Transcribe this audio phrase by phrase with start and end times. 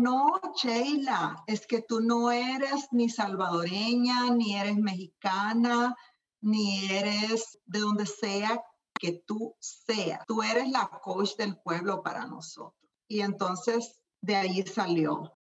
[0.00, 5.96] no, Sheila, es que tú no eres ni salvadoreña, ni eres mexicana,
[6.40, 8.62] ni eres de donde sea
[8.98, 10.24] que tú seas.
[10.26, 12.74] Tú eres la coach del pueblo para nosotros.
[13.08, 15.36] Y entonces de ahí salió.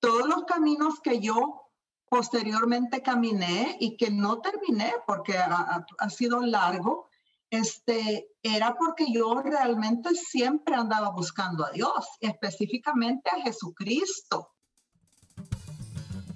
[0.00, 1.70] Todos los caminos que yo
[2.08, 7.08] posteriormente caminé y que no terminé porque ha, ha sido largo,
[7.58, 14.52] este, era porque yo realmente siempre andaba buscando a Dios, específicamente a Jesucristo.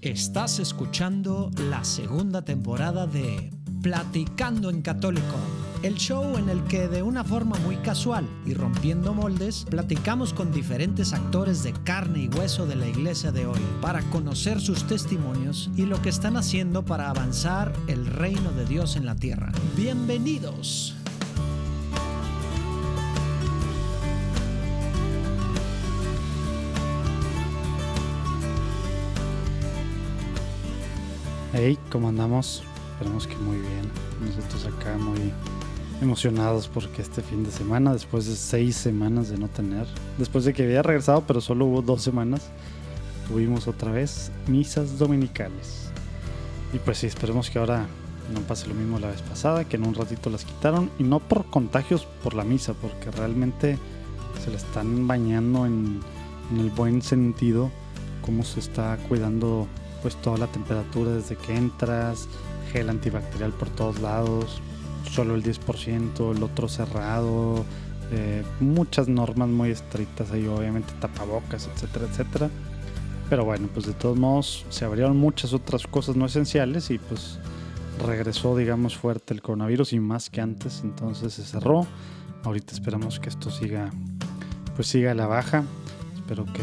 [0.01, 3.51] Estás escuchando la segunda temporada de
[3.83, 5.37] Platicando en Católico,
[5.83, 10.53] el show en el que de una forma muy casual y rompiendo moldes, platicamos con
[10.53, 15.71] diferentes actores de carne y hueso de la iglesia de hoy para conocer sus testimonios
[15.77, 19.53] y lo que están haciendo para avanzar el reino de Dios en la tierra.
[19.77, 21.00] Bienvenidos.
[31.53, 32.63] Hey, ¿cómo andamos?
[32.93, 33.91] Esperemos que muy bien.
[34.25, 35.33] Nosotros acá muy
[36.01, 39.85] emocionados porque este fin de semana, después de seis semanas de no tener,
[40.17, 42.43] después de que había regresado, pero solo hubo dos semanas,
[43.27, 45.91] tuvimos otra vez misas dominicales.
[46.73, 47.89] Y pues sí, esperemos que ahora
[48.33, 51.19] no pase lo mismo la vez pasada, que en un ratito las quitaron, y no
[51.19, 53.77] por contagios por la misa, porque realmente
[54.45, 55.99] se le están bañando en,
[56.53, 57.73] en el buen sentido,
[58.25, 59.67] cómo se está cuidando
[60.03, 62.29] pues toda la temperatura desde que entras,
[62.73, 64.61] gel antibacterial por todos lados,
[65.11, 67.65] solo el 10%, el otro cerrado,
[68.13, 72.51] eh, muchas normas muy estrictas ahí, obviamente tapabocas, etcétera, etcétera.
[73.29, 77.39] Pero bueno, pues de todos modos se abrieron muchas otras cosas no esenciales y pues
[78.05, 81.87] regresó, digamos, fuerte el coronavirus y más que antes, entonces se cerró.
[82.43, 83.91] Ahorita esperamos que esto siga,
[84.75, 85.63] pues siga a la baja.
[86.17, 86.63] Espero que,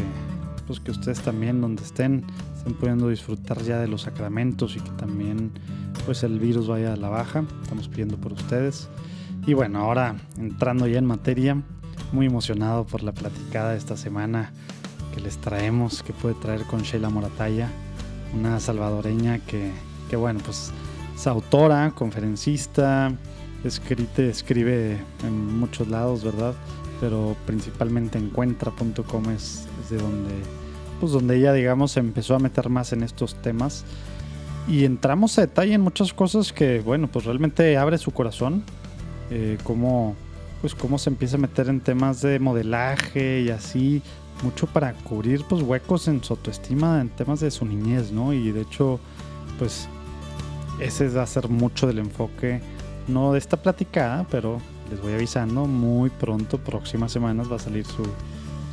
[0.66, 2.24] pues que ustedes también donde estén
[2.68, 5.52] estén pudiendo disfrutar ya de los sacramentos y que también
[6.04, 7.44] pues el virus vaya a la baja.
[7.62, 8.90] Estamos pidiendo por ustedes.
[9.46, 11.62] Y bueno, ahora entrando ya en materia,
[12.12, 14.52] muy emocionado por la platicada de esta semana
[15.14, 17.70] que les traemos, que puede traer con Sheila Morataya,
[18.38, 19.72] una salvadoreña que,
[20.10, 20.70] que bueno, pues
[21.14, 23.12] es autora, conferencista,
[23.64, 26.54] escribe, escribe en muchos lados, ¿verdad?
[27.00, 30.57] Pero principalmente encuentra.com es, es de donde
[31.00, 33.84] pues donde ella, digamos, empezó a meter más en estos temas.
[34.68, 38.62] Y entramos a detalle en muchas cosas que, bueno, pues realmente abre su corazón.
[39.30, 40.14] Eh, cómo,
[40.60, 44.02] pues cómo se empieza a meter en temas de modelaje y así.
[44.42, 48.32] Mucho para cubrir pues huecos en su autoestima, en temas de su niñez, ¿no?
[48.32, 49.00] Y de hecho,
[49.58, 49.88] pues
[50.78, 52.60] ese va a ser mucho del enfoque,
[53.08, 54.60] no de esta platicada, pero
[54.90, 58.04] les voy avisando, muy pronto, próximas semanas va a salir su,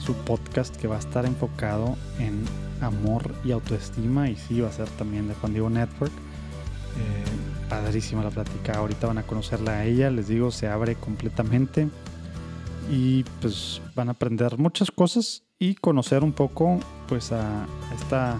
[0.05, 2.43] su podcast que va a estar enfocado en
[2.81, 6.11] amor y autoestima y sí va a ser también de Juan Diego Network.
[6.13, 11.89] Eh, padrísima la plática, ahorita van a conocerla a ella, les digo, se abre completamente
[12.91, 17.65] y pues van a aprender muchas cosas y conocer un poco pues a
[17.99, 18.37] esta,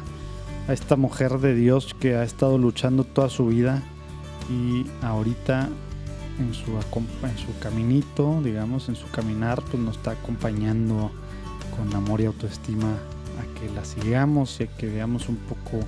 [0.67, 3.81] a esta mujer de Dios que ha estado luchando toda su vida
[4.49, 5.69] y ahorita
[6.39, 11.11] en su, en su caminito, digamos, en su caminar, pues nos está acompañando
[11.77, 15.79] con amor y autoestima a que la sigamos y a que veamos un poco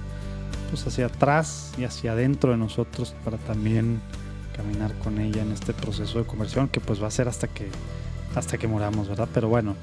[0.70, 4.02] pues hacia atrás y hacia adentro de nosotros para también
[4.56, 7.70] caminar con ella en este proceso de conversión que pues va a ser hasta que
[8.36, 9.28] hasta que moramos, ¿verdad?
[9.34, 9.76] Pero bueno,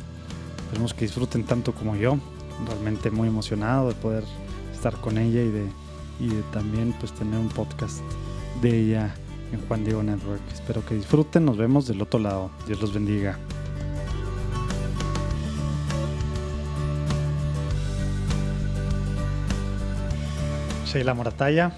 [0.57, 2.19] esperemos que disfruten tanto como yo.
[2.67, 4.23] Realmente muy emocionado de poder
[4.73, 5.67] estar con ella y de,
[6.21, 7.99] y de también pues tener un podcast
[8.63, 9.15] de ella
[9.53, 10.43] en Juan Diego Network.
[10.53, 12.51] Espero que disfruten, nos vemos del otro lado.
[12.67, 13.39] Dios los bendiga.
[20.95, 21.73] Sheila Morataya,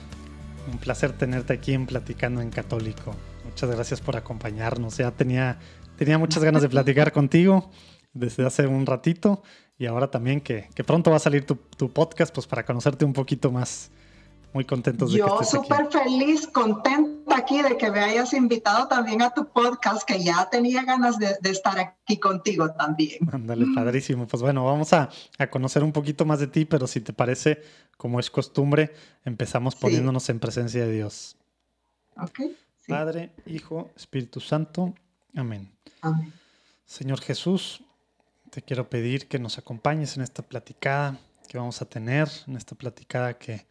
[0.70, 3.16] un placer tenerte aquí en Platicando en Católico.
[3.46, 4.98] Muchas gracias por acompañarnos.
[4.98, 5.58] Ya tenía,
[5.96, 7.70] tenía muchas ganas de platicar contigo
[8.12, 9.42] desde hace un ratito
[9.78, 13.06] y ahora también que, que pronto va a salir tu, tu, podcast, pues para conocerte
[13.06, 13.90] un poquito más.
[14.52, 18.88] Muy contentos de Yo que estés súper feliz, contenta aquí de que me hayas invitado
[18.88, 23.18] también a tu podcast, que ya tenía ganas de, de estar aquí contigo también.
[23.32, 24.26] Ándale, padrísimo.
[24.26, 27.62] Pues bueno, vamos a, a, conocer un poquito más de ti, pero si te parece,
[27.98, 28.94] como es costumbre,
[29.24, 30.32] empezamos poniéndonos sí.
[30.32, 31.36] en presencia de Dios.
[32.16, 32.38] Ok.
[32.38, 32.92] Sí.
[32.92, 34.94] Padre, Hijo, Espíritu Santo.
[35.34, 35.70] Amén.
[36.00, 36.32] Amén.
[36.86, 37.82] Señor Jesús,
[38.50, 42.74] te quiero pedir que nos acompañes en esta platicada que vamos a tener, en esta
[42.74, 43.66] platicada que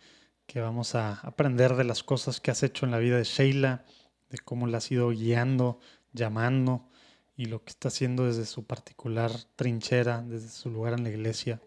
[0.45, 3.85] que vamos a aprender de las cosas que has hecho en la vida de Sheila,
[4.29, 5.79] de cómo la has ido guiando,
[6.13, 6.89] llamando
[7.35, 11.61] y lo que está haciendo desde su particular trinchera, desde su lugar en la iglesia,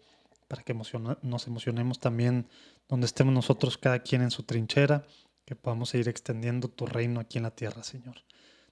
[0.47, 2.47] para que nos emocionemos también
[2.87, 5.05] donde estemos nosotros, cada quien en su trinchera,
[5.45, 8.23] que podamos seguir extendiendo tu reino aquí en la tierra, Señor.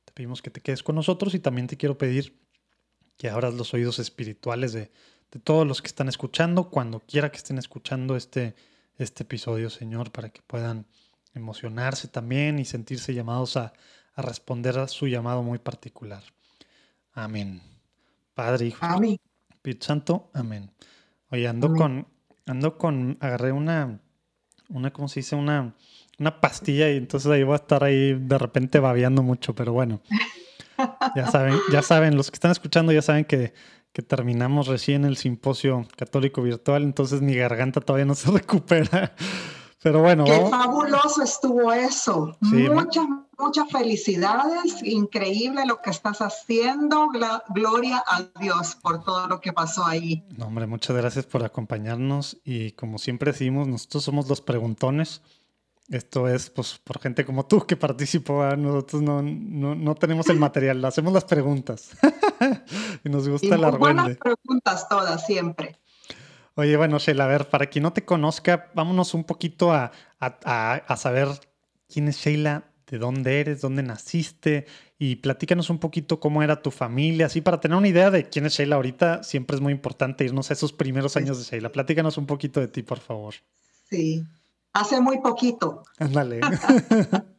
[0.06, 2.39] Te pedimos que te quedes con nosotros y también te quiero pedir
[3.18, 4.92] que abras los oídos espirituales de,
[5.44, 8.56] todos los que están escuchando, cuando quiera que estén escuchando este,
[8.97, 10.85] este episodio, Señor, para que puedan
[11.33, 13.73] emocionarse también y sentirse llamados a,
[14.15, 16.23] responder a su llamado muy particular.
[17.13, 17.61] Amén.
[18.33, 19.19] Padre, Hijo, amén.
[19.49, 20.71] Espíritu Santo, amén.
[21.29, 22.07] Oye, ando con,
[22.47, 23.99] ando con, agarré una,
[24.69, 25.35] una, ¿cómo se dice?
[25.35, 25.75] Una,
[26.17, 30.01] una pastilla y entonces ahí voy a estar ahí de repente babeando mucho, pero bueno.
[31.15, 33.53] Ya saben, ya saben, los que están escuchando ya saben que,
[33.97, 39.15] que terminamos recién el simposio católico virtual, entonces mi garganta todavía no se recupera.
[39.81, 40.23] Pero bueno.
[40.23, 42.38] Qué fabuloso estuvo eso.
[42.41, 43.07] muchas,
[43.39, 44.83] muchas felicidades.
[44.83, 47.09] Increíble lo que estás haciendo.
[47.49, 50.23] Gloria a Dios por todo lo que pasó ahí.
[50.38, 52.38] No, hombre, muchas gracias por acompañarnos.
[52.43, 55.23] Y como siempre decimos, nosotros somos los preguntones.
[55.89, 58.44] Esto es pues por gente como tú que participó.
[58.57, 61.92] Nosotros no, no, tenemos el material, hacemos las preguntas.
[63.06, 65.80] y nos gusta y la Buenas preguntas todas, siempre.
[66.56, 70.98] Oye, bueno, Sheila, a ver, para quien no te conozca, vámonos un poquito a, a,
[70.98, 71.28] saber
[71.88, 74.66] quién es Sheila, de dónde eres, dónde naciste
[74.98, 78.48] y platícanos un poquito cómo era tu familia, así para tener una idea de quién
[78.48, 81.72] es Sheila ahorita, siempre es muy importante irnos a esos primeros años de Sheila.
[81.72, 83.36] Platícanos un poquito de ti, por favor.
[83.89, 84.25] Sí,
[84.73, 85.83] hace muy poquito.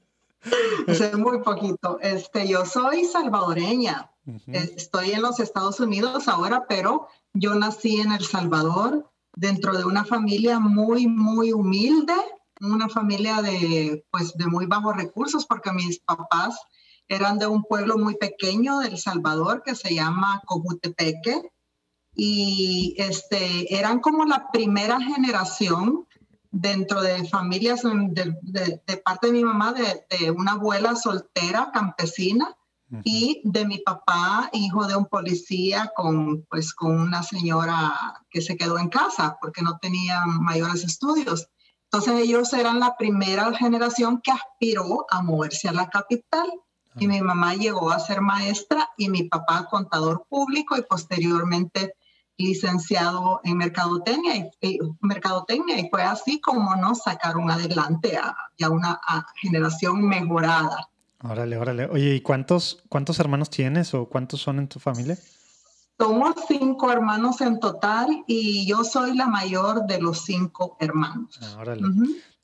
[0.86, 1.98] Hace muy poquito.
[2.00, 4.10] Este, yo soy salvadoreña.
[4.46, 10.04] Estoy en los Estados Unidos ahora, pero yo nací en El Salvador dentro de una
[10.04, 12.14] familia muy, muy humilde,
[12.60, 16.58] una familia de, pues, de muy bajos recursos, porque mis papás
[17.08, 21.50] eran de un pueblo muy pequeño de El Salvador que se llama Cojutepeque
[22.14, 26.07] y este, eran como la primera generación
[26.50, 32.56] dentro de familias de, parte de mi mamá, de, una abuela soltera campesina
[33.04, 37.92] y de mi papá, hijo de un policía con, pues, con una señora
[38.30, 41.48] que se quedó en casa porque no tenía mayores estudios.
[41.90, 46.50] Entonces ellos eran la primera generación que aspiró a moverse a la capital.
[47.00, 51.94] Y mi mamá llegó a ser maestra y mi papá contador público y posteriormente
[52.38, 59.00] licenciado en mercadotecnia y, mercadotecnia y fue así como nos sacaron adelante a, a una
[59.40, 60.88] generación mejorada.
[61.22, 61.86] Órale, órale.
[61.86, 65.18] Oye, ¿y cuántos, cuántos hermanos tienes o cuántos son en tu familia?
[65.98, 71.36] Somos cinco hermanos en total y yo soy la mayor de los cinco hermanos.
[71.42, 71.82] Ah, órale.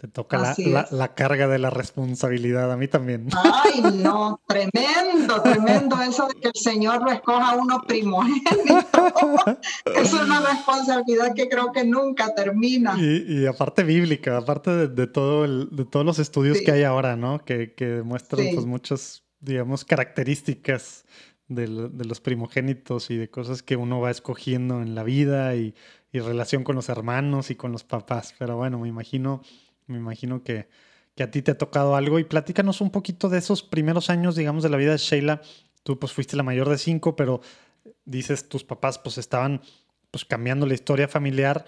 [0.04, 0.54] Te toca
[0.90, 3.26] la, carga de la responsabilidad, a mí también.
[3.42, 8.84] Ay, no, tremendo, tremendo eso de que el Señor lo escoja a uno primogénito.
[9.96, 12.94] es una responsabilidad que creo que nunca termina.
[12.98, 17.42] Y, aparte bíblica, aparte de, todo de todos los estudios que hay ahora, ¿no?
[17.42, 21.06] Que, que demuestran pues muchas, digamos, características
[21.48, 25.74] de, los primogénitos y de cosas que uno va escogiendo en la vida y,
[26.12, 28.34] y relación con los hermanos y con los papás.
[28.38, 29.40] Pero bueno, me imagino
[29.86, 30.68] me imagino que,
[31.18, 34.64] a ti te ha tocado algo y platícanos un poquito de esos primeros años, digamos,
[34.64, 35.42] de la vida de Sheila.
[35.84, 37.40] Tú pues fuiste la mayor de cinco, pero
[38.04, 39.60] dices tus papás pues estaban
[40.10, 41.66] pues cambiando la historia familiar.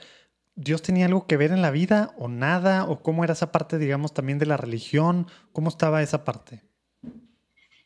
[0.56, 2.86] ¿Dios tenía algo que ver en la vida o nada?
[2.86, 5.28] ¿O cómo era esa parte, digamos, también de la religión?
[5.52, 6.64] ¿Cómo estaba esa parte?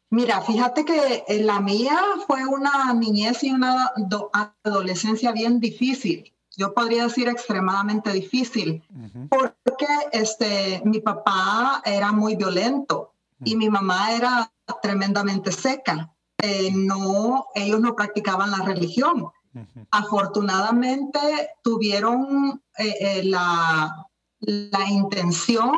[0.08, 3.92] Mira, fíjate que la mía fue una niñez y una
[4.64, 8.82] adolescencia bien difícil yo podría decir extremadamente difícil,
[9.28, 13.12] porque este, mi papá era muy violento
[13.44, 14.52] y mi mamá era
[14.82, 16.12] tremendamente seca.
[16.38, 19.30] Eh, no, ellos no practicaban la religión.
[19.90, 21.18] Afortunadamente
[21.62, 24.06] tuvieron eh, eh, la,
[24.40, 25.72] la intención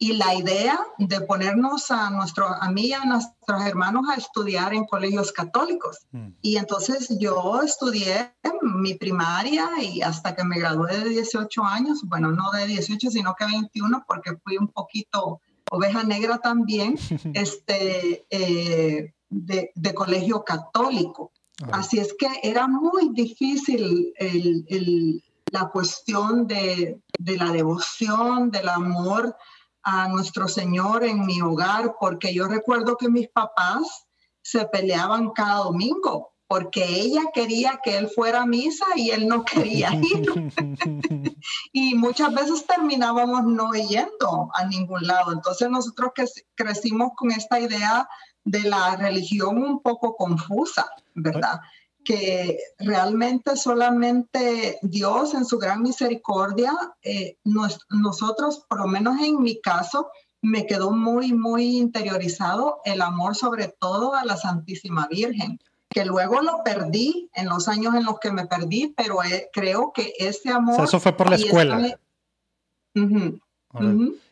[0.00, 4.72] y la idea de ponernos a, nuestro, a mí y a nuestros hermanos a estudiar
[4.72, 5.98] en colegios católicos.
[6.12, 6.28] Mm.
[6.40, 12.30] Y entonces yo estudié mi primaria y hasta que me gradué de 18 años, bueno,
[12.30, 15.40] no de 18, sino que 21, porque fui un poquito
[15.70, 16.96] oveja negra también,
[17.34, 21.32] este, eh, de, de, colegio católico.
[21.72, 28.68] Así es que era muy difícil el, el, la cuestión de, de la devoción, del
[28.68, 29.34] amor
[29.82, 34.06] a nuestro Señor en mi hogar, porque yo recuerdo que mis papás
[34.42, 39.44] se peleaban cada domingo, porque ella quería que él fuera a misa y él no
[39.44, 41.36] quería ir.
[41.72, 45.32] y muchas veces terminábamos no yendo a ningún lado.
[45.32, 48.08] Entonces nosotros que crecimos con esta idea
[48.44, 51.60] de la religión un poco confusa, ¿verdad?
[52.08, 56.72] Que realmente solamente Dios en su gran misericordia,
[57.02, 60.08] eh, nosotros, por lo menos en mi caso,
[60.40, 65.60] me quedó muy, muy interiorizado el amor sobre todo a la Santísima Virgen,
[65.90, 69.92] que luego lo perdí en los años en los que me perdí, pero eh, creo
[69.94, 70.82] que ese amor...
[70.82, 72.00] eso fue por la escuela.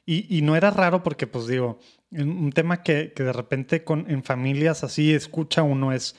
[0.07, 1.79] Y, no era raro porque, pues digo,
[2.11, 6.17] un tema que, que de repente con, en familias así escucha uno es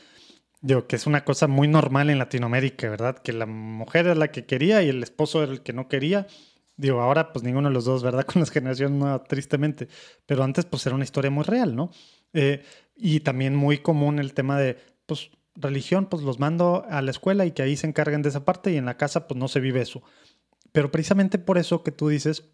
[0.62, 3.18] Digo, que es una cosa muy normal en Latinoamérica, ¿verdad?
[3.20, 6.28] Que la mujer es la que quería y el esposo era el que no quería.
[6.78, 8.26] Digo, ahora pues ninguno de los dos, ¿verdad?
[8.32, 9.88] Con las generaciones no, tristemente.
[10.26, 11.92] Pero antes pues era una historia muy real, ¿no?
[12.34, 12.64] Eh,
[12.96, 17.46] y también muy común el tema de, pues, religión, pues los mando a la escuela
[17.46, 19.60] y que ahí se encarguen de esa parte y en la casa pues no se
[19.60, 20.02] vive eso.
[20.72, 22.46] Pero precisamente por eso que tú dices,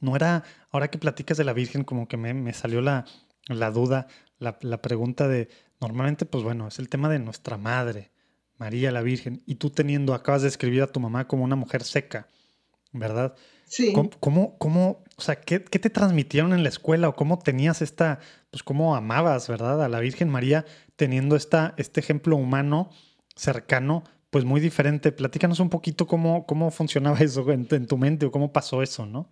[0.00, 3.04] no era, ahora que platicas de la Virgen, como que me, me salió la,
[3.48, 4.06] la duda,
[4.38, 5.48] la, la pregunta de,
[5.80, 8.10] Normalmente, pues bueno, es el tema de nuestra madre,
[8.56, 11.84] María la Virgen, y tú teniendo, acabas de escribir a tu mamá como una mujer
[11.84, 12.28] seca,
[12.92, 13.34] ¿verdad?
[13.66, 13.92] Sí.
[13.92, 18.18] ¿Cómo, cómo, o sea, qué, qué, te transmitieron en la escuela o cómo tenías esta,
[18.50, 19.84] pues cómo amabas, ¿verdad?
[19.84, 20.64] A la Virgen María
[20.96, 22.90] teniendo esta, este ejemplo humano
[23.36, 25.12] cercano, pues muy diferente.
[25.12, 29.06] Platícanos un poquito cómo, cómo funcionaba eso en, en tu mente o cómo pasó eso,
[29.06, 29.28] ¿no?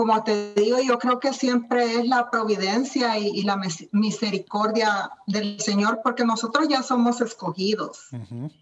[0.00, 3.60] Como te digo, yo creo que siempre es la providencia y, la
[3.92, 8.08] misericordia del Señor, porque nosotros ya somos escogidos.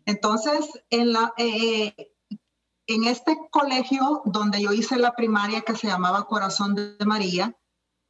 [0.04, 1.95] Entonces, en, la, eh,
[2.88, 7.54] en este colegio donde yo hice la primaria, que se llamaba Corazón de María,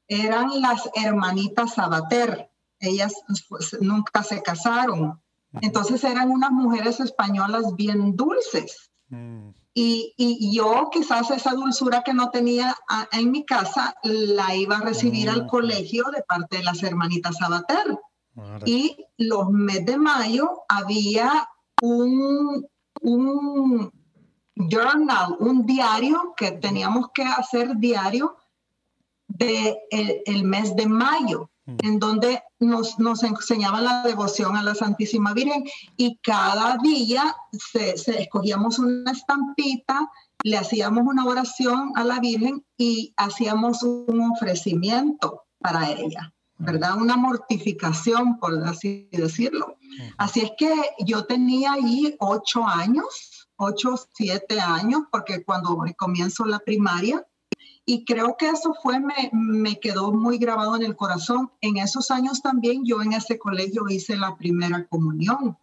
[0.06, 2.50] eran las hermanitas Sabater.
[2.80, 3.12] Ellas
[3.50, 5.20] pues, nunca se casaron.
[5.60, 8.90] Entonces eran unas mujeres españolas bien dulces.
[9.10, 9.50] Mm.
[9.80, 12.74] Y, yo quizás esa dulzura que no tenía
[13.12, 15.46] en mi casa la iba a recibir al mm.
[15.46, 17.98] colegio de parte de las hermanitas Sabater.
[18.64, 21.48] Y los meses de mayo había
[21.80, 22.66] un,
[23.02, 23.92] un
[24.56, 28.36] journal, un diario que teníamos que hacer diario
[29.28, 29.76] de
[30.26, 31.50] el mes de mayo
[31.82, 35.64] en donde nos, nos enseñaban la devoción a la Santísima Virgen
[35.96, 40.10] y cada día se, escogíamos una estampita,
[40.42, 46.96] le hacíamos una oración a la Virgen y hacíamos un ofrecimiento para ella, ¿verdad?
[46.96, 49.76] Una mortificación, por así decirlo.
[50.16, 50.72] Así es que
[51.04, 57.26] yo tenía ahí ocho años, ocho, siete años, porque cuando comienzo la primaria,
[57.88, 61.50] y creo que eso fue, me, me, quedó muy grabado en el corazón.
[61.62, 65.56] En esos años también yo en ese colegio hice la primera comunión.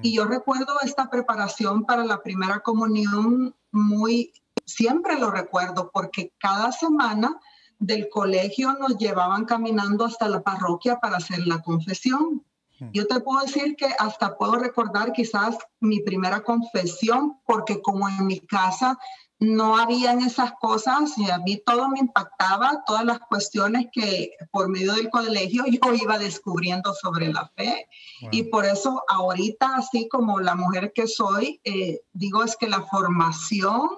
[0.00, 4.32] Y yo recuerdo esta preparación para la primera comunión muy,
[4.64, 7.40] siempre lo recuerdo, porque cada semana
[7.80, 12.44] del colegio nos llevaban caminando hasta la parroquia para hacer la confesión.
[12.92, 18.26] Yo te puedo decir que hasta puedo recordar quizás mi primera confesión, porque como en
[18.26, 18.98] mi casa
[19.42, 24.68] no habían esas cosas y a mí todo me impactaba, todas las cuestiones que por
[24.68, 27.88] medio del colegio yo iba descubriendo sobre la fe.
[28.30, 32.82] Y por eso ahorita, así como la mujer que soy, eh, digo es que la
[32.82, 33.88] formación,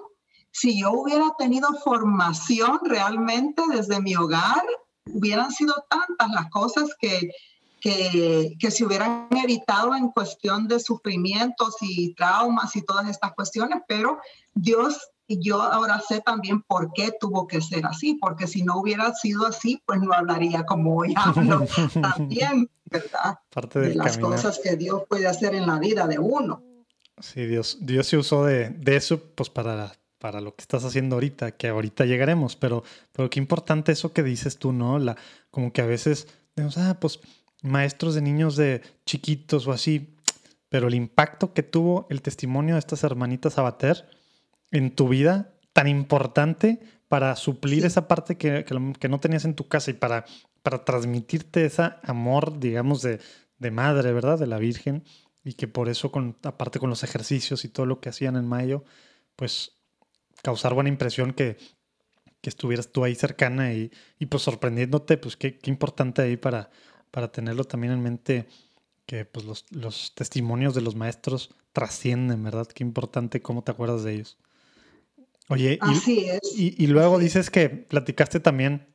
[0.51, 4.63] si yo hubiera tenido formación realmente desde mi hogar,
[5.13, 7.29] hubieran sido tantas las cosas que,
[7.79, 13.83] que, que, se hubieran evitado en cuestión de sufrimientos y traumas y todas estas cuestiones,
[13.87, 14.17] pero
[14.55, 19.13] Dios yo ahora sé también por qué tuvo que ser así, porque si no hubiera
[19.13, 21.65] sido así, pues no hablaría como hoy hablo
[22.01, 23.39] también, ¿verdad?
[23.49, 26.63] Parte de las cosas que Dios puede hacer en la vida de uno.
[27.19, 31.15] Sí, Dios, Dios se usó de, de eso pues para, para lo que estás haciendo
[31.15, 34.99] ahorita, que ahorita llegaremos, pero, pero qué importante eso que dices tú, ¿no?
[34.99, 35.15] La,
[35.49, 36.27] como que a veces,
[36.77, 37.19] ah, pues
[37.61, 40.15] maestros de niños de chiquitos o así,
[40.69, 44.09] pero el impacto que tuvo el testimonio de estas hermanitas Abater,
[44.71, 49.67] en tu vida tan importante para suplir esa parte que, que, no tenías en tu
[49.67, 50.25] casa y para,
[50.63, 53.19] para transmitirte ese amor, digamos, de,
[53.59, 54.39] de, madre, ¿verdad?
[54.39, 55.03] De la Virgen.
[55.43, 58.47] Y que por eso, con, aparte con los ejercicios y todo lo que hacían en
[58.47, 58.83] mayo,
[59.35, 59.77] pues
[60.41, 61.57] causar buena impresión que,
[62.41, 66.69] que estuvieras tú ahí cercana y, y pues sorprendiéndote, pues qué, qué, importante ahí para,
[67.11, 68.47] para tenerlo también en mente,
[69.05, 72.67] que pues los, los testimonios de los maestros trascienden, ¿verdad?
[72.67, 74.37] Qué importante cómo te acuerdas de ellos.
[75.49, 75.79] Oye,
[76.57, 78.87] y, y, luego dices que platicaste también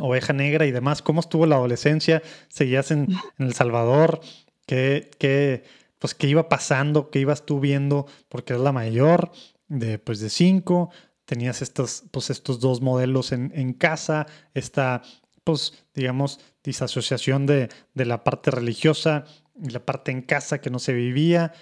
[0.00, 1.02] Oveja Negra y demás.
[1.02, 2.22] ¿Cómo estuvo la adolescencia?
[2.48, 3.08] ¿Seguías en,
[3.38, 4.20] El Salvador?
[4.66, 5.64] ¿Qué, qué,
[5.98, 7.10] pues, ¿Qué iba pasando?
[7.10, 8.06] ¿Qué ibas tú viendo?
[8.28, 9.32] Porque eres la mayor
[9.68, 10.90] de, pues, de cinco.
[11.26, 14.26] Tenías estos, pues, estos dos modelos en, en casa.
[14.54, 15.02] Esta,
[15.44, 19.24] pues, digamos, disasociación de, de la parte religiosa
[19.62, 21.52] y la parte en casa que no se vivía.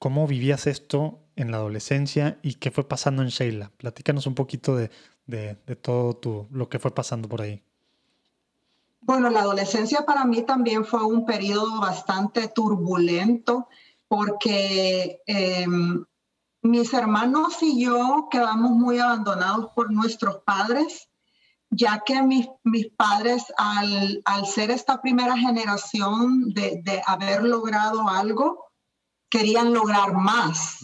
[0.00, 3.70] ¿Cómo vivías esto en la adolescencia y qué fue pasando en Sheila?
[3.76, 4.90] Platícanos un poquito de,
[5.26, 7.62] de, todo tu, lo que fue pasando por ahí.
[9.00, 13.68] Bueno, la adolescencia para mí también fue un periodo bastante turbulento
[14.08, 16.04] porque em,
[16.62, 21.08] mis hermanos y yo quedamos muy abandonados por nuestros padres,
[21.68, 28.08] ya que mis, mis padres, al, al, ser esta primera generación de, de, haber logrado
[28.08, 28.63] algo,
[29.34, 30.78] querían lograr más.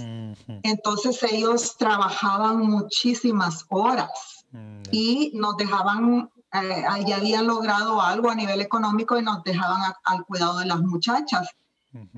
[0.64, 8.35] Entonces ellos trabajaban muchísimas horas mm, y nos dejaban, eh, ya habían logrado algo a
[8.35, 11.49] nivel económico y nos dejaban al cuidado de las muchachas.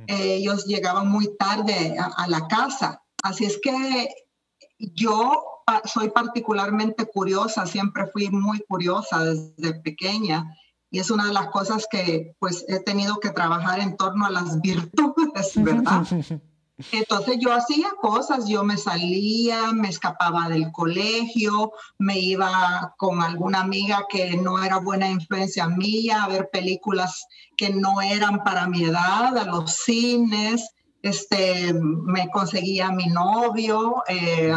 [0.07, 3.03] ellos llegaban muy tarde a, la casa.
[3.23, 4.09] Así es que
[4.79, 5.45] yo
[5.85, 10.47] soy particularmente curiosa, siempre fui muy curiosa desde pequeña
[10.93, 14.31] y es una de las cosas que pues he tenido que trabajar en torno a
[14.31, 16.07] las virtudes, ¿verdad?
[16.93, 23.61] Entonces yo hacía cosas, yo me salía, me escapaba del colegio, me iba con alguna
[23.61, 27.25] amiga que no era buena influencia mía a ver películas
[27.57, 30.71] que no eran para mi edad, a los cines,
[31.03, 34.53] este, me conseguía mi novio, eh,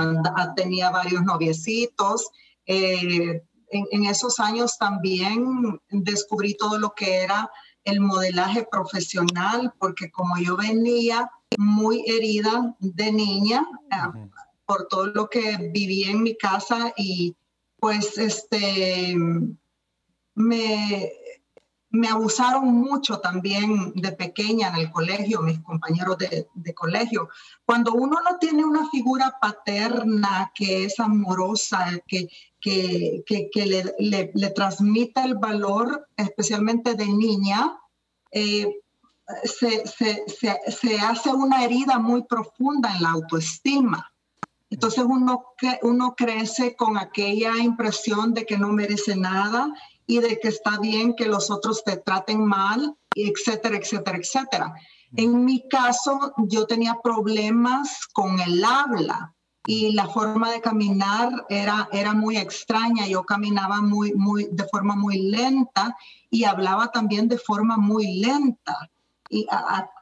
[0.55, 2.29] tenía varios noviecitos,
[2.65, 3.43] eh,
[3.91, 7.49] en, esos años también descubrí todo lo que era
[7.83, 14.29] el modelaje profesional, porque como yo venía muy herida de niña eh,
[14.65, 17.35] por todo lo que viví en mi casa y
[17.79, 19.15] pues este
[20.33, 21.11] me
[21.95, 27.29] me abusaron mucho también de pequeña en el colegio, mis compañeros de, colegio.
[27.65, 33.95] Cuando uno no tiene una figura paterna que es amorosa, que, que, que, le,
[34.33, 37.77] le, transmita el valor, especialmente de niña,
[38.31, 38.67] eh,
[39.43, 44.11] se, se, se, hace una herida muy profunda en la autoestima.
[44.69, 45.45] Entonces uno,
[45.83, 49.73] uno crece con aquella impresión de que no merece nada
[50.07, 54.73] y de que está bien que los otros te traten mal, etcétera, etcétera, etcétera.
[55.15, 59.33] En mi caso, yo tenía problemas con el habla
[59.65, 63.07] y la forma de caminar era, era muy extraña.
[63.07, 65.95] Yo caminaba muy, muy, de forma muy lenta
[66.29, 68.89] y hablaba también de forma muy lenta.
[69.29, 69.47] Y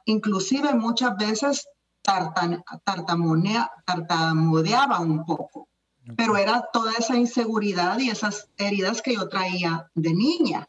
[0.06, 1.68] inclusive muchas veces
[2.02, 5.70] tartamudeaba un poco
[6.16, 10.68] pero era toda esa inseguridad y esas heridas que yo traía de niña.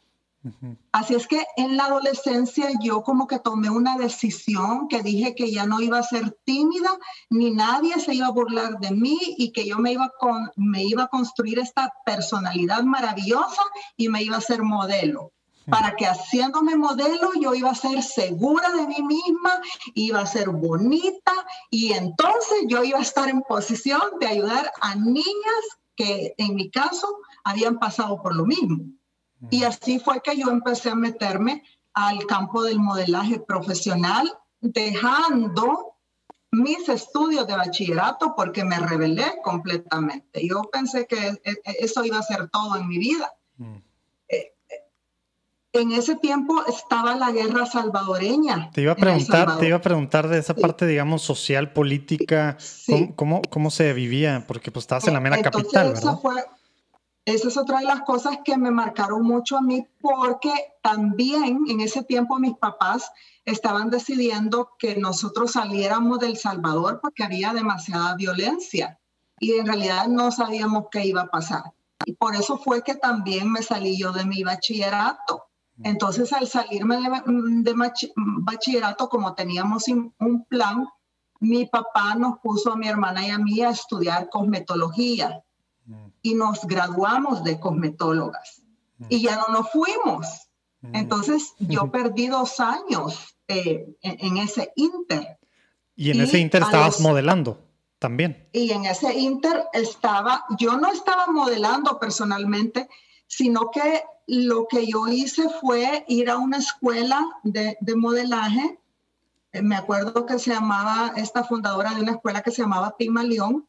[0.92, 5.50] Así es que en la adolescencia yo como que tomé una decisión que dije que
[5.50, 6.90] ya no iba a ser tímida,
[7.30, 10.84] ni nadie se iba a burlar de mí y que yo me iba, con, me
[10.84, 13.62] iba a construir esta personalidad maravillosa
[13.96, 15.33] y me iba a ser modelo
[15.66, 19.60] para que haciéndome modelo yo iba a ser segura de mí misma,
[19.94, 21.32] iba a ser bonita
[21.70, 25.64] y entonces yo iba a estar en posición de ayudar a niñas
[25.96, 28.84] que en mi caso habían pasado por lo mismo.
[29.50, 35.96] Y así fue que yo empecé a meterme al campo del modelaje profesional, dejando
[36.50, 40.46] mis estudios de bachillerato porque me rebelé completamente.
[40.46, 43.32] Yo pensé que e, e, eso iba a ser todo en mi vida
[45.74, 48.70] en ese tiempo estaba la guerra salvadoreña.
[48.72, 52.56] Te iba a preguntar, te iba a preguntar de esa parte, digamos, social, política,
[53.16, 54.44] ¿cómo, cómo, se vivía?
[54.46, 56.18] Porque pues estabas en la mera capital, ¿verdad?
[57.24, 61.80] esa es otra de las cosas que me marcaron mucho a mí, porque también en
[61.80, 63.10] ese tiempo mis papás
[63.44, 69.00] estaban decidiendo que nosotros saliéramos del Salvador porque había demasiada violencia
[69.40, 71.64] y en realidad no sabíamos qué iba a pasar.
[72.04, 75.46] Y por eso fue que también me salí yo de mi bachillerato
[75.82, 77.74] entonces, al salirme de,
[78.16, 80.86] bachillerato, como teníamos un plan,
[81.40, 85.42] mi papá nos puso a mi hermana y a mí a estudiar cosmetología
[86.22, 88.62] y nos graduamos de cosmetólogas
[89.08, 90.26] y ya no nos fuimos.
[90.92, 95.38] Entonces, yo perdí dos años eh, en, ese inter.
[95.96, 97.58] Y en ese inter estabas modelando
[97.98, 98.48] también.
[98.52, 102.88] Y en ese inter estaba, yo no estaba modelando personalmente,
[103.26, 108.78] sino que lo que yo hice fue ir a una escuela de, modelaje.
[109.52, 113.66] Eh, me acuerdo que se llamaba, esta fundadora de una escuela que se llamaba Pigmalión,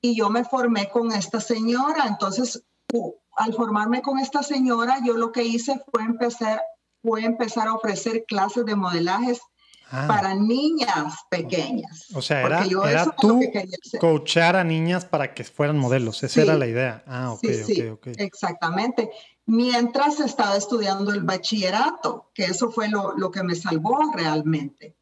[0.00, 2.04] y yo me formé con esta señora.
[2.06, 2.62] Entonces,
[3.36, 6.62] al formarme con esta señora, yo lo que hice fue empezar,
[7.02, 9.40] fue empezar a ofrecer clases de modelajes
[9.90, 10.06] Ah.
[10.06, 12.08] para niñas pequeñas.
[12.14, 13.40] O sea, era, era tú
[13.98, 16.22] coachar a niñas para que fueran modelos.
[16.22, 17.02] Esa era la idea.
[17.06, 18.06] Ah, ok, sí, ok, ok.
[18.18, 19.10] Exactamente.
[19.46, 24.94] Mientras estaba estudiando el bachillerato, que eso fue lo, lo que me salvó realmente.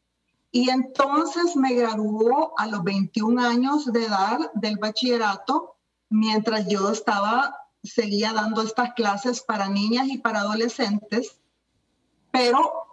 [0.52, 5.76] Y entonces me graduó a los 21 años de edad del bachillerato,
[6.10, 11.40] mientras yo estaba, seguía dando estas clases para niñas y para adolescentes,
[12.30, 12.85] pero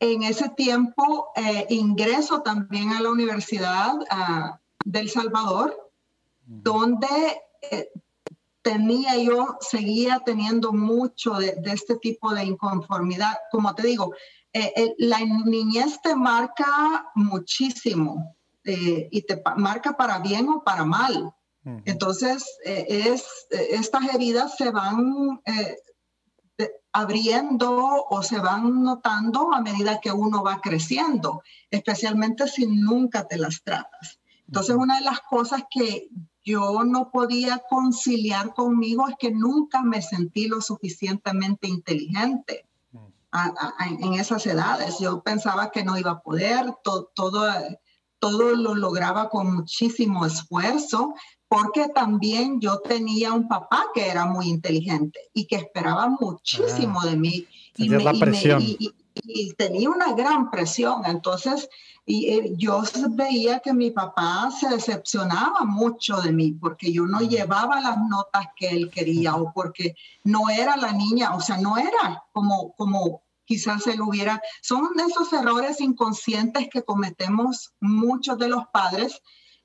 [0.00, 5.92] en ese tiempo eh, ingreso también a la Universidad uh, del Salvador,
[6.46, 7.06] donde
[7.70, 7.90] eh,
[8.62, 13.36] tenía yo, seguía teniendo mucho de, de, este tipo de inconformidad.
[13.52, 14.14] Como te digo,
[14.54, 18.34] eh, la niñez te marca muchísimo
[18.64, 21.32] y te marca para bien o para mal.
[21.84, 25.40] Entonces, es, estas heridas se van
[26.92, 33.38] abriendo o se van notando a medida que uno va creciendo, especialmente si nunca te
[33.38, 34.18] las tratas.
[34.46, 36.08] Entonces, una de las cosas que
[36.42, 42.66] yo no podía conciliar conmigo es que nunca me sentí lo suficientemente inteligente
[44.02, 44.98] en esas edades.
[44.98, 47.46] Yo pensaba que no iba a poder, todo,
[48.18, 51.14] todo lo lograba con muchísimo esfuerzo,
[51.50, 57.06] porque también yo tenía un papá que era muy inteligente y que esperaba muchísimo ah,
[57.06, 57.48] de mí.
[57.76, 58.92] Y,
[59.24, 61.02] y, tenía una gran presión.
[61.06, 61.68] Entonces,
[62.06, 67.18] y eh, yo veía que mi papá se decepcionaba mucho de mí porque yo no
[67.18, 71.78] llevaba las notas que él quería o porque no era la niña, o sea, no
[71.78, 74.40] era como, como quizás él hubiera.
[74.62, 79.20] Son esos errores inconscientes que cometemos muchos de los padres,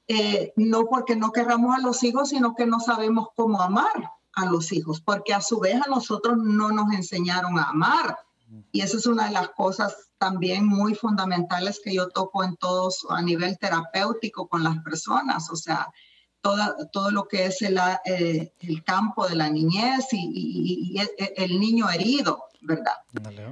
[0.07, 4.45] eh, no porque no querramos a los hijos, sino que no sabemos cómo amar a
[4.45, 8.19] los hijos, porque a su vez a nosotros no nos enseñaron a amar.
[8.71, 13.05] Y esa es una de las cosas también muy fundamentales que yo toco en todos
[13.09, 15.91] a nivel terapéutico con las personas, o sea,
[16.41, 20.95] toda, todo lo que es el, eh, el campo de la niñez y,
[21.35, 22.93] el, niño herido, ¿verdad?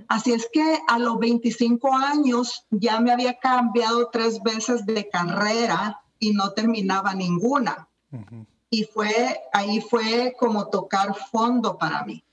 [0.08, 6.03] Así es que a los 25 años ya me había cambiado tres veces de carrera
[6.24, 7.90] y no terminaba ninguna.
[8.70, 12.24] Y fue, ahí fue como tocar fondo para mí.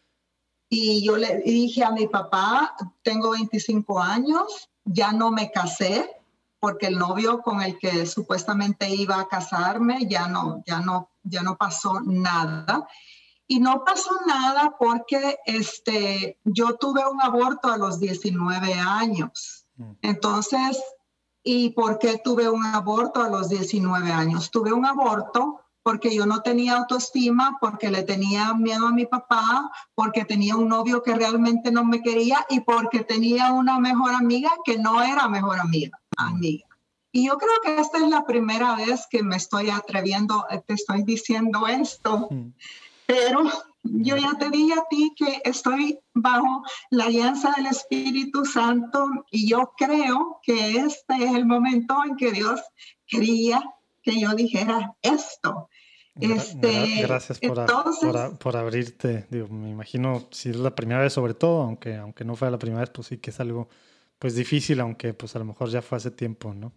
[0.69, 6.09] Y yo le dije a mi papá, tengo 25 años, ya no me casé,
[6.61, 11.43] porque el novio con el que supuestamente iba a casarme ya no, ya no, ya
[11.43, 12.87] no pasó nada.
[13.49, 19.67] Y no pasó nada porque este, yo tuve un aborto a los 19 años.
[19.77, 19.93] Mm.
[20.03, 20.81] Entonces,
[21.43, 24.51] ¿y por qué tuve un aborto a los 19 años?
[24.51, 29.71] Tuve un aborto porque yo no tenía autoestima, porque le tenía miedo a mi papá,
[29.95, 34.51] porque tenía un novio que realmente no me quería y porque tenía una mejor amiga
[34.65, 35.99] que no era mejor amiga.
[36.17, 36.67] amiga.
[37.13, 41.03] Y yo creo que esta es la primera vez que me estoy atreviendo, te estoy
[41.03, 42.29] diciendo esto,
[43.07, 43.43] pero
[43.83, 49.49] yo ya te dije a ti que estoy bajo la alianza del Espíritu Santo y
[49.49, 52.61] yo creo que este es el momento en que Dios
[53.07, 53.63] quería
[54.03, 55.69] que yo dijera esto.
[56.21, 59.27] Este, Gracias por, por, abrirte.
[59.31, 62.59] Digo, me imagino si es la primera vez sobre todo, aunque, aunque no fue la
[62.59, 63.69] primera vez, pues sí que es algo
[64.19, 66.73] pues difícil, aunque pues a lo mejor ya fue hace tiempo, ¿no?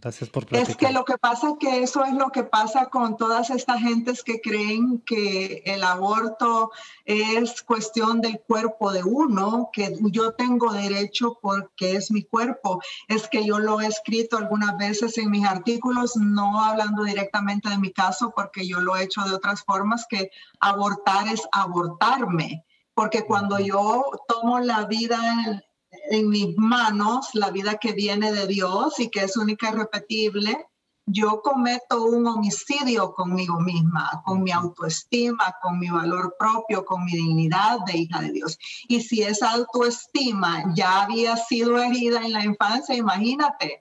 [0.00, 0.70] Gracias por platicar.
[0.70, 4.22] Es que lo que pasa que eso es lo que pasa con todas estas gentes
[4.22, 6.70] que creen que el aborto
[7.04, 12.80] es cuestión del cuerpo de uno, que yo tengo derecho porque es mi cuerpo.
[13.08, 17.78] Es que yo lo he escrito algunas veces en mis artículos, no hablando directamente de
[17.78, 20.30] mi caso, porque yo lo he hecho de otras formas, que
[20.60, 22.64] abortar es abortarme
[22.96, 25.62] porque cuando yo tomo la vida
[26.10, 30.66] en mis manos la vida que viene de Dios y que es única y repetible,
[31.06, 37.12] yo cometo un homicidio conmigo misma, con mi autoestima, con mi valor propio, con mi
[37.12, 38.58] dignidad de hija de Dios.
[38.88, 43.80] Y si esa autoestima ya había sido herida en la infancia, imagínate.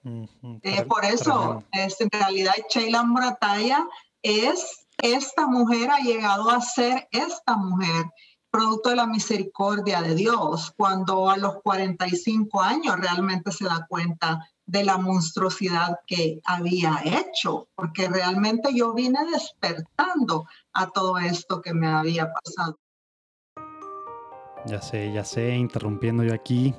[0.61, 3.87] Eh, por eso, es, en realidad, Sheila Murataya
[4.21, 8.05] es, esta mujer ha llegado a ser esta mujer
[8.55, 14.47] producto de la misericordia de Dios, cuando a los 45 años realmente se da cuenta
[14.65, 21.73] de la monstruosidad que había hecho, porque realmente yo vine despertando a todo esto que
[21.73, 22.79] me había pasado.
[24.65, 26.73] Ya sé, ya sé, interrumpiendo yo aquí,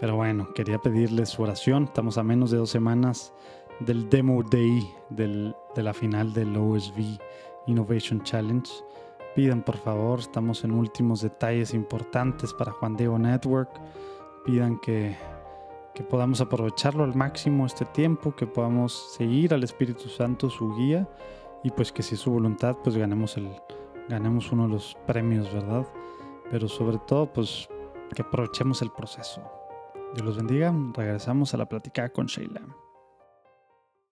[0.00, 1.84] pero bueno, quería pedirles su oración.
[1.84, 3.32] Estamos a menos de dos semanas
[3.80, 7.18] del Demo Day del, de la final del OSV
[7.66, 8.70] Innovation Challenge.
[9.38, 13.70] Pidan por favor, estamos en últimos detalles importantes para Juan Diego Network.
[14.44, 15.16] Pidan que,
[15.94, 21.08] que podamos aprovecharlo al máximo este tiempo, que podamos seguir al Espíritu Santo su guía
[21.62, 23.48] y pues que si es su voluntad pues ganemos, el,
[24.08, 25.86] ganemos uno de los premios, ¿verdad?
[26.50, 27.68] Pero sobre todo pues
[28.12, 29.40] que aprovechemos el proceso.
[30.14, 32.62] Dios los bendiga, regresamos a la plática con Sheila.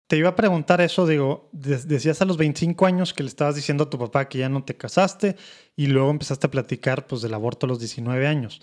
[0.07, 3.85] Te iba a preguntar eso, digo, decías a los 25 años que le estabas diciendo
[3.85, 5.37] a tu papá que ya no te casaste
[5.75, 8.63] y luego empezaste a platicar pues del aborto a los 19 años.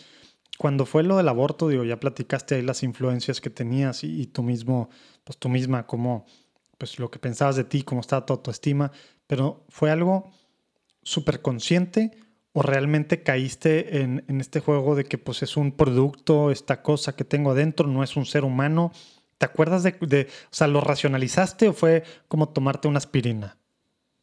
[0.57, 4.43] Cuando fue lo del aborto, digo, ya platicaste ahí las influencias que tenías y, tú
[4.43, 4.89] mismo,
[5.23, 6.25] pues tú misma, cómo,
[6.77, 8.91] pues lo que pensabas de ti, cómo estaba tu autoestima,
[9.27, 10.31] pero fue algo
[11.01, 12.11] súper consciente
[12.53, 17.15] o realmente caíste en, en, este juego de que pues es un producto, esta cosa
[17.15, 18.91] que tengo adentro, no es un ser humano
[19.37, 23.57] ¿Te acuerdas de, o sea, lo racionalizaste o fue como tomarte una aspirina?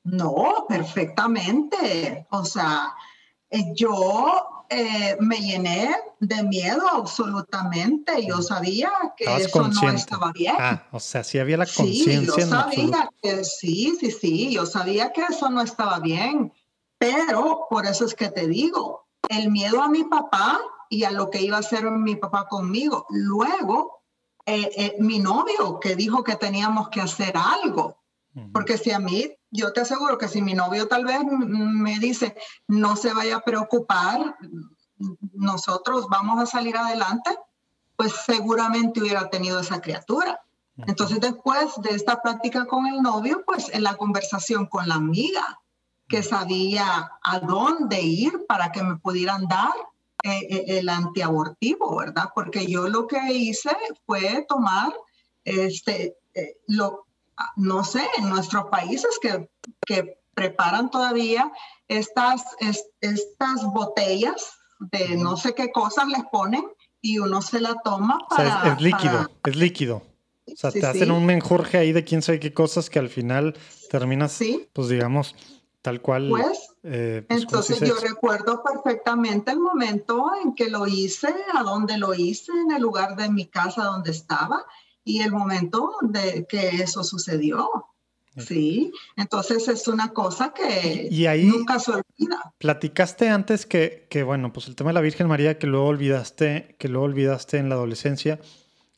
[0.04, 2.26] No, perfectamente.
[2.30, 2.94] O sea,
[3.50, 8.24] eh, yo eh, me llené de miedo absolutamente.
[8.24, 10.54] Yo sabía que eso no estaba bien.
[10.58, 12.20] Ah, o sea, sí había la conciencia.
[12.20, 14.52] Sí, yo sabía que sí, sí, sí.
[14.52, 16.52] Yo sabía que eso no estaba bien.
[16.98, 21.30] Pero por eso es que te digo, el miedo a mi papá y a lo
[21.30, 23.06] que iba a hacer mi papá conmigo.
[23.10, 23.99] Luego
[24.50, 27.96] eh, eh, mi novio que dijo que teníamos que hacer algo.
[28.52, 32.36] Porque si a mí, yo te aseguro que si mi novio tal vez me dice,
[32.68, 34.36] no se vaya a preocupar,
[35.32, 37.36] nosotros vamos a salir adelante,
[37.96, 40.40] pues seguramente hubiera tenido esa criatura.
[40.86, 45.60] Entonces después de esta práctica con el novio, pues en la conversación con la amiga,
[46.08, 49.74] que sabía a dónde ir para que me pudieran dar
[50.22, 52.30] eh, eh, el antiabortivo, ¿verdad?
[52.34, 53.70] Porque yo lo que hice
[54.06, 54.92] fue tomar,
[55.44, 57.06] este, eh, lo,
[57.56, 59.48] no sé, en nuestros países que,
[59.86, 61.50] que preparan todavía
[61.88, 62.44] estas,
[63.00, 64.52] estas botellas
[64.92, 66.64] de no sé qué cosas les ponen
[67.00, 68.74] y uno se la toma para...
[68.74, 70.02] es, líquido, es líquido.
[70.46, 73.56] O sea, te hacen un menjurje ahí de quién sabe qué cosas que al final
[73.90, 74.38] terminas,
[74.72, 75.34] pues digamos,
[75.82, 76.28] tal cual.
[76.28, 81.98] Pues eh, pues, Entonces yo recuerdo perfectamente el momento en que lo hice, a dónde
[81.98, 84.64] lo hice, en el lugar de mi casa donde estaba
[85.04, 87.68] y el momento de que eso sucedió.
[88.36, 91.10] Sí, entonces es una cosa que
[91.42, 92.54] nunca se olvida.
[92.58, 96.76] Platicaste antes que, que, bueno, pues el tema de la Virgen María que luego olvidaste,
[96.78, 98.40] que luego olvidaste en la adolescencia.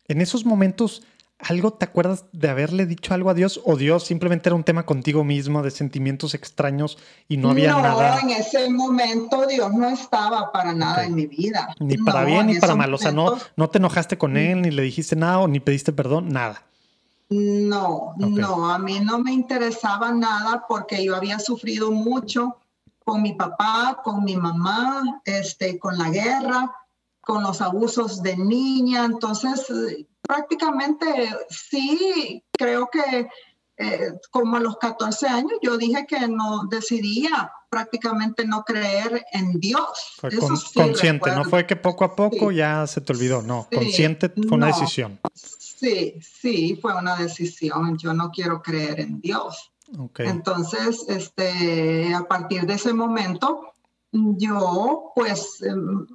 [0.07, 1.03] En esos momentos,
[1.43, 4.87] ¿Algo te acuerdas de haberle dicho algo a Dios o Dios simplemente era un tema
[4.87, 8.21] contigo mismo de sentimientos extraños y no había nada?
[8.23, 11.75] No, en ese momento Dios no estaba para nada en mi vida.
[11.81, 12.95] Ni para bien ni para mal.
[12.95, 16.29] O sea, no, no te enojaste con él, ni le dijiste nada, ni pediste perdón,
[16.29, 16.63] nada.
[17.29, 22.59] No, no, a mí no me interesaba nada porque yo había sufrido mucho
[23.05, 26.73] con mi papá, con mi mamá, este, con la guerra,
[27.21, 29.07] con los abusos de niña.
[29.07, 29.67] Entonces,
[30.33, 31.07] prácticamente
[31.51, 33.29] sí, creo que
[33.77, 39.61] eh, como a los 14 años yo dije que no decidía prácticamente no creer en
[39.61, 40.15] Dios.
[40.19, 40.31] Fue
[40.75, 44.69] consciente, no fue que poco a poco ya se te olvidó, no, consciente fue una
[44.69, 45.21] decisión.
[45.35, 49.71] Sí, sí, fue una decisión, yo no quiero creer en Dios.
[50.17, 53.75] Entonces, este, a partir de ese momento,
[54.13, 56.07] yo pues em,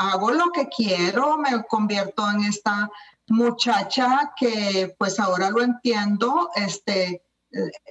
[0.00, 2.90] hago lo que quiero, me convierto en esta
[3.30, 7.22] muchacha que pues ahora lo entiendo, este,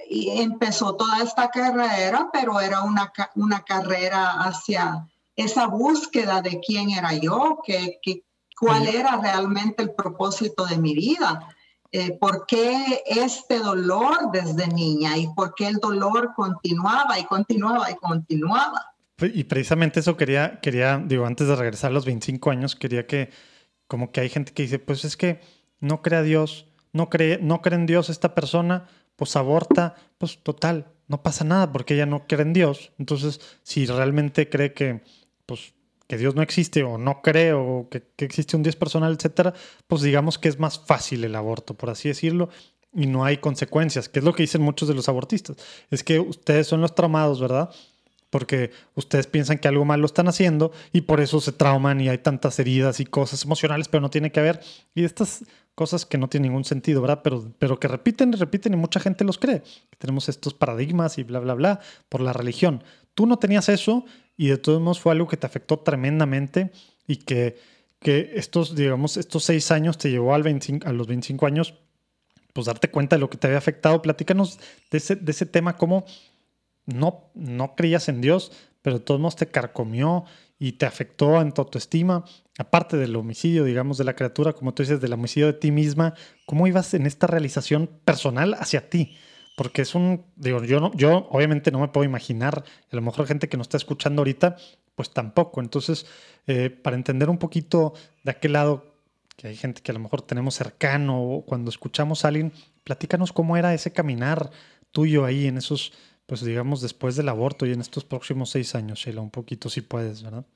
[0.08, 6.90] y empezó toda esta carrera, pero era una, una carrera hacia esa búsqueda de quién
[6.90, 8.00] era yo, que,
[8.58, 11.48] cuál era realmente el propósito de mi vida.
[11.92, 17.90] Eh, por qué este dolor desde niña y por qué el dolor continuaba y continuaba
[17.90, 18.94] y continuaba.
[19.20, 23.30] Y precisamente eso quería, quería, digo, antes de regresar a los 25 años, quería que
[23.90, 25.40] como que hay gente que dice, pues es que
[25.80, 30.38] no cree a Dios, no cree, no cree en Dios esta persona, pues aborta, pues
[30.44, 32.92] total, no pasa nada porque ella no cree en Dios.
[33.00, 35.02] Entonces, si realmente cree que,
[35.44, 35.74] pues,
[36.06, 39.54] que Dios no existe o no cree o que, que existe un Dios personal, etcétera,
[39.88, 42.48] pues digamos que es más fácil el aborto, por así decirlo,
[42.94, 45.56] y no hay consecuencias, que es lo que dicen muchos de los abortistas.
[45.90, 47.70] Es que ustedes son los traumados, ¿verdad?
[48.30, 52.08] Porque ustedes piensan que algo mal lo están haciendo y por eso se trauman y
[52.08, 54.60] hay tantas heridas y cosas emocionales, pero no tiene que haber.
[54.94, 57.20] Y estas cosas que no tienen ningún sentido, ¿verdad?
[57.24, 59.62] Pero, pero que repiten y repiten y mucha gente los cree.
[59.98, 62.84] Tenemos estos paradigmas y bla, bla, bla por la religión.
[63.14, 64.04] Tú no tenías eso
[64.36, 66.70] y de todos modos fue algo que te afectó tremendamente
[67.06, 67.58] y que,
[67.98, 71.74] que estos, digamos, estos seis años te llevó al 25, a los 25 años,
[72.52, 74.02] pues darte cuenta de lo que te había afectado.
[74.02, 74.58] Platícanos
[74.90, 76.04] de ese, de ese tema, cómo
[76.94, 80.24] no, no creías en Dios, pero de todos modos te carcomió
[80.58, 82.24] y te afectó en tu autoestima,
[82.58, 86.14] aparte del homicidio, digamos, de la criatura, como tú dices, del homicidio de ti misma,
[86.46, 89.16] ¿cómo ibas en esta realización personal hacia ti?
[89.56, 93.26] Porque es un, digo, yo, no, yo obviamente no me puedo imaginar, a lo mejor
[93.26, 94.56] gente que nos está escuchando ahorita,
[94.94, 95.60] pues tampoco.
[95.60, 96.06] Entonces,
[96.46, 98.94] eh, para entender un poquito de aquel lado,
[99.36, 102.52] que hay gente que a lo mejor tenemos cercano o cuando escuchamos a alguien,
[102.84, 104.50] Platícanos cómo era ese caminar
[104.90, 105.92] tuyo ahí en esos,
[106.30, 109.80] pues digamos, después del aborto y en estos próximos seis años, Sheila, un poquito si
[109.80, 110.46] puedes, ¿verdad?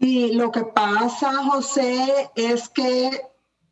[0.00, 3.12] Y lo que pasa, José, es que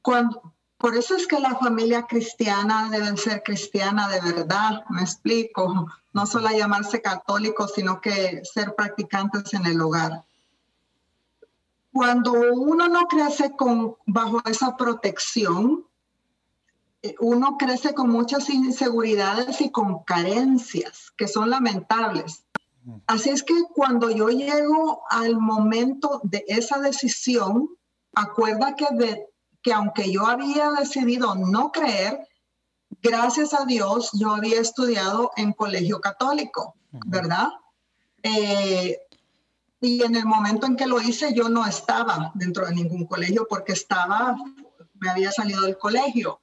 [0.03, 5.89] cuando, por eso es que la familia cristiana debe ser cristiana de verdad, me explico,
[6.13, 10.25] no solo llamarse católicos, sino que ser practicantes en el hogar.
[11.93, 15.85] Cuando uno no crece con, bajo esa protección,
[17.21, 22.45] uno crece con muchas inseguridades y con carencias que son lamentables.
[23.07, 27.69] Así es que cuando yo llego al momento de esa decisión,
[28.15, 29.27] acuerda que, de,
[29.63, 32.29] que aunque yo había decidido no creer,
[33.03, 36.75] gracias a Dios yo había estudiado en colegio católico,
[37.07, 37.49] ¿verdad?
[38.23, 38.99] Eh,
[39.81, 43.47] y en el momento en que lo hice yo no estaba dentro de ningún colegio
[43.49, 44.37] porque estaba,
[44.95, 46.41] me había salido del colegio.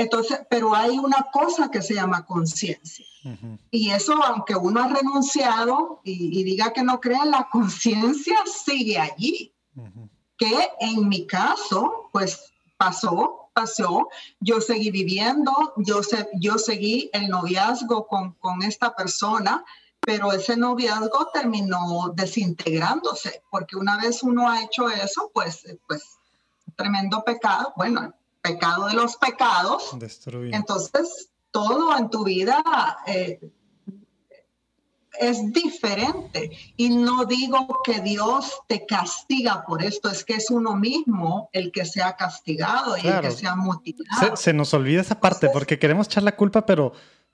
[0.00, 3.04] Entonces, pero hay una cosa que se llama conciencia.
[3.70, 9.52] Y eso, aunque uno ha renunciado y, diga que no cree, la conciencia sigue allí.
[10.38, 14.08] Que en mi caso, pues pasó, pasó.
[14.40, 16.00] Yo seguí viviendo, yo,
[16.40, 19.62] yo seguí el noviazgo con, con esta persona,
[20.00, 26.02] pero ese noviazgo terminó desintegrándose, porque una vez uno ha hecho eso, pues, pues
[26.74, 27.74] tremendo pecado.
[27.76, 29.90] Bueno, pecado de los pecados.
[30.52, 32.62] Entonces, todo en tu vida
[33.06, 33.40] eh,
[35.18, 36.50] es diferente.
[36.76, 41.72] Y no digo que Dios te castiga por esto, es que es uno mismo el
[41.72, 44.36] que se ha castigado y el que se ha motivado.
[44.36, 46.92] Se, nos olvida esa parte porque queremos echar la culpa, pero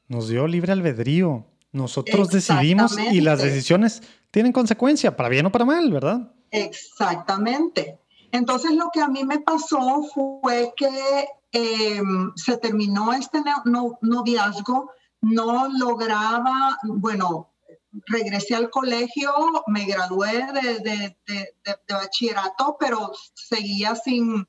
[0.09, 1.47] nos dio libre albedrío.
[1.73, 6.33] Nosotros decidimos y las decisiones tienen consecuencia, para bien o para mal, ¿verdad?
[6.51, 7.99] Exactamente.
[8.33, 13.43] Entonces lo que a mí me pasó fue que em, se terminó este
[14.03, 17.51] noviazgo, no lograba, bueno,
[18.07, 19.33] regresé al colegio,
[19.67, 21.17] me gradué de,
[21.89, 24.47] bachillerato, pero seguía sin,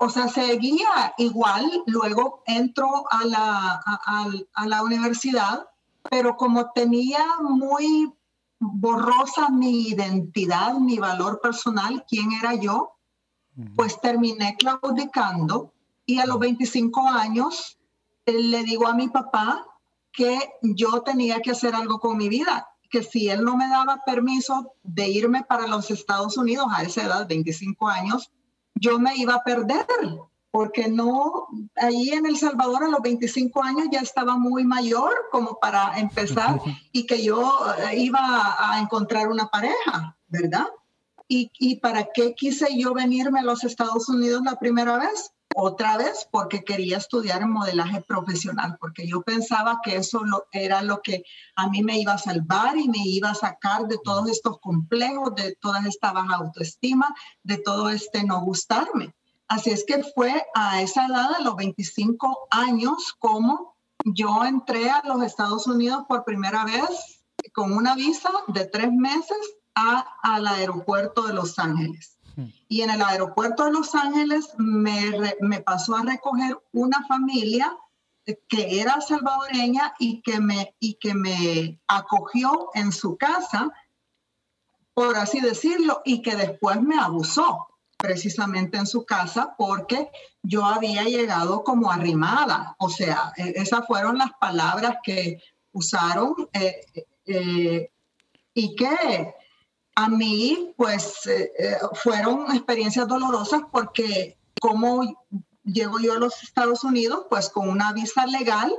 [0.00, 3.80] o sea, seguía igual, luego entro a la,
[4.54, 5.68] a la universidad,
[6.10, 8.12] pero como tenía muy
[8.72, 12.96] borrosa mi identidad, mi valor personal, quién era yo,
[13.76, 15.72] pues terminé claudicando
[16.06, 17.78] y a los 25 años
[18.26, 19.64] eh, le digo a mi papá
[20.12, 24.02] que yo tenía que hacer algo con mi vida, que si él no me daba
[24.04, 28.32] permiso de irme para los Estados Unidos a esa edad, 25 años,
[28.74, 29.86] yo me iba a perder
[30.54, 35.58] porque no, ahí en El Salvador a los 25 años ya estaba muy mayor como
[35.58, 36.60] para empezar
[36.92, 37.58] y que yo
[37.90, 40.68] eh, iba a encontrar una pareja, ¿verdad?
[41.26, 45.32] ¿Y, ¿Y para qué quise yo venirme a los Estados Unidos la primera vez?
[45.56, 51.24] Otra vez porque quería estudiar modelaje profesional, porque yo pensaba que eso era lo que
[51.56, 55.34] a mí me iba a salvar y me iba a sacar de todos estos complejos,
[55.34, 57.12] de toda esta baja autoestima,
[57.42, 59.12] de todo este no gustarme.
[59.48, 65.02] Así es que fue a esa edad, a los 25 años, como yo entré a
[65.04, 69.36] los Estados Unidos por primera vez con una visa de tres meses
[69.74, 72.16] al aeropuerto de Los Ángeles.
[72.36, 72.46] Hmm.
[72.68, 77.76] Y en el aeropuerto de Los Ángeles me, me pasó a recoger una familia
[78.48, 83.70] que era salvadoreña y que, me, y que me acogió en su casa,
[84.94, 90.10] por así decirlo, y que después me abusó precisamente en su casa porque
[90.42, 92.76] yo había llegado como arrimada.
[92.78, 95.40] O sea, e, esas fueron las palabras que
[95.72, 96.80] usaron eh,
[97.26, 97.90] eh,
[98.54, 99.34] y que
[99.96, 101.50] a mí pues eh,
[101.94, 105.02] fueron experiencias dolorosas porque como
[105.64, 108.72] llego yo a los Estados Unidos pues con una visa legal,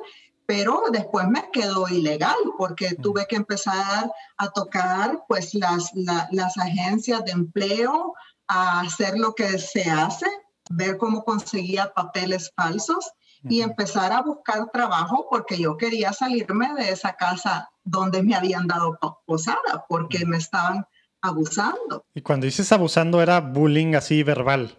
[0.45, 3.01] pero después me quedó ilegal porque mm.
[3.01, 8.13] tuve que empezar a tocar pues las, las agencias de empleo,
[8.47, 10.27] a hacer lo que se hace,
[10.69, 13.11] ver cómo conseguía papeles falsos
[13.47, 18.67] y empezar a buscar trabajo porque yo quería salirme de esa casa donde me habían
[18.67, 20.87] dado posada porque me estaban
[21.21, 22.05] abusando.
[22.13, 24.77] Y cuando dices abusando era bullying así verbal.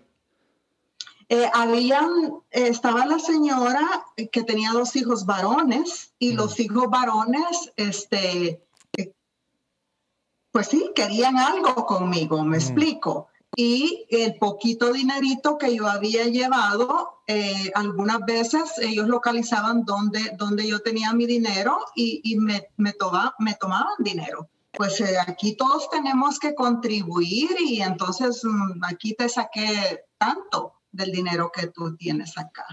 [1.28, 2.09] Eh, habían,
[2.51, 8.64] estaba la señora que tenía dos hijos varones y los hijos varones, este,
[8.97, 9.12] eh,
[10.53, 17.22] pues sí, querían algo conmigo, me explico y el poquito dinerito que yo había llevado,
[17.26, 22.94] eh, algunas veces ellos localizaban dónde, dónde yo tenía mi dinero y, y me, me,
[23.38, 24.50] me tomaban dinero.
[24.72, 31.11] Pues eh, aquí todos tenemos que contribuir y entonces mm, aquí te saqué tanto del
[31.11, 32.66] dinero que tú tienes acá.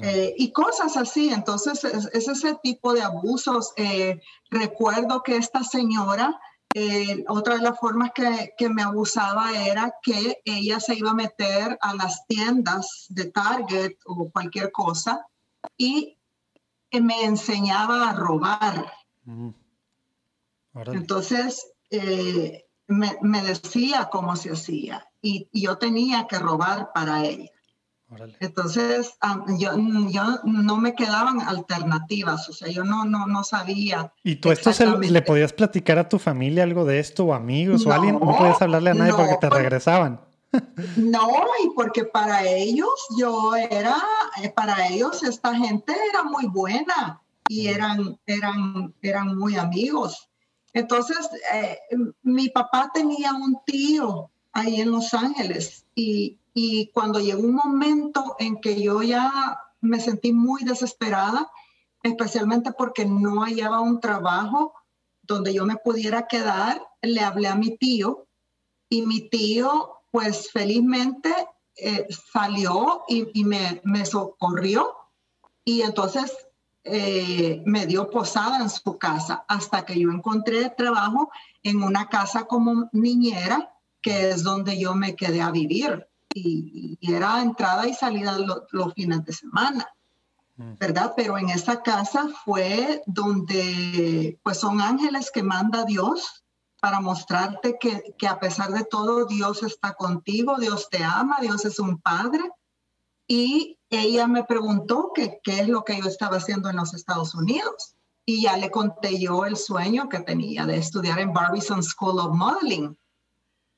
[0.00, 1.28] Eh, y cosas así.
[1.28, 3.72] Entonces, es, ese tipo de abusos.
[3.76, 4.20] Eh,
[4.50, 6.40] recuerdo que esta señora,
[6.76, 11.14] eh, otra de las formas que, que, me abusaba era que ella se iba a
[11.14, 15.24] meter a las tiendas de Target o cualquier cosa
[15.78, 16.18] y
[17.00, 18.92] me enseñaba a robar.
[20.74, 21.72] Entonces,
[22.88, 27.53] me, me, decía cómo se hacía y, y yo tenía que robar para ella.
[28.40, 29.14] Entonces,
[29.58, 29.72] yo,
[30.10, 34.12] yo, no me quedaban alternativas, o sea, yo no, no, no sabía.
[34.22, 37.92] ¿Y tú esto le podías platicar a tu familia algo de esto o amigos o
[37.92, 38.14] alguien?
[38.14, 40.20] No podías hablarle a nadie porque te regresaban.
[40.96, 41.28] No,
[41.64, 43.96] y porque para ellos yo era,
[44.42, 50.28] eh, para ellos esta gente era muy buena y eran, eran, eran muy amigos.
[50.72, 51.78] Entonces, eh,
[52.22, 58.36] mi papá tenía un tío ahí en Los Ángeles y, y cuando llegó un momento
[58.38, 61.50] en que yo ya me sentí muy desesperada,
[62.02, 64.72] especialmente porque no hallaba un trabajo
[65.22, 68.28] donde yo me pudiera quedar, le hablé a mi tío
[68.88, 71.34] y mi tío pues felizmente
[71.76, 74.94] eh, salió y, me, me, socorrió
[75.64, 76.32] y entonces
[76.84, 81.30] eh, me dio posada en su casa hasta que yo encontré trabajo
[81.64, 87.40] en una casa como niñera, que es donde yo me quedé a vivir y, era
[87.40, 88.36] entrada y salida
[88.70, 89.88] los fines de semana,
[90.56, 90.74] mm.
[90.78, 91.14] ¿verdad?
[91.16, 96.44] Pero en esa casa fue donde, pues son ángeles que manda Dios
[96.80, 101.64] para mostrarte que, que a pesar de todo Dios está contigo, Dios te ama, Dios
[101.64, 102.42] es un padre.
[103.26, 107.94] Y ella me preguntó qué es lo que yo estaba haciendo en los Estados Unidos.
[108.26, 112.34] Y ya le conté yo el sueño que tenía de estudiar en Barbizon School of
[112.34, 112.96] Modeling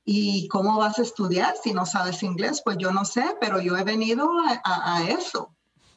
[0.09, 2.62] ¿Y cómo vas a estudiar si no sabes inglés?
[2.64, 4.30] Pues yo no sé, pero yo he venido
[4.64, 5.50] a, eso.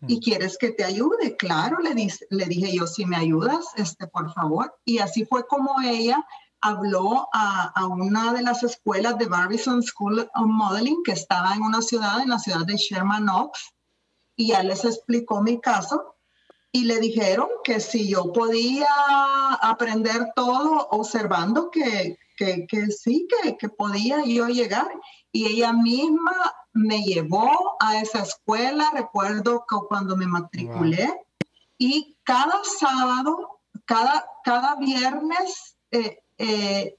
[0.07, 1.37] ¿Y quieres que te ayude?
[1.37, 4.75] Claro, le, le dije yo, si me ayudas, este, por favor.
[4.83, 6.25] Y así fue como ella
[6.59, 11.61] habló a, a, una de las escuelas de Barbizon School of Modeling que estaba en
[11.61, 13.73] una ciudad, en la ciudad de Sherman Oaks,
[14.35, 16.15] y ya les explicó mi caso
[16.71, 18.87] y le dijeron que si yo podía
[19.61, 24.89] aprender todo observando que, que, que sí, que, que, podía yo llegar.
[25.31, 26.31] Y ella misma
[26.71, 31.13] me llevó a esa escuela, recuerdo que cuando me matriculé,
[31.77, 36.95] y cada sábado, cada, cada viernes, eh, eh,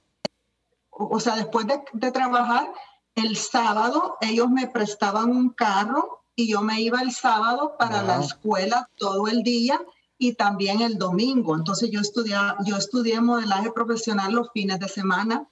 [0.91, 2.71] o sea, después de, de trabajar,
[3.15, 8.21] el sábado ellos me prestaban un carro y yo me iba el sábado para la
[8.21, 9.81] escuela todo el día
[10.21, 11.55] y también el domingo.
[11.55, 15.49] Entonces yo estudié, yo estudié modelaje profesional los fines de semana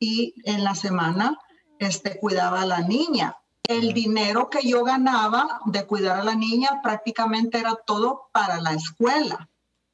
[0.00, 1.38] y en la semana
[1.78, 3.36] este, cuidaba a la niña.
[3.62, 8.72] El dinero que yo ganaba de cuidar a la niña prácticamente era todo para la
[8.72, 9.50] escuela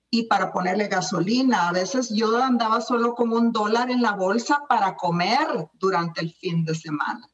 [0.09, 1.69] y para ponerle gasolina.
[1.69, 6.33] A veces yo andaba solo con un dólar en la bolsa para comer durante el
[6.33, 7.29] fin de semana.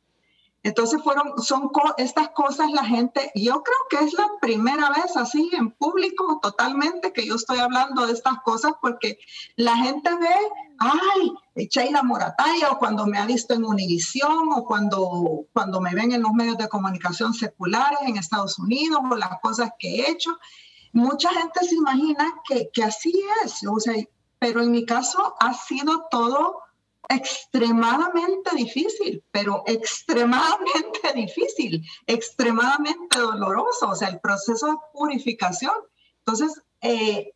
[0.65, 5.49] Entonces fueron, son estas cosas la gente, yo creo que es la primera vez así
[5.53, 9.19] en público totalmente que yo estoy hablando de estas cosas porque
[9.55, 10.35] la gente ve,
[10.79, 11.33] ay,
[11.69, 16.23] Sheila Morataya o cuando me ha visto en Univisión o cuando, cuando me ven en
[16.23, 20.37] los medios de comunicación seculares en Estados Unidos o las cosas que he hecho.
[20.93, 23.95] Mucha gente se imagina que, que así es, o sea,
[24.41, 26.63] pero en mi caso ha sido todo
[27.09, 35.73] extremadamente difícil, pero extremadamente difícil, extremadamente doloroso, o sea, el proceso de purificación.
[36.19, 37.33] Entonces, eh,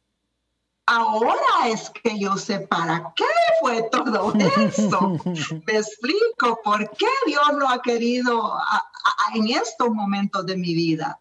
[0.86, 3.24] ahora es que yo sé para qué
[3.60, 5.18] fue todo eso.
[5.66, 8.54] Me explico por qué Dios lo ha querido
[9.34, 11.18] en estos momentos de mi vida.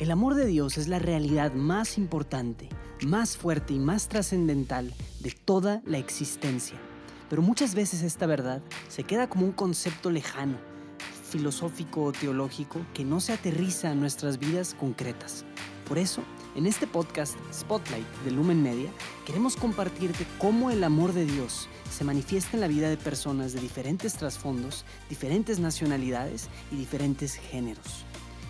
[0.00, 2.68] El amor de Dios es la realidad más importante
[3.06, 6.78] más fuerte y más trascendental de toda la existencia.
[7.28, 10.56] Pero muchas veces esta verdad se queda como un concepto lejano,
[11.30, 15.44] filosófico o teológico que no se aterriza en nuestras vidas concretas.
[15.86, 16.22] Por eso,
[16.54, 18.90] en este podcast Spotlight de Lumen Media,
[19.26, 23.60] queremos compartirte cómo el amor de Dios se manifiesta en la vida de personas de
[23.60, 28.04] diferentes trasfondos, diferentes nacionalidades y diferentes géneros.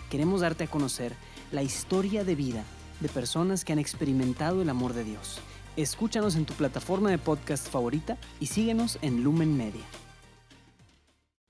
[0.09, 1.13] Queremos darte a conocer
[1.51, 2.63] la historia de vida
[2.99, 5.39] de personas que han experimentado el amor de Dios.
[5.77, 9.83] Escúchanos en tu plataforma de podcast favorita y síguenos en Lumen Media.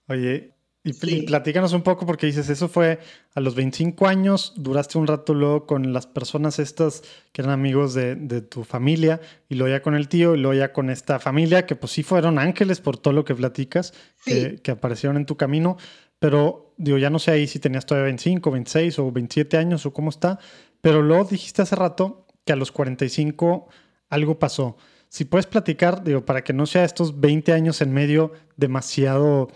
[0.08, 3.00] Oye, y, platícanos un poco porque dices, eso fue
[3.36, 7.94] a los 25 años, duraste un rato luego con las personas estas que eran amigos
[7.94, 9.20] de, tu familia
[9.50, 12.04] y luego ya con el tío y luego ya con esta familia que pues sí
[12.04, 13.94] fueron ángeles por todo lo que platicas,
[14.24, 15.78] que, que aparecieron en tu camino,
[16.18, 19.94] pero digo, ya no sé ahí si tenías todavía 25, 26 o 27 años o
[19.94, 20.40] cómo está,
[20.82, 23.68] pero luego dijiste hace rato que a los 45
[24.10, 24.78] algo pasó.
[25.10, 29.50] Si puedes platicar, digo, para que no sea estos 20 años en medio demasiado,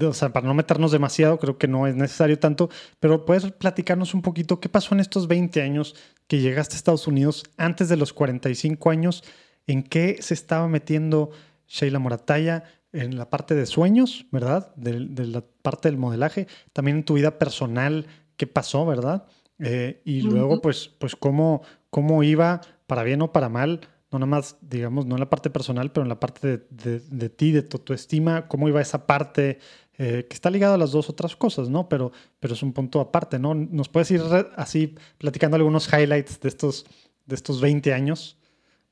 [0.00, 2.70] o sea, para no meternos demasiado, creo que no es necesario tanto,
[3.00, 5.96] pero puedes platicarnos un poquito qué pasó en estos 20 años
[6.28, 9.24] que llegaste a Estados Unidos antes de los 45 años,
[9.66, 11.30] en qué se estaba metiendo
[11.66, 14.74] Sheila Morataya en la parte de sueños, ¿verdad?
[14.76, 18.06] De, la parte del modelaje, también en tu vida personal,
[18.36, 19.26] qué pasó, ¿verdad?
[19.62, 23.80] Eh, y luego, pues, pues cómo, cómo iba, para bien o para mal,
[24.10, 27.52] no nada más, digamos, no en la parte personal, pero en la parte de, ti,
[27.52, 29.58] de tu, estima, cómo iba esa parte
[29.98, 31.88] eh, que está ligada a las dos otras cosas, ¿no?
[31.88, 33.54] Pero, pero es un punto aparte, ¿no?
[33.54, 34.22] ¿Nos puedes ir
[34.56, 36.86] así platicando algunos highlights de estos,
[37.26, 38.36] de estos 20 años?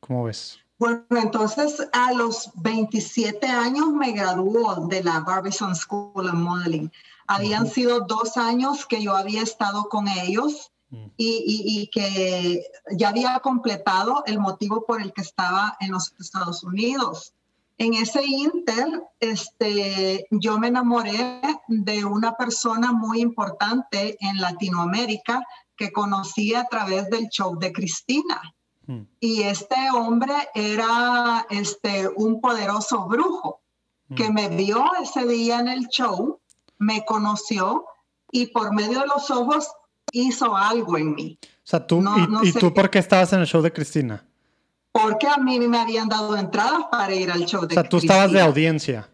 [0.01, 0.61] ¿Cómo ves?
[0.79, 6.91] Bueno, entonces a los 27 años me graduó de la Barbizon School of Modeling.
[7.27, 11.07] Habían sido dos años que yo había estado con ellos Mm.
[11.19, 17.35] y, que ya había completado el motivo por el que estaba en los Estados Unidos.
[17.77, 25.45] En ese inter, este, yo me enamoré de una persona muy importante en Latinoamérica
[25.77, 28.41] que conocí a través del show de Cristina.
[28.89, 29.03] Mm.
[29.21, 33.61] Y este hombre era este, un poderoso brujo
[34.17, 34.35] que mm.
[34.35, 36.41] me vio ese día en el show,
[36.79, 37.85] me conoció
[38.33, 39.69] y por medio de los ojos
[40.11, 41.39] hizo algo en mí.
[41.43, 42.03] O sea, tú,
[42.43, 44.25] y, tú por qué estabas en el show de Cristina?
[44.91, 47.83] Porque a mí me habían dado entradas para ir al show de Cristina.
[47.83, 49.11] O sea, tú estabas de audiencia.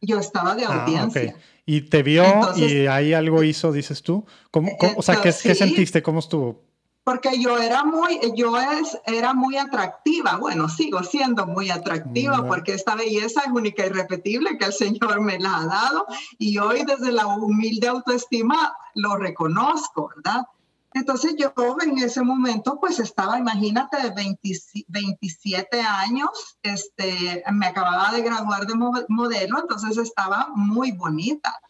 [0.00, 1.36] Yo estaba de ah, audiencia.
[1.66, 2.24] Y te vio
[2.56, 4.24] y ahí algo hizo, dices tú.
[4.50, 6.02] ¿Cómo, o sea, ¿qué, ¿qué, sentiste?
[6.02, 6.62] ¿Cómo estuvo?
[7.04, 12.48] Porque yo era muy, yo es, era muy atractiva, bueno, sigo siendo muy atractiva mm.
[12.48, 16.06] porque esta belleza es única y repetible que el Señor me la ha dado
[16.38, 20.46] y hoy desde la humilde autoestima lo reconozco, ¿verdad?
[20.94, 21.52] Entonces yo
[21.82, 24.38] en ese momento pues estaba, imagínate, de
[24.88, 28.74] 27 años, este, me acababa de graduar de
[29.08, 31.60] modelo, entonces estaba muy bonita.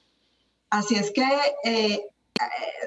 [0.69, 1.27] Así es que
[1.65, 2.07] eh,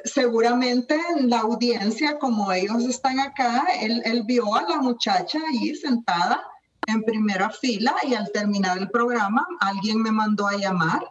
[0.04, 5.76] seguramente en la audiencia, como ellos están acá, él, él, vio a la muchacha ahí
[5.76, 6.44] sentada
[6.88, 11.02] en primera fila y al terminar el programa alguien me mandó a llamar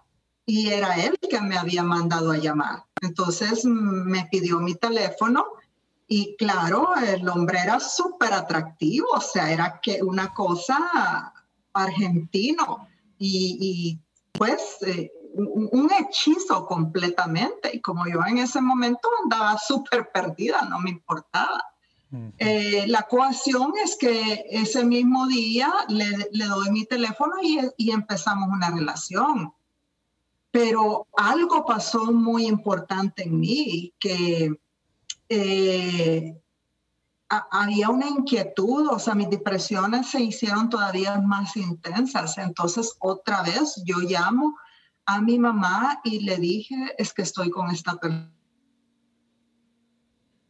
[0.47, 2.85] y era él que me había mandado a llamar.
[3.03, 5.45] Entonces me pidió mi teléfono
[6.09, 11.33] y claro, el hombre era súper atractivo, o sea, era que una cosa
[11.73, 14.01] argentino y, y
[14.33, 17.71] pues eh, un, hechizo completamente.
[17.75, 21.63] Y como yo en ese momento andaba súper perdida, no me importaba.
[22.39, 27.91] Eh, la coacción es que ese mismo día le, le doy mi teléfono y, y,
[27.91, 29.53] empezamos una relación.
[30.51, 34.57] Pero algo pasó muy importante en mí, que
[35.29, 36.41] eh,
[37.29, 42.39] había una inquietud, o sea, mis depresiones se hicieron todavía más intensas.
[42.39, 44.57] Entonces, otra vez yo llamo
[45.07, 47.99] a mi mamá y le dije, es que estoy con esta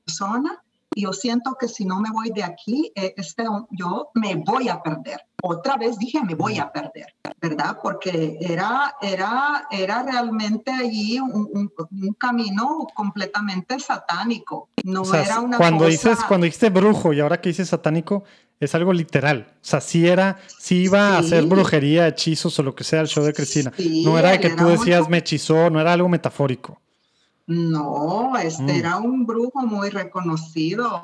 [0.07, 0.63] persona
[0.95, 4.71] y yo siento que si no me voy de aquí, eh, este, yo me voy
[4.71, 5.21] a perder.
[5.43, 7.79] Otra vez dije, me voy a perder, ¿verdad?
[7.83, 11.71] Porque era, era, era realmente allí un,
[12.19, 14.71] camino completamente satánico.
[14.85, 18.25] No era una cuando Dices, cuando dijiste brujo y ahora que dices satánico,
[18.61, 19.49] es algo literal.
[19.55, 23.09] O sea, sí era, sí iba a hacer brujería, hechizos o lo que sea el
[23.09, 23.73] show de Cristina.
[24.05, 26.81] no era que tú decías me hechizó, no era algo metafórico.
[27.47, 28.71] No, este mm.
[28.71, 31.01] era un brujo muy reconocido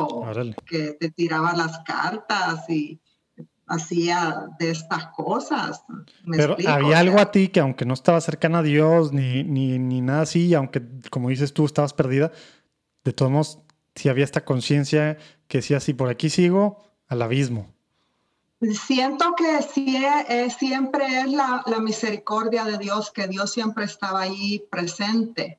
[0.67, 3.01] que te tiraba las cartas y
[3.69, 5.85] hacía de estas cosas.
[6.29, 10.01] Pero había algo a ti que aunque no estaba cercana a Dios ni, ni, ni
[10.01, 12.33] nada así, aunque como dices tú estabas perdida,
[13.05, 13.59] de todos modos,
[13.95, 17.69] si había esta conciencia que decía, si por aquí sigo, al abismo.
[18.61, 24.21] Siento que sí, eh, siempre es la, la, misericordia de Dios, que Dios siempre estaba
[24.21, 25.59] ahí presente,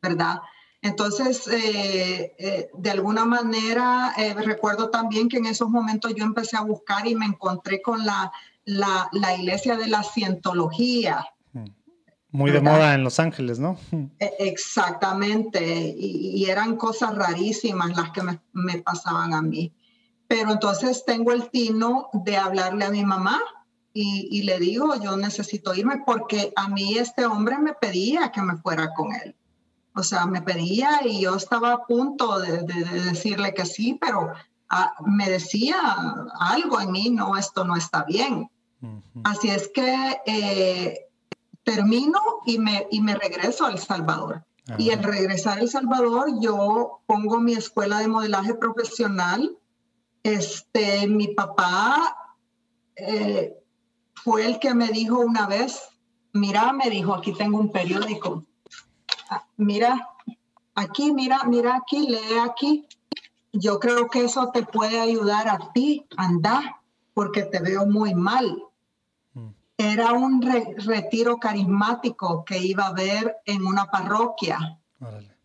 [0.00, 0.40] ¿verdad?
[0.80, 6.60] Entonces, eh, eh, de alguna manera, recuerdo también que en esos momentos yo empecé a
[6.60, 8.30] buscar y me encontré con la,
[8.64, 11.26] la, la iglesia de la cientología.
[12.30, 13.76] Muy de moda en Los Ángeles, ¿no?
[14.20, 19.72] E, exactamente, y, y eran cosas rarísimas las que me, me pasaban a mí.
[20.28, 23.40] Pero entonces tengo el tino de hablarle a mi mamá
[23.98, 28.58] y, le digo, yo necesito irme porque a mí este hombre me pedía que me
[28.58, 29.34] fuera con él.
[29.94, 34.32] O sea, me pedía y yo estaba a punto de, decirle que sí, pero
[34.68, 35.78] ah, me decía
[36.38, 38.50] algo en mí, no, esto no está bien.
[39.24, 41.06] Así es que eh,
[41.64, 44.44] termino y me, y me regreso a El Salvador.
[44.78, 49.56] Y al regresar a El Salvador, yo pongo mi escuela de modelaje profesional.
[50.26, 52.16] Este, mi papá
[52.96, 53.56] eh,
[54.12, 55.80] fue el que me dijo una vez,
[56.32, 58.44] mira, me dijo, aquí tengo un periódico.
[59.30, 60.08] Ah, mira,
[60.74, 62.88] aquí, mira, mira aquí, lee aquí.
[63.52, 66.82] Yo creo que eso te puede ayudar a ti, anda,
[67.14, 68.64] porque te veo muy mal.
[69.32, 69.50] Mm.
[69.78, 74.58] Era un retiro carismático que iba a haber en una parroquia.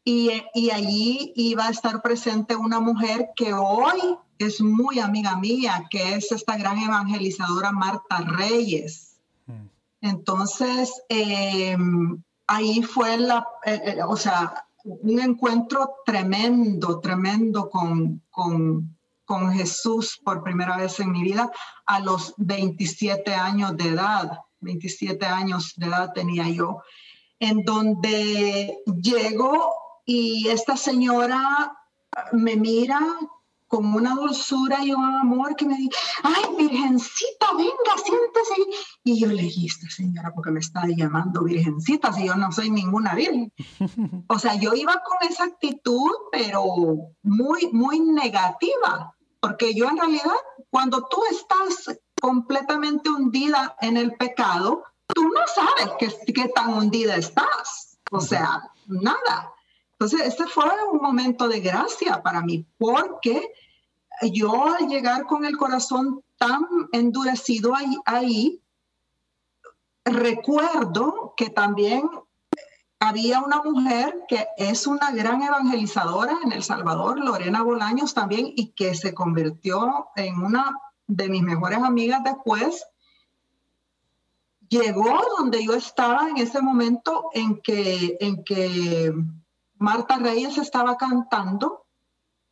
[0.03, 5.85] Y, y, allí iba a estar presente una mujer que hoy es muy amiga mía,
[5.91, 9.17] que es esta gran evangelizadora Marta Reyes.
[9.45, 9.67] Mm.
[10.01, 18.97] Entonces, em, ahí fue la, eh, eh, o sea, un encuentro tremendo, tremendo con, con,
[19.25, 21.51] con, Jesús por primera vez en mi vida
[21.85, 24.39] a los 27 años de edad.
[24.61, 26.81] 27 años de edad tenía yo,
[27.39, 29.71] en donde llego
[30.13, 31.71] y esta señora
[32.33, 32.99] me mira
[33.69, 38.55] con una dulzura y un amor que me dice, ay, virgencita, venga, siéntese.
[39.05, 42.69] Y yo le dije, esta señora, porque me está llamando virgencita, si yo no soy
[42.69, 43.53] ninguna virgen.
[44.27, 46.65] o sea, yo iba con esa actitud, pero
[47.23, 54.83] muy, muy negativa, porque yo en realidad, cuando tú estás completamente hundida en el pecado,
[55.07, 57.97] tú no sabes qué, qué tan hundida estás.
[58.11, 59.53] O sea, nada.
[60.01, 63.53] Entonces, este fue un momento de gracia para mí, porque
[64.31, 67.73] yo al llegar con el corazón tan endurecido
[68.05, 68.63] ahí,
[70.03, 72.09] recuerdo que también
[72.99, 78.71] había una mujer que es una gran evangelizadora en El Salvador, Lorena Bolaños también, y
[78.71, 82.83] que se convirtió en una de mis mejores amigas después.
[84.67, 89.13] Llegó donde yo estaba en ese momento en que, en que
[89.81, 91.85] Marta Reyes estaba cantando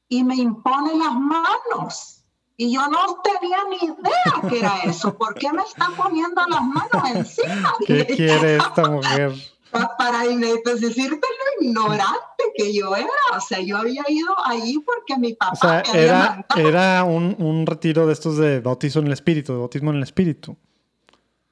[0.08, 2.26] y me impone las manos.
[2.58, 5.16] Y yo no tenía ni idea que era eso.
[5.18, 7.74] ¿Por qué me está poniendo las manos encima?
[7.86, 9.34] ¿Qué quiere esta mujer?
[9.72, 10.24] Para
[10.64, 11.28] pues, decirte
[11.60, 13.08] lo ignorante que yo era.
[13.38, 15.54] O sea, yo había ido ahí porque mi papá.
[15.54, 19.60] O sea, era, era un, un, retiro de estos de bautismo en el espíritu, de
[19.60, 20.58] bautismo en el espíritu.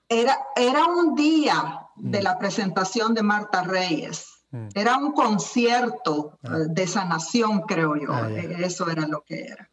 [0.10, 2.24] Era, era un día de mm.
[2.24, 4.37] la presentación de Marta Reyes.
[4.52, 4.68] Mm.
[4.74, 6.58] Era un concierto ah.
[6.58, 8.14] eh, de sanación, creo yo.
[8.14, 9.70] Ah, eh, eso era lo que era.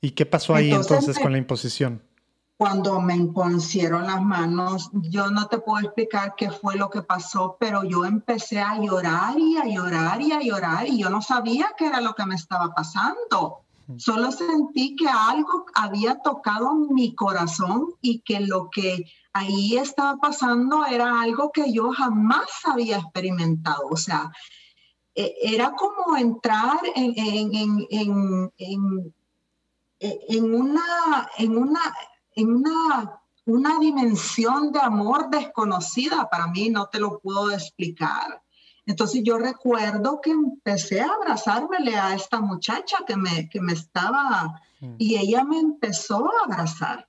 [0.00, 2.02] ¿Y qué pasó ahí entonces, con la imposición?
[2.56, 7.58] Cuando me impusieron las manos, yo no te puedo explicar qué fue lo que pasó,
[7.60, 11.74] pero yo empecé a llorar y a llorar y a llorar y yo no sabía
[11.76, 13.60] qué era lo que me estaba pasando.
[13.88, 13.98] Mm.
[13.98, 19.04] Solo sentí que algo había tocado mi corazón y que lo que
[19.38, 23.86] ahí estaba pasando era algo que yo jamás había experimentado.
[23.90, 24.30] O sea,
[25.14, 27.86] e, era como entrar en, en,
[28.58, 29.14] en,
[29.98, 31.80] en una, en, una,
[32.34, 36.28] en una, una dimensión de amor desconocida.
[36.30, 38.42] Para mí no te lo puedo explicar.
[38.86, 44.60] Entonces yo recuerdo que empecé a abrazármele a esta muchacha que me, que me estaba,
[44.98, 47.08] y ella me empezó a abrazar.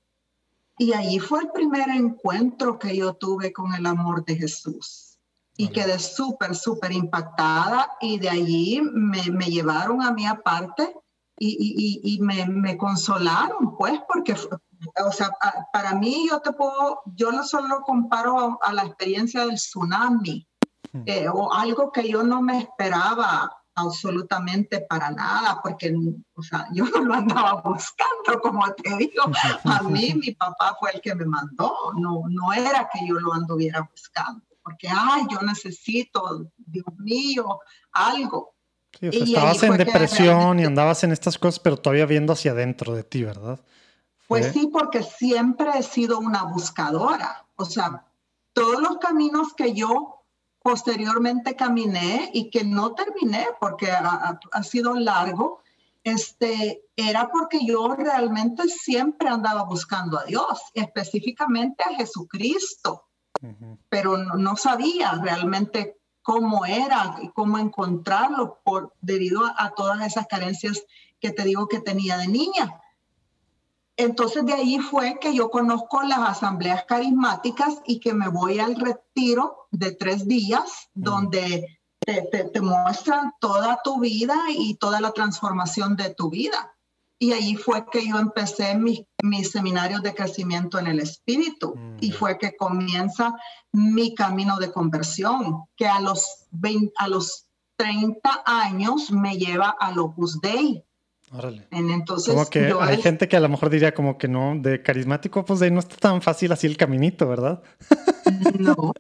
[0.78, 5.18] Y ahí fue el primer encuentro que yo tuve con el amor de Jesús.
[5.58, 10.94] Y quedé súper, súper impactada y de allí me, me llevaron a mí aparte
[11.40, 11.58] y,
[12.04, 15.32] y, y me, me, consolaron, pues, porque, o sea,
[15.74, 20.48] para mí yo te puedo, yo no solo comparo a, la experiencia del tsunami
[20.94, 21.02] hmm.
[21.06, 25.96] eh, o algo que yo no me esperaba absolutamente para nada, porque
[26.34, 29.24] o sea, yo no lo andaba buscando, como te digo.
[29.64, 33.34] A mí mi papá fue el que me mandó, no, no era que yo lo
[33.34, 37.60] anduviera buscando, porque, ay, yo necesito, Dios mío,
[37.92, 38.56] algo.
[39.00, 43.24] estabas en depresión y andabas en estas cosas, pero todavía viendo hacia adentro de ti,
[43.24, 43.60] ¿verdad?
[44.28, 47.46] Pues sí, porque siempre he sido una buscadora.
[47.56, 48.06] O sea,
[48.52, 50.17] todos los caminos que yo
[50.68, 55.62] posteriormente caminé y que no terminé porque ha, sido largo,
[56.04, 63.06] este, era porque yo realmente siempre andaba buscando a Dios, específicamente a Jesucristo,
[63.88, 70.84] pero no, sabía realmente cómo era y cómo encontrarlo por, debido a todas esas carencias
[71.22, 72.82] que te digo que tenía de niña.
[73.98, 78.76] Entonces de ahí fue que yo conozco las asambleas carismáticas y que me voy al
[78.76, 86.14] retiro de tres días donde te, muestran toda tu vida y toda la transformación de
[86.14, 86.74] tu vida.
[87.20, 91.98] y ahí fue que yo empecé mis, mis seminarios de crecimiento en el espíritu Mm,
[92.00, 93.36] y fue que comienza
[93.72, 100.00] mi camino de conversión, que a los, 20 a los 30 años me lleva al
[100.00, 100.84] Opus Dei.
[101.32, 101.68] Órale.
[101.72, 104.54] En- Entonces, Como que yo hay gente que a lo mejor diría como que no,
[104.58, 107.62] de carismático, pues de ahí no está tan fácil así el caminito, ¿verdad?
[108.60, 108.94] No,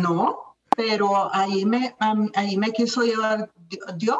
[0.00, 1.94] no, pero ahí me,
[2.34, 4.18] ahí me quiso llevar Di- Dios.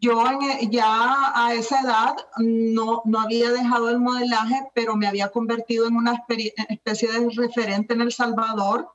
[0.00, 5.28] Yo e- ya a esa edad no, no había dejado el modelaje, pero me había
[5.28, 6.24] convertido en una
[6.68, 8.88] especie de referente en El Salvador,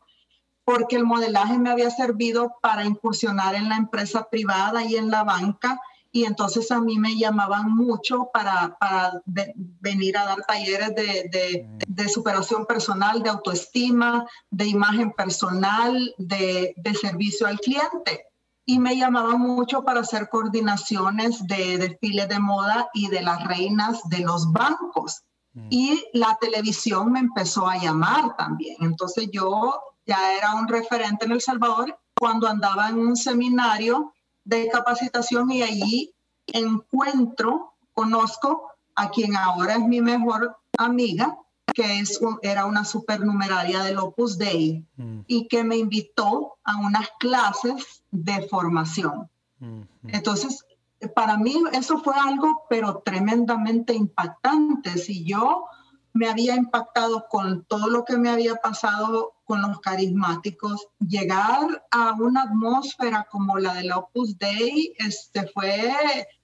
[0.63, 5.23] porque el modelaje me había servido para incursionar en la empresa privada y en la
[5.23, 5.79] banca.
[6.15, 11.29] Y entonces a mí me llamaban mucho para, para ve- venir a dar talleres de,
[11.29, 18.27] de- de superación personal, de autoestima, de imagen personal, de, de servicio al cliente.
[18.65, 23.99] Y me llamaban mucho para hacer coordinaciones de desfiles de moda y de las reinas
[24.09, 25.21] de los bancos.
[25.53, 25.67] Mm.
[25.69, 28.77] Y la televisión me empezó a llamar también.
[28.79, 34.13] Entonces yo ya era un referente en El Salvador cuando andaba en un seminario
[34.45, 36.13] de capacitación y allí
[36.47, 41.37] encuentro, conozco a quien ahora es mi mejor amiga,
[41.73, 46.77] que es un- era una supernumeraria del Opus Dei Mm, y que me invitó a
[46.77, 49.29] unas clases de formación.
[49.59, 49.85] mm, mm.
[50.09, 50.65] Entonces,
[51.13, 54.97] para mí eso fue algo, pero tremendamente impactante.
[54.97, 55.65] Si yo
[56.13, 62.11] me había impactado con todo lo que me había pasado con los carismáticos, llegar a
[62.13, 65.93] una atmósfera como la del Opus Dei, este fue,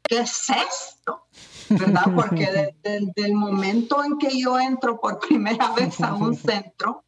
[0.04, 1.26] ¿qué es esto?
[1.70, 2.06] ¿Verdad?
[2.16, 7.04] Porque de- de- del momento en que yo entro por primera vez a un centro,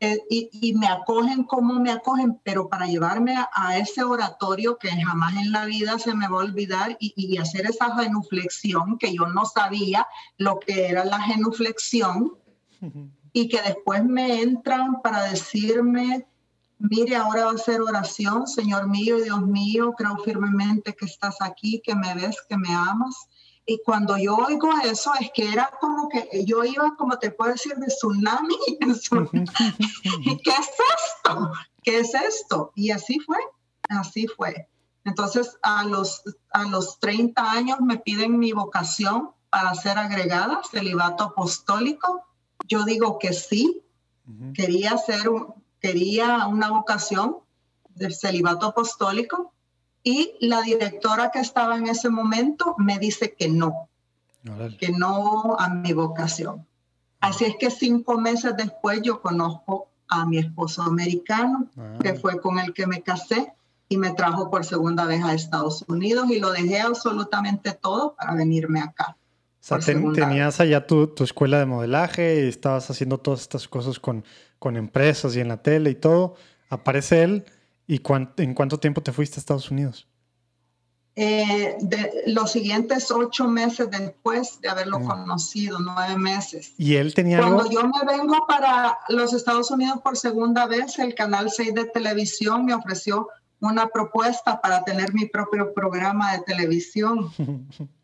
[0.00, 4.78] eh, y, y me acogen como me acogen, pero para llevarme a, a ese oratorio
[4.78, 8.96] que jamás en la vida se me va a olvidar y, y hacer esa genuflexión
[8.96, 10.06] que yo no sabía
[10.36, 12.32] lo que era la genuflexión
[13.40, 16.26] y que después me entran para decirme,
[16.78, 21.36] mire, ahora va a ser oración, Señor mío y Dios mío, creo firmemente que estás
[21.40, 23.14] aquí, que me ves, que me amas.
[23.64, 27.52] Y cuando yo oigo eso, es que era como que yo iba, como te puedo
[27.52, 28.56] decir, de tsunami
[28.92, 29.44] tsunami.
[30.42, 31.52] ¿Qué es esto?
[31.84, 32.72] ¿Qué es esto?
[32.74, 33.38] Y así fue,
[33.88, 34.68] así fue.
[35.04, 41.22] Entonces, a los, a los 30 años me piden mi vocación para ser agregada, celibato
[41.22, 42.27] apostólico.
[42.68, 43.82] Yo digo que sí,
[44.54, 47.36] quería hacer un- quería una vocación
[47.94, 49.52] de celibato apostólico
[50.02, 53.88] y la directora que estaba en ese momento me dice que no,
[54.78, 56.66] que no a mi vocación.
[57.20, 62.40] Así es que cinco meses después yo conozco a mi esposo americano, Ah, que fue
[62.40, 63.52] con el que me casé
[63.88, 68.34] y me trajo por segunda vez a Estados Unidos y lo dejé absolutamente todo para
[68.34, 69.16] venirme acá.
[69.60, 73.66] O sea, ten- tenías allá tu, tu escuela de modelaje y estabas haciendo todas estas
[73.68, 74.24] cosas con,
[74.58, 76.34] con empresas y en la tele y todo.
[76.70, 77.44] Aparece él
[77.86, 80.06] y cuán- ¿en cuánto tiempo te fuiste a Estados Unidos?
[81.20, 85.06] Eh, de, los siguientes ocho meses después de haberlo Mm.
[85.08, 86.72] conocido, nueve meses.
[86.78, 87.72] ¿Y él tenía Cuando algo?
[87.72, 92.64] yo me vengo para los Estados Unidos por segunda vez, el Canal 6 de televisión
[92.66, 93.28] me ofreció
[93.60, 97.30] una propuesta para tener mi propio programa de televisión.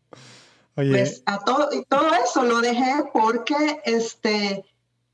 [0.77, 4.65] Oye, Pues a todo, todo eso lo dejé porque este,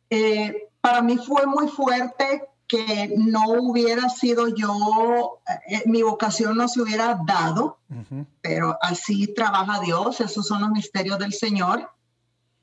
[0.10, 6.70] eh, para mí fue muy fuerte que no hubiera sido yo, eh, mi vocación no
[6.70, 11.92] se hubiera dado ujú, pero así trabaja Dios, esos son los misterios del Señor.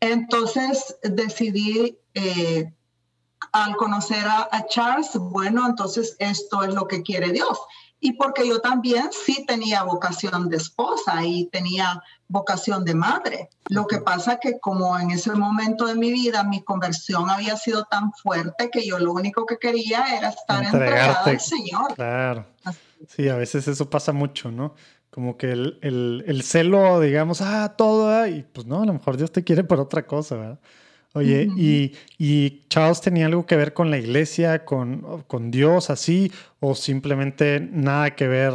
[0.00, 2.72] Entonces decidí, eh,
[3.52, 7.58] al conocer a, a Charles, bueno, entonces esto es lo que quiere Dios.
[8.00, 13.48] Y porque yo también sí tenía vocación de esposa y tenía vocación de madre.
[13.70, 17.84] Lo que pasa que como en ese momento de mi vida mi conversión había sido
[17.84, 21.30] tan fuerte que yo lo único que quería era estar entregada Entregarte.
[21.30, 21.94] al Señor.
[21.94, 22.46] claro.
[22.64, 22.78] Así.
[23.08, 24.74] Sí, a veces eso pasa mucho, ¿no?
[25.10, 28.92] Como que el, el- el celo, digamos, ah, todo, ah, y pues no, a lo
[28.92, 30.60] mejor Dios te quiere por otra cosa, ¿verdad?
[31.14, 36.30] Oye, y, y Charles tenía algo que ver con la iglesia, con, con Dios, así,
[36.60, 38.52] o simplemente nada que ver,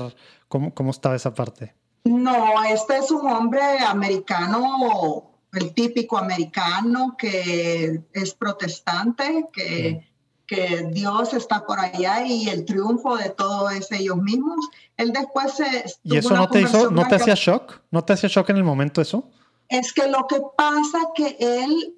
[0.47, 1.73] ¿cómo, cómo estaba esa parte?
[2.03, 10.05] No, este es un hombre americano, el típico americano que es protestante, que,
[10.45, 14.69] que Dios está por allá y el triunfo de todo es ellos mismos.
[14.97, 15.85] Él después se...
[16.03, 17.81] ¿Y eso no te hizo, no te hacía shock?
[17.91, 19.29] ¿No te hacía shock en el momento eso?
[19.69, 21.95] es que lo que pasa que él,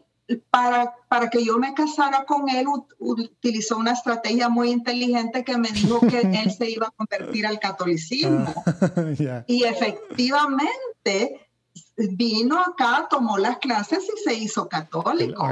[0.50, 5.58] para, para que yo me casara con él, ut- utilizó una estrategia muy inteligente que
[5.58, 8.54] me dijo que él se iba a convertir al catolicismo.
[9.20, 9.44] ya.
[9.48, 11.42] Y efectivamente,
[11.98, 15.44] vino acá, tomó las clases y se hizo católico.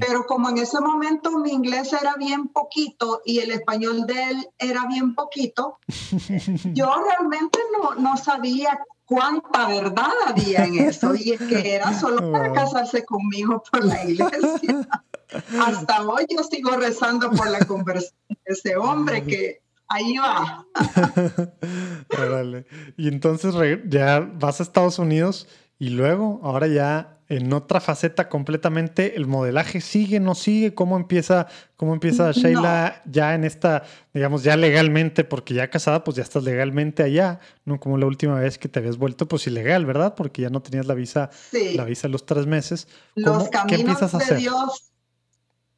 [0.00, 4.48] Pero como en ese momento mi inglés era bien poquito y el español de él
[4.58, 5.78] era bien poquito,
[6.72, 11.14] yo realmente no, no sabía cuánta verdad había en eso.
[11.14, 14.88] Y es que era solo para casarse conmigo por la iglesia.
[15.60, 20.66] Hasta hoy yo sigo rezando por la conversión de ese hombre que ahí va.
[22.96, 23.54] y entonces
[23.88, 25.48] ya vas a Estados Unidos
[25.78, 31.48] y luego, ahora ya en otra faceta completamente, el modelaje sigue, no sigue, cómo empieza,
[31.76, 36.44] cómo empieza Sheila ya en esta, digamos, ya legalmente, porque ya casada, pues ya estás
[36.44, 40.14] legalmente allá, no como la última vez que te habías vuelto, pues ilegal, ¿verdad?
[40.14, 41.30] Porque ya no tenías la visa,
[41.74, 42.88] la visa los tres meses.
[43.14, 44.92] Los caminos de Dios,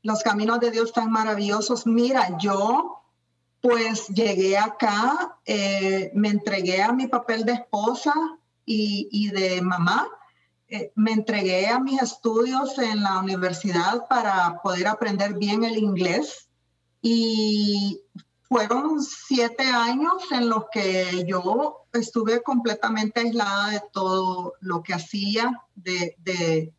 [0.03, 1.87] los caminos de Dios tan maravillosos.
[1.87, 2.99] Mira, yo
[3.61, 8.15] pues llegué acá, eh, me entregué a mi papel de esposa
[8.65, 10.07] y, de mamá.
[10.69, 16.51] Eh, me entregué a mis estudios en la universidad para poder aprender bien el inglés
[17.01, 18.03] y
[18.43, 25.63] fueron siete años en los que yo estuve completamente aislada de todo lo que hacía,
[25.75, 26.73] de, de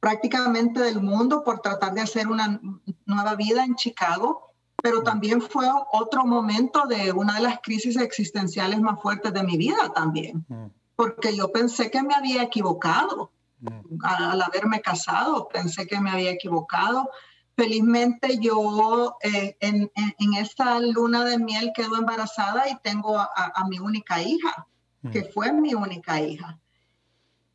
[0.00, 2.60] prácticamente del mundo por tratar de hacer una
[3.06, 4.48] nueva vida en Chicago
[4.82, 9.56] pero también fue otro momento de una de las crisis existenciales más fuertes de mi
[9.56, 10.66] vida también, mm.
[10.98, 13.30] Porque yo pensé que me había equivocado
[13.60, 14.00] mm.
[14.02, 17.08] al haberme casado, pensé que me había equivocado.
[17.54, 23.68] Felizmente yo eh, en, en, esta luna de miel quedo embarazada y tengo a, a
[23.68, 24.66] mi única hija,
[25.12, 25.32] que mm.
[25.32, 26.58] fue mi única hija.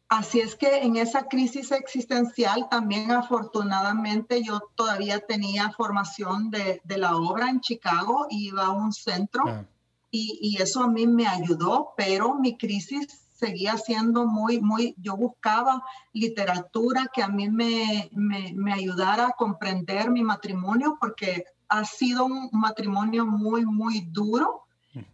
[0.08, 7.18] Así es que en esa crisis existencial también afortunadamente yo todavía tenía formación de, la
[7.18, 9.66] obra en Chicago, iba a un centro ah.
[10.12, 15.84] y, eso a mí me ayudó, pero mi crisis seguía siendo muy, muy, yo buscaba
[16.14, 22.26] literatura que a mí me, me, me ayudara a comprender mi matrimonio porque ha sido
[22.26, 24.62] un matrimonio muy, muy duro.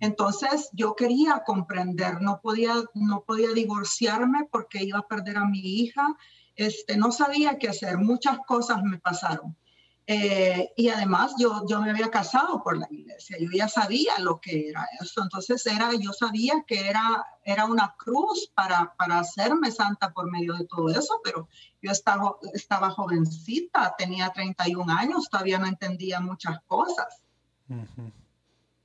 [0.02, 5.60] Entonces yo quería comprender, no podía, no podía divorciarme porque iba a perder a mi
[5.60, 6.18] hija,
[6.58, 9.56] este, no sabía qué hacer, muchas cosas me pasaron.
[10.12, 14.42] Eh, y además yo, yo me había casado por la iglesia, yo ya sabía lo
[14.42, 19.70] que era eso, entonces era, yo sabía que era, era una cruz para, para hacerme
[19.70, 21.48] santa por medio de todo eso, pero
[21.80, 27.22] yo estaba, estaba jovencita, tenía 31 años, todavía no entendía muchas cosas.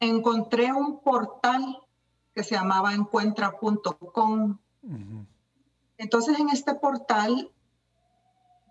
[0.01, 1.79] Encontré un portal
[2.35, 4.59] que se llamaba encuentra.com.
[5.97, 7.51] Entonces en este portal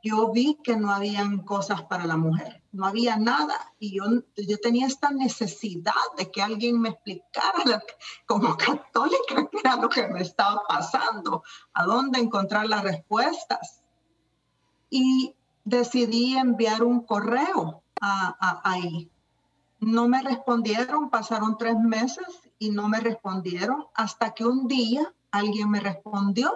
[0.03, 3.73] yo vi que no habían cosas para la mujer, no había nada.
[3.79, 4.03] Y yo,
[4.35, 7.81] yo tenía esta necesidad de que alguien me explicara
[8.27, 11.43] como católica qué era lo que me estaba pasando,
[11.73, 13.81] a dónde encontrar las respuestas.
[14.89, 19.09] Y decidí enviar un correo a ahí.
[19.79, 22.27] No me respondieron, pasaron tres meses
[22.59, 26.51] y no me respondieron hasta que un día alguien me respondió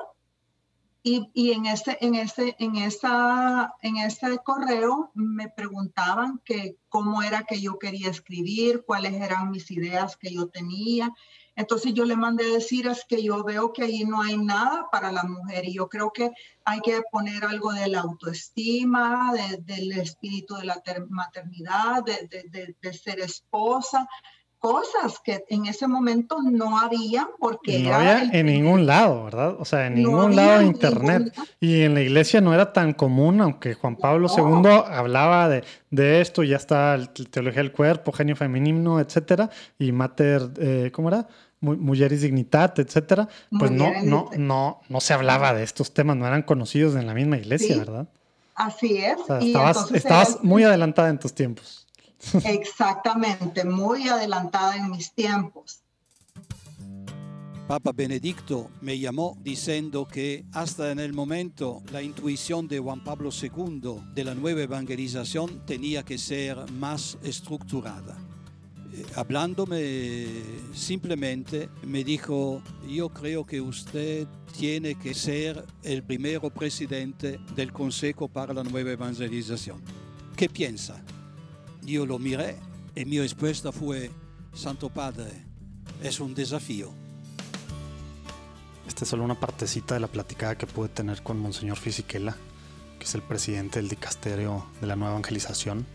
[1.33, 7.43] y, en, ese, en, ese, en, esa, en ese correo me preguntaban que cómo era
[7.43, 11.13] que yo quería escribir, cuáles eran mis ideas que yo tenía.
[11.55, 15.11] Entonces yo le mandé decir es que yo veo que ahí no hay nada para
[15.11, 16.31] la mujer y yo creo que
[16.65, 23.19] hay que poner algo de la autoestima, del espíritu de la maternidad, de, de, ser
[23.21, 24.07] esposa,
[24.59, 27.79] cosas que en ese momento no había porque...
[27.79, 29.55] No había en ningún lado, ¿verdad?
[29.59, 31.33] O sea, en ningún lado de internet.
[31.59, 36.21] Y en la iglesia no era tan común, aunque Juan Pablo II hablaba de, de
[36.21, 41.27] esto, ya está la teología del cuerpo, genio femenino, etcétera, y Mater, eh, ¿cómo era?
[41.59, 43.27] Mujeres Dignitat, etcétera,
[43.57, 47.15] pues no, no, no, no se hablaba de estos temas, no eran conocidos en la
[47.15, 48.07] misma iglesia, ¿verdad?
[48.53, 49.17] Así es.
[49.93, 51.86] estabas, muy adelantada en tus tiempos.
[52.43, 55.81] Exactamente, muy adelantada en mis tiempos.
[57.67, 63.29] Papa Benedicto me llamó diciendo que hasta en el momento la intuición de Juan Pablo
[63.29, 68.17] II de la nueva evangelización tenía que ser más estructurada
[69.15, 70.27] hablándome
[70.73, 78.27] simplemente, me dijo, yo creo que usted tiene que ser el primero presidente del Consejo
[78.27, 79.81] para la Nueva Evangelización.
[80.35, 81.01] ¿Qué piensa?
[81.87, 82.57] Yo lo miré
[82.95, 84.11] y mi respuesta fue,
[84.53, 85.31] Santo Padre,
[86.03, 86.91] es un desafío.
[88.85, 92.35] Esta es solo una partecita de la platicada que pude tener con Monseñor Fisichella,
[92.99, 95.85] que es el presidente del dicasterio de la Nueva Evangelización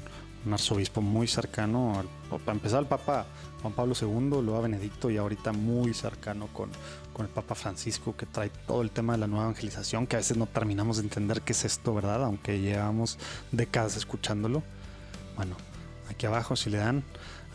[0.44, 3.26] un arzobispo muy cercano, para empezar al Papa
[3.60, 6.70] Juan Pablo II, luego a Benedicto y ahorita muy cercano con,
[7.12, 10.18] con el Papa Francisco, que trae todo el tema de la nueva evangelización, que a
[10.20, 12.24] veces no terminamos de entender qué es esto, ¿verdad?
[12.24, 13.18] Aunque llevamos
[13.52, 14.62] décadas escuchándolo.
[15.36, 15.56] Bueno,
[16.12, 17.02] aquí abajo si le dan,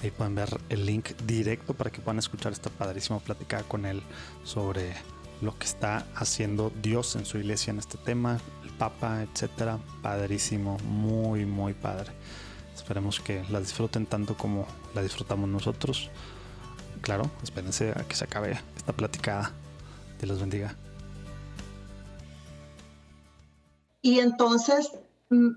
[0.03, 4.01] ahí pueden ver el link directo para que puedan escuchar esta padrísima plática con él
[4.43, 4.93] sobre
[5.41, 9.79] lo que está haciendo Dios en su iglesia en este tema, el Papa, etcétera.
[10.01, 12.11] Padrísimo, muy, muy padre.
[12.75, 16.09] Esperemos que la disfruten tanto como la disfrutamos nosotros.
[17.01, 19.51] Claro, espérense a que se acabe esta platicada.
[20.19, 20.75] Dios los bendiga.
[24.01, 24.91] Y entonces
[25.29, 25.49] mm,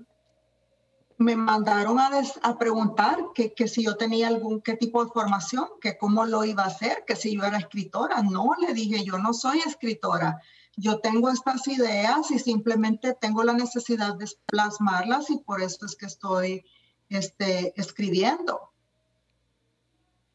[1.21, 2.09] me mandaron a,
[2.41, 6.43] a preguntar que, que, si yo tenía algún qué tipo de formación, que cómo lo
[6.43, 8.21] iba a hacer, que si yo era escritora.
[8.23, 10.41] No, le dije, yo no soy escritora.
[10.75, 15.95] Yo tengo estas ideas y simplemente tengo la necesidad de plasmarlas y por eso es
[15.95, 16.65] que estoy
[17.09, 18.71] este, escribiendo.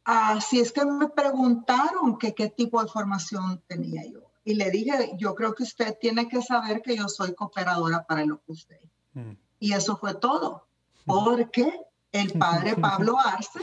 [0.05, 4.21] Así es que me preguntaron que qué tipo de formación tenía yo.
[4.45, 8.23] Y le dije, yo creo que usted tiene que saber que yo soy cooperadora para
[8.23, 8.89] el Opus Dei.
[9.15, 9.37] Mm.
[9.59, 10.66] Y eso fue todo
[11.07, 11.73] porque
[12.13, 13.61] el padre Pablo Arce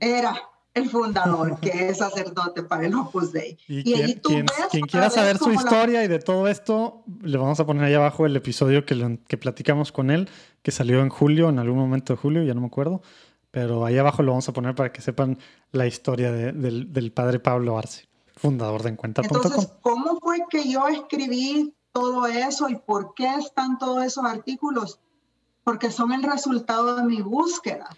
[0.00, 0.34] era
[0.74, 3.58] el fundador, que es sacerdote para el Opus Dei.
[3.68, 3.82] Y,
[4.20, 7.94] quien, quien, quiera saber su historia y de todo esto, le vamos a poner ahí
[7.94, 10.28] abajo el episodio que, que platicamos con él,
[10.62, 13.02] que salió en julio, en algún momento de julio, ya no me acuerdo,
[13.50, 15.38] pero ahí abajo lo vamos a poner para que sepan
[15.72, 19.36] la historia del, del, padre Pablo Arce, fundador de Encuentra.com.
[19.42, 25.00] Entonces, ¿cómo fue que yo escribí todo eso y por qué están todos esos artículos?
[25.68, 27.90] Porque son el resultado de mi búsqueda.
[27.90, 27.96] O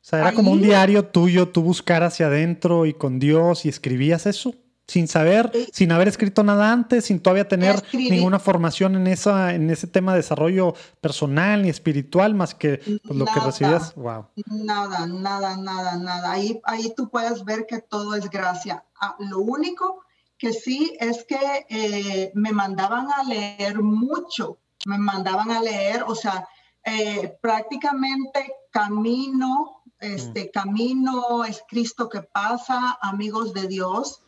[0.00, 4.26] sea, era como un diario tuyo, tú buscar hacia adentro y con Dios y escribías
[4.26, 4.56] eso,
[4.88, 9.70] sin saber, sin haber escrito nada antes, sin todavía tener ninguna formación en, esa, en
[9.70, 13.94] ese tema de desarrollo personal ni espiritual, más que pues, lo que recibías.
[13.94, 14.26] Wow.
[14.46, 16.32] Nada, nada, nada, nada.
[16.32, 18.84] Ahí, ahí tú puedes ver que todo es gracia.
[19.00, 20.00] Ah, lo único
[20.38, 26.16] que sí es que eh, me mandaban a leer mucho, me mandaban a leer, o
[26.16, 26.48] sea,
[26.86, 34.22] eh, prácticamente camino, este camino es Cristo que pasa, amigos de Dios.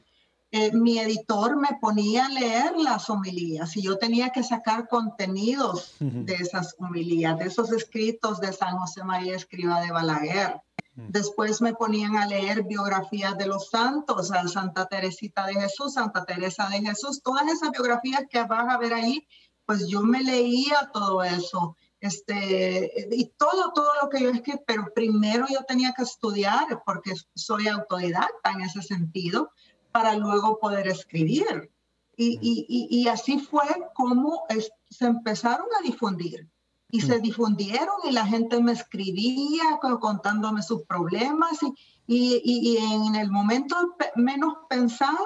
[0.51, 5.95] Eh, mi editor me ponía a leer las homilías y yo tenía que sacar contenidos
[6.01, 10.61] de esas homilías, de esos escritos de San José María Escriba de Balaguer.
[10.97, 16.25] Después me ponían a leer biografías de los santos, a Santa Teresita de Jesús, Santa
[16.25, 19.29] Teresa de Jesús, todas esas biografías que vas a ver ahí,
[19.65, 24.93] pues yo me leía todo eso este, y todo, todo lo que yo escribí, pero
[24.95, 29.51] primero yo tenía que estudiar porque soy autodidacta en ese sentido
[29.91, 31.71] para luego poder escribir.
[32.17, 34.45] Y, y, y así fue como
[34.91, 36.49] se empezaron a difundir.
[36.91, 41.59] Y se difundieron y la gente me escribía contándome sus problemas
[42.07, 43.77] y, y en el momento
[44.17, 45.23] menos pensado,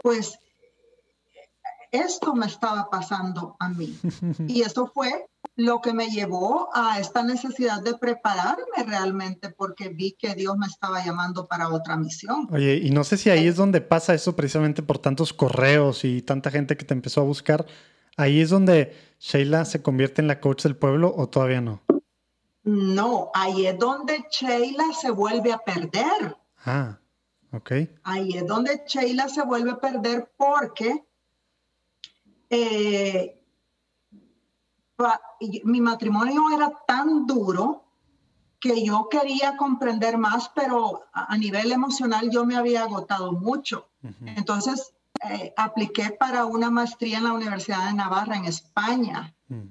[0.00, 0.38] pues
[1.92, 3.96] esto me estaba pasando a mí.
[4.48, 10.12] Y eso fue lo que me llevó a esta necesidad de prepararme realmente porque vi
[10.12, 12.48] que Dios me estaba llamando para otra misión.
[12.50, 16.22] Oye, y no sé si ahí es donde pasa eso precisamente por tantos correos y
[16.22, 17.66] tanta gente que te empezó a buscar.
[18.16, 21.82] Ahí es donde Sheila se convierte en la coach del pueblo o todavía no.
[22.64, 26.36] No, ahí es donde Sheila se vuelve a perder.
[26.64, 26.98] Ah,
[27.52, 27.72] ok.
[28.04, 31.04] Ahí es donde Sheila se vuelve a perder porque
[32.52, 33.42] eh,
[35.64, 37.84] mi matrimonio era tan duro
[38.60, 43.88] que yo quería comprender más, pero a, nivel emocional yo me había agotado mucho.
[44.36, 44.92] Entonces,
[45.30, 49.68] eh, apliqué para una maestría en la Universidad de Navarra, en España, mm.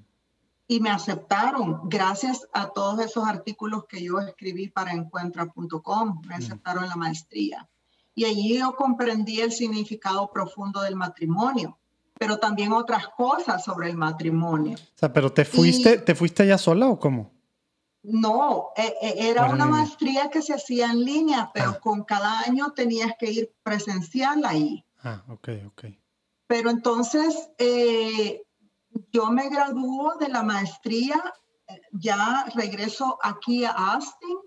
[0.67, 6.37] y me aceptaron gracias a todos esos artículos que yo escribí para encuentra.com, me mm.
[6.37, 7.69] aceptaron en la maestría.
[8.15, 11.77] Y allí yo comprendí el significado profundo del matrimonio
[12.21, 14.77] pero también otras cosas sobre el matrimonio.
[14.77, 17.31] O sea, pero te fuiste, ¿te fuiste allá sola o cómo?
[18.03, 21.79] No, e, e, era una maestría que se hacía en línea, pero ah.
[21.79, 24.85] con cada año tenías que ir presencial ahí.
[25.03, 25.85] Ah, ok, ok.
[26.45, 28.43] Pero entonces eh,
[29.11, 31.19] yo me graduó de la maestría,
[31.91, 34.37] ya regreso aquí a Austin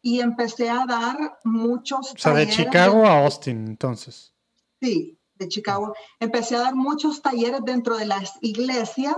[0.00, 2.14] y empecé a dar muchos...
[2.14, 4.34] O sea, de Chicago a Austin, entonces.
[4.80, 9.16] Sí, de Chicago, empecé a dar muchos talleres dentro de las iglesias,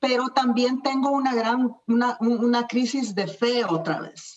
[0.00, 4.36] pero también tengo una gran, una, una, crisis de fe otra vez.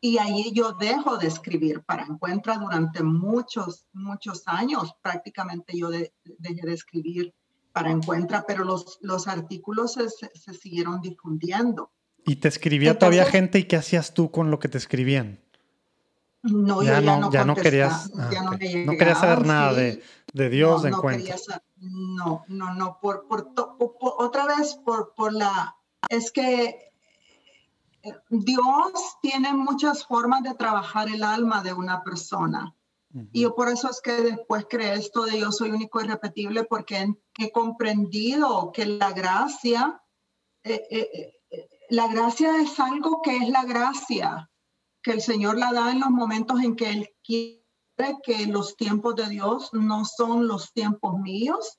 [0.00, 4.94] Y ahí yo dejo de escribir para Encuentra durante muchos, muchos años.
[5.02, 7.34] Prácticamente yo dejé de escribir
[7.72, 11.92] para Encuentra, pero los, los artículos se, se, siguieron difundiendo.
[12.24, 15.40] ¿Y te escribía todavía gente y qué hacías tú con lo que te escribían?
[16.42, 18.30] No, ya yo ya no, ya no querías, ah,
[18.84, 21.36] no, querías saber nada de, de, Dios, de encuentro.
[21.76, 23.52] No, no, no, por, por,
[24.00, 25.76] otra vez por, por la,
[26.08, 26.90] es que
[28.02, 32.74] eh, Dios tiene muchas formas de trabajar el alma de una persona.
[33.30, 36.64] Y yo por eso es que después creé esto de yo soy único y repetible
[36.64, 40.02] porque he comprendido que la gracia,
[40.64, 41.34] eh, eh,
[41.90, 44.48] la gracia es algo que es la gracia
[45.02, 47.62] que el Señor la da en los momentos en que Él quiere
[48.22, 51.78] que los tiempos de Dios no son los tiempos míos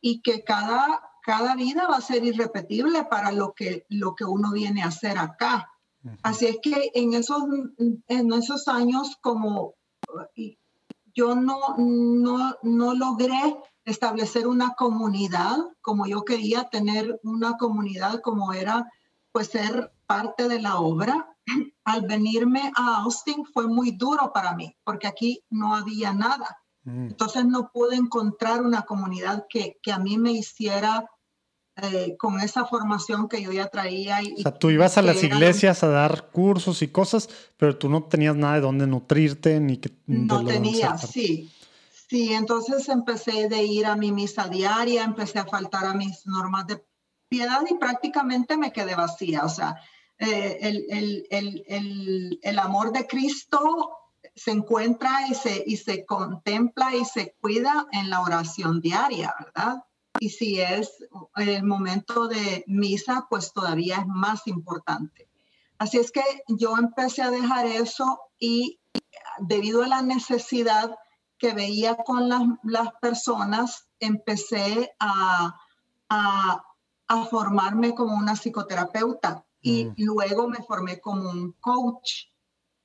[0.00, 4.52] y que cada, cada vida va a ser irrepetible para lo que, lo que uno
[4.52, 5.70] viene a hacer acá.
[6.22, 7.42] Así es que en esos,
[7.78, 9.74] en esos años, como
[11.14, 18.52] yo no, no, no logré establecer una comunidad como yo quería tener una comunidad como
[18.52, 18.90] era
[19.32, 21.27] pues ser parte de la obra
[21.84, 26.58] al venirme a Austin fue muy duro para mí, porque aquí no había nada.
[26.84, 27.08] Mm.
[27.08, 31.08] Entonces no pude encontrar una comunidad que, que a mí me hiciera
[31.80, 34.20] eh, con esa formación que yo ya traía.
[34.22, 37.88] Y, o sea, tú ibas a las iglesias a dar cursos y cosas, pero tú
[37.88, 39.92] no tenías nada de dónde nutrirte ni que...
[40.06, 41.52] No tenía, sí.
[42.08, 46.66] Sí, entonces empecé de ir a mi misa diaria, empecé a faltar a mis normas
[46.66, 46.82] de
[47.28, 49.44] piedad y prácticamente me quedé vacía.
[49.44, 49.76] O sea,
[50.20, 51.26] eh, el, el,
[51.68, 53.98] el, el, amor de Cristo
[54.34, 59.84] se encuentra y se, y se contempla y se cuida en la oración diaria, ¿verdad?
[60.18, 60.90] Y si es
[61.36, 65.28] el momento de misa, pues todavía es más importante.
[65.78, 68.80] Así es que yo empecé a dejar eso y
[69.38, 70.96] debido a la necesidad
[71.38, 75.54] que veía con las, las personas, empecé a,
[76.08, 76.64] a,
[77.06, 79.94] a formarme como una psicoterapeuta y mm.
[79.98, 82.26] luego me formé como un coach.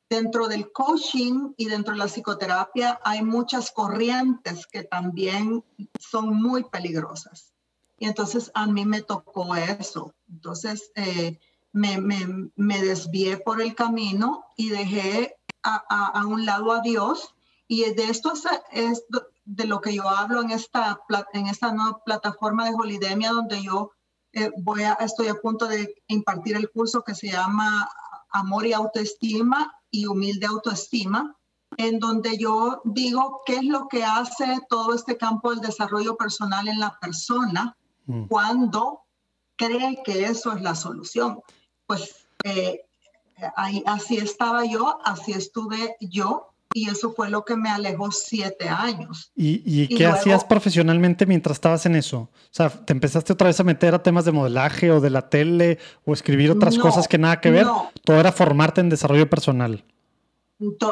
[0.10, 5.64] Dentro del coaching y dentro de la psicoterapia hay muchas corrientes que también
[6.00, 7.54] son muy peligrosas.
[7.98, 10.14] Y entonces a mí me tocó eso.
[10.30, 11.40] Entonces eh,
[11.72, 16.82] me, me, me, desvié por el camino y dejé a, a, a, un lado a
[16.82, 17.34] Dios.
[17.68, 19.06] Y de esto es, es
[19.46, 21.00] de lo que yo hablo en esta,
[21.34, 23.92] en esta nueva plataforma de Holidemia, donde yo
[24.34, 27.90] eh, voy a, estoy a punto de impartir el curso que se llama
[28.30, 31.38] Amor y Autoestima y Humilde Autoestima,
[31.78, 36.68] en donde yo digo qué es lo que hace todo este campo del desarrollo personal
[36.68, 38.26] en la persona mm.
[38.26, 39.02] cuando
[39.56, 41.42] cree que eso es la solución.
[41.86, 42.82] Pues eh,
[43.56, 48.68] ahí, así estaba yo, así estuve yo y eso fue lo que me alejó siete
[48.68, 49.32] años.
[49.36, 52.18] ¿Y, qué hacías profesionalmente mientras estabas en eso?
[52.18, 55.30] O sea, ¿te empezaste otra vez a meter a temas de modelaje o de la
[55.30, 57.68] tele o escribir otras cosas que nada que ver?
[58.04, 59.84] Todo era formarte en desarrollo personal.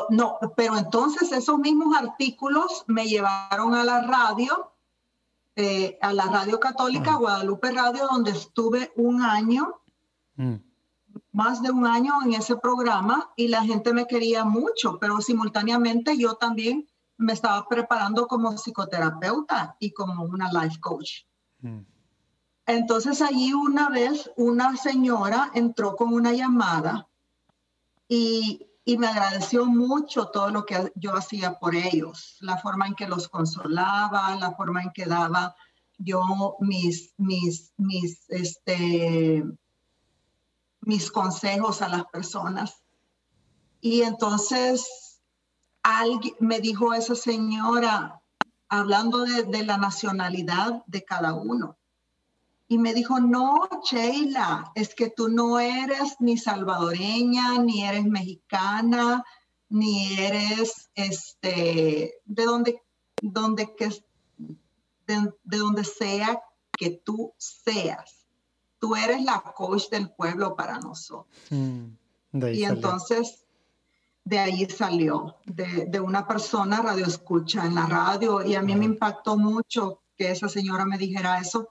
[0.09, 4.73] No, pero entonces esos mismos artículos me llevaron a la radio,
[5.55, 7.17] eh, a la radio católica, ah.
[7.17, 9.81] Guadalupe Radio, donde estuve un año.
[10.35, 10.70] Mm
[11.31, 16.17] más de un año en ese programa y la gente me quería mucho, pero simultáneamente
[16.17, 21.23] yo también me estaba preparando como psicoterapeuta y como una life coach.
[21.59, 21.81] Mm.
[22.65, 27.07] Entonces allí una vez una señora entró con una llamada
[28.07, 32.95] y, y, me agradeció mucho todo lo que yo hacía por ellos, la forma en
[32.95, 35.55] que los consolaba, la forma en que daba
[35.97, 39.43] yo mis, mis, mis, este,
[40.81, 42.83] mis consejos a las personas.
[43.79, 45.19] Y entonces
[45.83, 48.21] alguien me dijo esa señora,
[48.69, 51.77] hablando de, la nacionalidad de cada uno,
[52.67, 59.25] y me dijo, no, Sheila, es que tú no eres ni salvadoreña, ni eres mexicana,
[59.67, 62.81] ni eres este, de donde,
[63.21, 63.89] donde que,
[65.05, 66.41] de, de donde sea
[66.71, 68.20] que tú seas
[68.81, 71.27] tú eres la coach del pueblo para nosotros.
[71.51, 71.85] Mm,
[72.51, 73.45] y entonces
[74.23, 78.85] de ahí salió, de, una persona radio escucha en la radio y a mí me
[78.85, 81.69] impactó mucho que esa señora me dijera eso.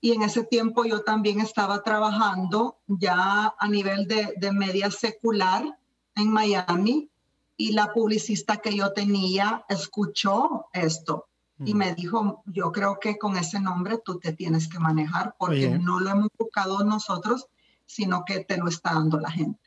[0.00, 5.78] Y en ese tiempo yo también estaba trabajando ya a nivel de, de media secular
[6.14, 7.10] en Miami
[7.56, 11.26] y la publicista que yo tenía escuchó esto
[11.64, 15.78] y me dijo, yo creo que con ese nombre tú te tienes que manejar porque
[15.78, 17.46] no lo hemos buscado nosotros,
[17.86, 19.58] sino que te lo está dando la gente.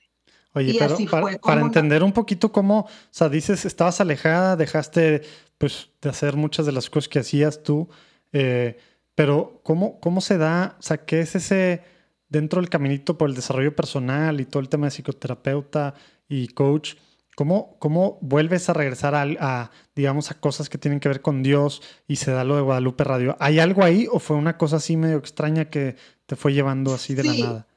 [0.54, 0.98] Oye, pero
[1.42, 5.22] para, entender un poquito cómo, o sea, dices, estabas alejada, dejaste
[5.58, 7.90] pues de hacer muchas de las cosas que hacías tú,
[8.32, 8.78] eh,
[9.16, 11.84] pero ¿cómo, ¿cómo se da, o sea, qué es ese
[12.30, 15.94] dentro del caminito por el desarrollo personal y todo el tema de psicoterapeuta
[16.28, 16.96] y coach,
[17.36, 21.82] ¿cómo, cómo vuelves a regresar a, digamos, a cosas que tienen que ver con Dios
[22.08, 23.36] y se da lo de Guadalupe Radio?
[23.40, 27.14] ¿Hay algo ahí o fue una cosa así medio extraña que te fue llevando así
[27.14, 27.68] de la nada?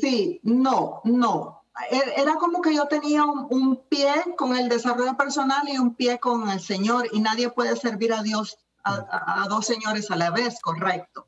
[0.00, 1.62] Sí, no, no.
[1.90, 6.18] E, era como que yo tenía un, pie con el desarrollo personal y un pie
[6.18, 10.60] con el Señor y nadie puede servir a Dios, a, dos señores a la vez,
[10.60, 11.26] correcto.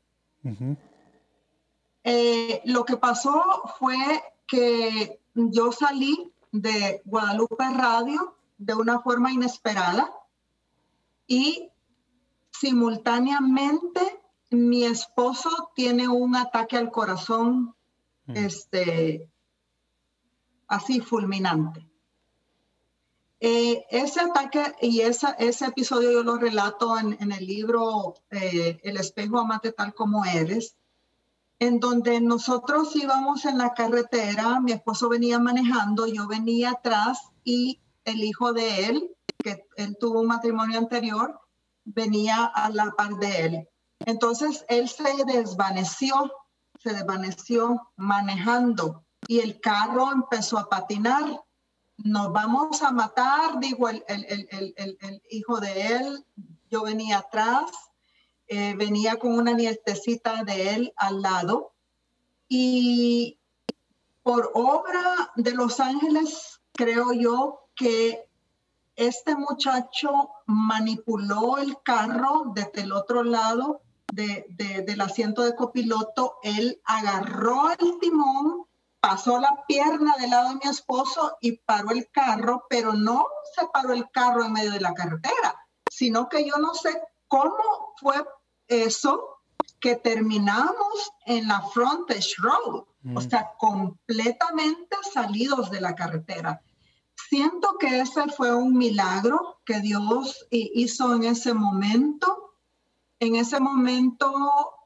[2.03, 3.41] Eh, lo que pasó
[3.79, 3.97] fue
[4.45, 10.13] que yo salí de Guadalupe Radio de una forma inesperada
[11.27, 11.69] y
[12.51, 14.21] simultáneamente
[14.51, 17.75] mi esposo tiene un ataque al corazón
[18.27, 19.27] este,
[20.67, 21.89] así fulminante.
[23.39, 29.39] Eh, ese ataque y ese episodio yo lo relato en, el libro eh, El espejo
[29.39, 30.77] amate tal como eres,
[31.63, 37.79] en donde nosotros íbamos en la carretera, mi esposo venía manejando, yo venía atrás y
[38.03, 41.39] el hijo de él, que él tuvo un matrimonio anterior,
[41.85, 43.69] venía a la par de él.
[43.99, 46.33] Entonces él se desvaneció,
[46.79, 51.23] se desvaneció manejando y el carro empezó a patinar.
[51.95, 54.03] Nos vamos a matar, dijo el,
[55.29, 56.25] hijo de él.
[56.69, 57.71] Yo venía atrás,
[58.47, 61.73] eh, venía con una nietecita de él al lado.
[62.47, 63.39] Y
[64.21, 68.29] por obra de los ángeles, creo yo que
[68.95, 76.37] este muchacho manipuló el carro desde el otro lado del asiento de copiloto.
[76.43, 78.67] Él agarró el timón
[79.03, 83.67] pasó la pierna del lado de mi esposo y paró el carro, pero no se
[83.67, 85.59] paró el carro en medio de la carretera,
[85.91, 87.01] sino que yo no sé
[87.33, 88.23] cómo fue
[88.67, 89.39] eso
[89.79, 93.21] que terminamos en la frontage road, o mm.
[93.27, 96.61] sea, completamente salidos de la carretera.
[97.15, 102.53] Siento que ese fue un milagro que Dios hizo en ese momento.
[103.19, 104.31] En ese momento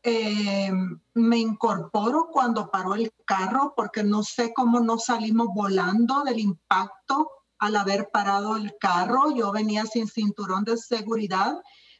[0.04, 0.72] eh,
[1.16, 7.30] me incorporo cuando paró el carro porque no sé cómo no salimos volando del impacto
[7.60, 9.36] al haber parado el carro.
[9.36, 11.58] Yo venía sin cinturón de seguridad,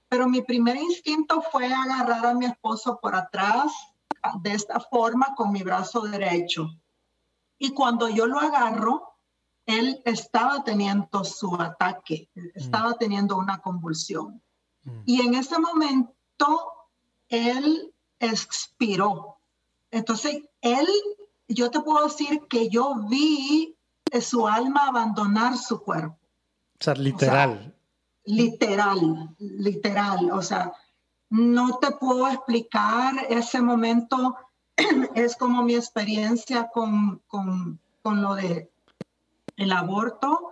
[0.10, 3.72] pero mi primer instinto fue agarrar a mi esposo por atrás
[4.42, 6.70] de esta forma con mi brazo derecho.
[7.58, 9.16] Y cuando yo lo agarro,
[9.66, 14.42] él estaba teniendo su ataque, estaba teniendo una convulsión.
[14.84, 15.02] Mm.
[15.06, 16.72] Y en ese momento,
[17.28, 19.38] él expiró.
[19.92, 20.88] Entonces, él,
[21.48, 23.76] yo te puedo decir que yo vi
[24.22, 26.18] su alma abandonar su cuerpo.
[26.80, 27.77] O sea, literal.
[28.28, 30.32] Literal, literal.
[30.32, 30.74] O sea,
[31.30, 34.36] no te puedo explicar ese momento.
[35.16, 38.70] es como mi experiencia con, con, con lo de
[39.56, 40.52] el aborto.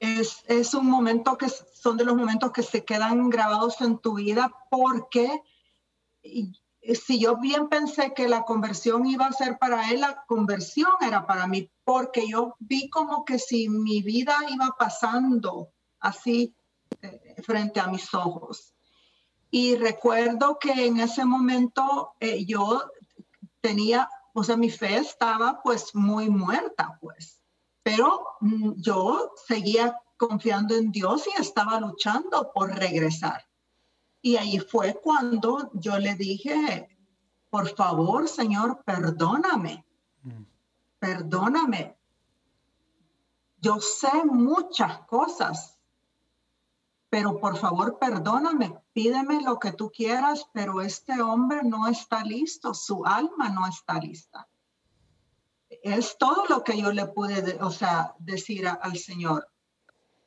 [0.00, 4.14] Es, es, un momento que son de los momentos que se quedan grabados en tu
[4.14, 5.42] vida porque
[6.94, 11.26] si yo bien pensé que la conversión iba a ser para él, la conversión era
[11.26, 16.54] para mí, porque yo vi como que si mi vida iba pasando así
[17.42, 18.74] frente a mis ojos.
[19.50, 22.82] Y recuerdo que en ese momento eh, yo
[23.60, 27.42] tenía, o sea, mi fe estaba pues muy muerta, pues,
[27.82, 33.46] pero mm, yo seguía confiando en Dios y estaba luchando por regresar.
[34.20, 36.88] Y ahí fue cuando yo le dije,
[37.48, 39.86] por favor, Señor, perdóname,
[40.22, 40.42] mm.
[40.98, 41.96] perdóname.
[43.60, 45.77] Yo sé muchas cosas,
[47.10, 52.74] pero por favor, perdóname, pídeme lo que tú quieras, pero este hombre no está listo,
[52.74, 54.48] su alma no está lista.
[55.82, 59.48] Es todo lo que yo le pude, o sea, decir al Señor,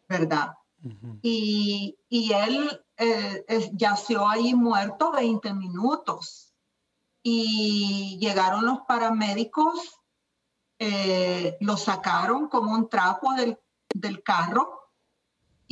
[0.09, 0.55] ¿verdad?
[1.21, 6.55] y, y, él eh, yació ahí muerto 20 minutos
[7.21, 9.99] y llegaron los paramédicos,
[10.79, 13.59] eh, lo sacaron como un trapo del,
[13.93, 14.80] del carro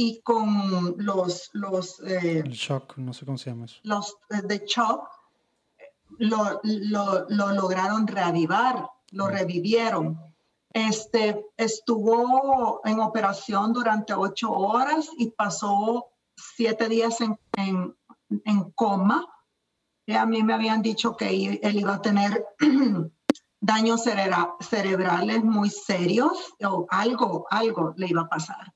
[0.01, 1.49] y con los...
[1.51, 3.81] los eh, el shock, no sé cómo se llama eso.
[3.84, 5.09] Los de shock
[6.19, 10.17] lo, lo, lo, lograron reavivar, lo revivieron.
[10.71, 17.93] Este, estuvo en operación durante ocho horas y pasó siete días en,
[18.76, 19.27] coma.
[20.05, 22.45] Y a mí me habían dicho que él iba a tener
[23.59, 24.03] daños
[24.61, 28.73] cerebrales muy serios o algo, algo le iba a pasar.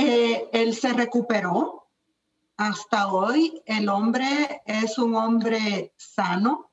[0.00, 1.88] Eh, él se recuperó.
[2.56, 6.70] Hasta hoy el hombre es un hombre sano.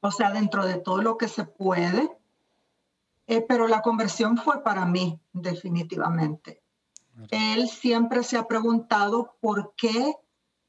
[0.00, 2.08] O sea, dentro de todo lo que se puede.
[3.26, 6.62] Eh, pero la conversión fue para mí, definitivamente.
[7.30, 10.14] Él siempre se ha preguntado por qué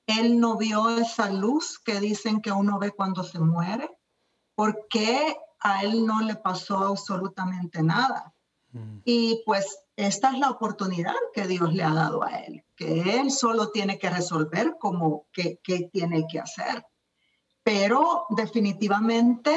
[0.08, 3.90] él no vio esa luz que dicen que uno ve cuando se muere,
[4.56, 8.34] por qué a él no le pasó absolutamente nada.
[8.72, 9.00] Mm.
[9.04, 13.32] Y pues esta es la oportunidad que Dios le ha dado a él, que él
[13.32, 15.60] solo tiene que resolver como qué
[15.91, 16.86] tiene que hacer.
[17.64, 19.52] Pero definitivamente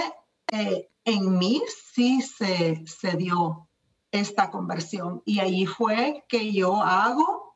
[0.51, 1.63] eh, en mí
[1.93, 3.69] sí se, se dio
[4.11, 7.55] esta conversión y ahí fue que yo hago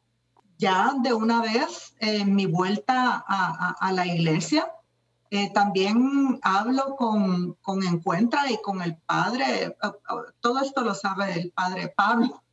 [0.59, 4.71] ya de una vez eh, mi vuelta a, la iglesia.
[5.31, 9.77] Eh, también hablo con, con Encuentra y con el padre,
[10.41, 12.44] todo esto lo sabe el padre Pablo.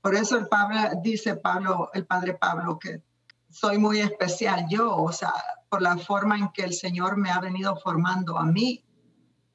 [0.00, 3.02] Por eso el padre dice Pablo, el padre Pablo, que
[3.50, 5.32] soy muy especial yo, o sea,
[5.68, 8.84] por la forma en que el Señor me ha venido formando a mí.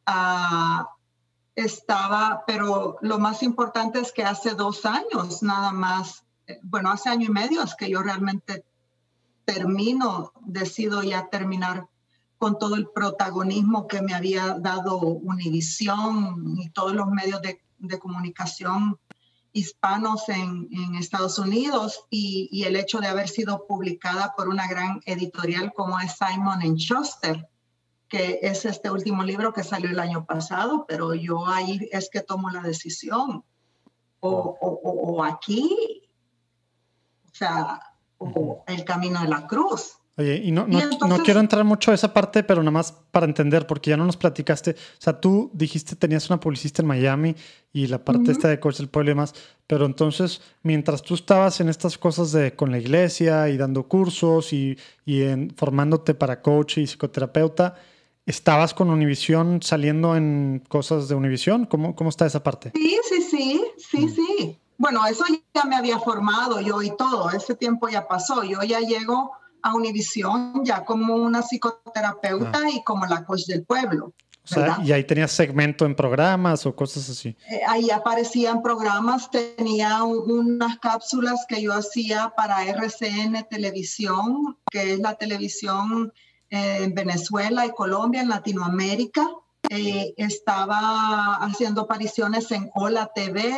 [0.05, 0.89] Ah,
[1.55, 7.09] estaba, pero lo más importante es que hace dos años nada más, eh, bueno, hace
[7.09, 8.65] año y medio es que yo realmente
[9.45, 11.87] termino, decido ya terminar
[12.37, 17.99] con todo el protagonismo que me había dado Univisión y todos los medios de, de
[17.99, 18.99] comunicación
[19.51, 25.01] hispanos en, Estados Unidos y, y, el hecho de haber sido publicada por una gran
[25.05, 27.49] editorial como es Simon Schuster
[28.09, 32.21] que es este último libro que salió el año pasado, pero yo ahí es que
[32.21, 33.45] tomo la decisión.
[34.19, 36.09] O, o, o aquí,
[37.25, 37.79] o sea,
[38.17, 39.98] o el camino de la cruz.
[40.19, 43.25] Oye, y no, no, no, quiero entrar mucho a esa parte, pero nada más para
[43.25, 44.71] entender, porque ya no nos platicaste.
[44.71, 47.37] O sea, tú dijiste tenías una publicista en Miami
[47.71, 49.33] y la parte esta de Coach del Pueblo y demás,
[49.65, 54.51] pero entonces, mientras tú estabas en estas cosas de con la iglesia y dando cursos
[54.51, 57.75] y, y en, formándote para coach y psicoterapeuta,
[58.25, 61.65] ¿Estabas con Univisión saliendo en cosas de Univisión?
[61.65, 62.71] ¿Cómo, ¿Cómo está esa parte?
[62.75, 64.09] Sí, sí, sí, sí, mm.
[64.09, 64.59] sí.
[64.77, 65.23] Bueno, eso
[65.55, 68.43] ya me había formado yo y todo, ese tiempo ya pasó.
[68.43, 72.69] Yo ya llego a Univisión ya como una psicoterapeuta ah.
[72.69, 74.13] y como la coach del pueblo.
[74.43, 77.37] O sea, y ahí tenías segmento en programas o cosas así.
[77.51, 84.99] Eh, ahí aparecían programas, tenía unas cápsulas que yo hacía para RCN Televisión, que es
[84.99, 86.11] la televisión
[86.49, 89.27] en Venezuela y Colombia, en Latinoamérica.
[89.69, 93.53] Eh, estaba haciendo apariciones en Hola TV,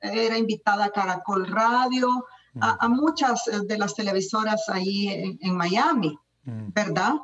[0.00, 2.24] era invitada a Caracol Radio,
[2.60, 6.72] a, muchas de las televisoras ahí en, Miami, mm.
[6.72, 7.14] ¿verdad?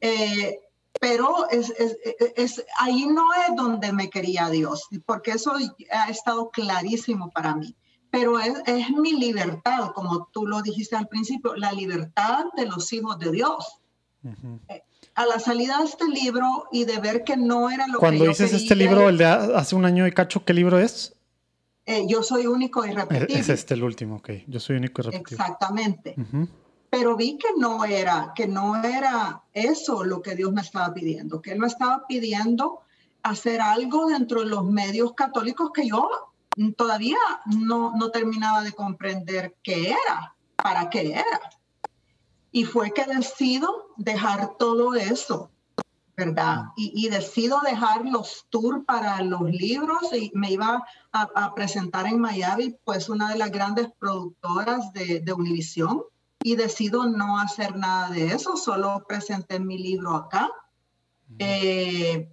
[0.00, 0.58] Eh,
[1.00, 1.72] pero es,
[2.36, 5.54] es, ahí no es donde me quería Dios, porque eso
[5.90, 7.74] ha estado clarísimo para mí.
[8.10, 12.92] Pero es, es mi libertad, como tú lo dijiste al principio, la libertad de los
[12.92, 13.80] hijos de Dios.
[14.68, 14.82] Eh,
[15.14, 18.26] a la salida de este libro y de ver que no era lo Cuando que
[18.26, 21.14] Cuando dices este libro, el de hace un año y cacho, ¿qué libro es?
[21.84, 23.40] Eh, yo soy único y repetible.
[23.40, 24.30] Es este el último, ok.
[24.46, 25.42] Yo soy único y repetible.
[25.42, 26.14] Exactamente.
[26.90, 31.40] Pero vi que no era, que no era eso lo que Dios me estaba pidiendo,
[31.40, 32.82] que Él me estaba pidiendo
[33.22, 36.32] hacer algo dentro de los medios católicos que yo
[36.76, 41.40] todavía no, no terminaba de comprender qué era, para qué era.
[42.50, 45.50] Y fue que decido dejar todo eso,
[46.16, 46.66] ¿verdad?
[46.76, 52.76] Y, decido dejar los tours para los libros y me iba a, presentar en Miami,
[52.84, 56.02] pues una de las grandes productoras de, de Univision.
[56.44, 60.50] Y decido no hacer nada de eso, solo presenté mi libro acá.
[61.38, 62.28] Eh,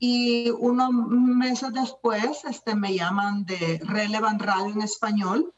[0.00, 5.54] y unos meses después este, me llaman de Relevant Radio en español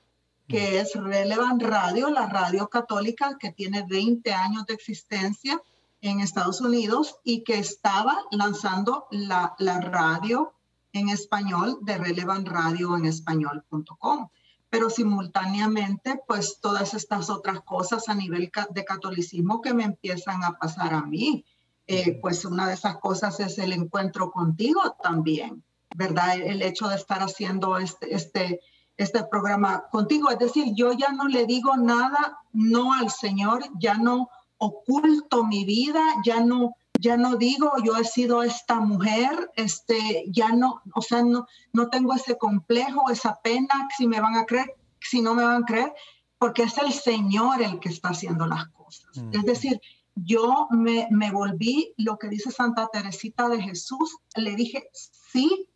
[0.48, 5.58] que es Relevant Radio, la radio católica que tiene 20 años de existencia
[6.02, 10.52] en Estados Unidos y que estaba lanzando la, la radio
[10.92, 14.28] en español de Relevant Radio en español.com.
[14.68, 20.58] Pero simultáneamente, pues todas estas otras cosas a nivel de catolicismo que me empiezan a
[20.58, 21.44] pasar a mí.
[21.86, 25.62] Eh, pues una de esas cosas es el encuentro contigo también,
[25.94, 26.36] ¿verdad?
[26.36, 28.60] El hecho de estar haciendo este, este,
[28.96, 30.30] este programa contigo.
[30.30, 34.30] Es decir, yo ya no le digo nada no al Señor, ya no
[34.62, 40.52] oculto mi vida, ya no ya no digo yo he sido esta mujer, este ya
[40.52, 44.76] no, o sea, no no tengo ese complejo, esa pena si me van a creer,
[45.01, 45.93] si no me van a creer,
[46.39, 49.10] porque es el Señor el que está haciendo las cosas.
[49.32, 49.80] Es decir,
[50.14, 55.68] yo me, me volví lo que dice Santa Teresita de Jesús, le dije, sí,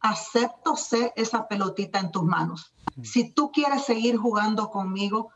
[0.00, 2.74] acepto ser esa pelotita en tus manos.
[3.02, 5.30] Si tú quieres seguir jugando conmigo,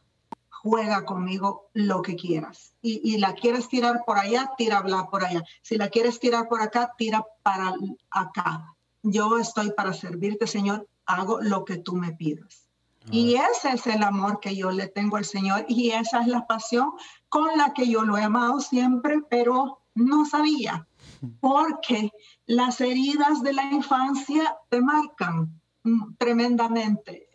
[0.68, 2.74] juega conmigo lo que quieras.
[2.82, 5.42] Y, la quieres tirar por allá, tírala por allá.
[5.62, 7.74] Si la quieres tirar por acá, tira para
[8.10, 8.74] acá.
[9.02, 10.86] Yo estoy para servirte, Señor.
[11.06, 12.68] Hago lo que tú me pidas.
[13.10, 16.46] Y ese es el amor que yo le tengo al Señor y esa es la
[16.46, 16.92] pasión
[17.30, 20.86] con la que yo lo he amado siempre, pero no sabía,
[21.40, 22.12] porque
[22.44, 27.27] las heridas de la infancia te marcan mm, tremendamente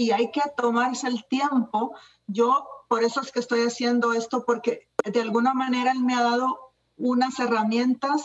[0.00, 1.94] y hay que tomarse el tiempo.
[2.26, 6.22] Yo por eso es que estoy haciendo esto, porque de alguna manera Él me ha
[6.22, 8.24] dado unas herramientas,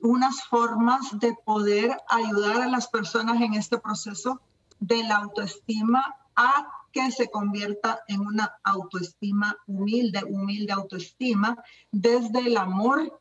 [0.00, 4.40] unas formas de poder ayudar a las personas en este proceso
[4.78, 12.56] de la autoestima a que se convierta en una autoestima humilde, humilde autoestima, desde el
[12.56, 13.20] amor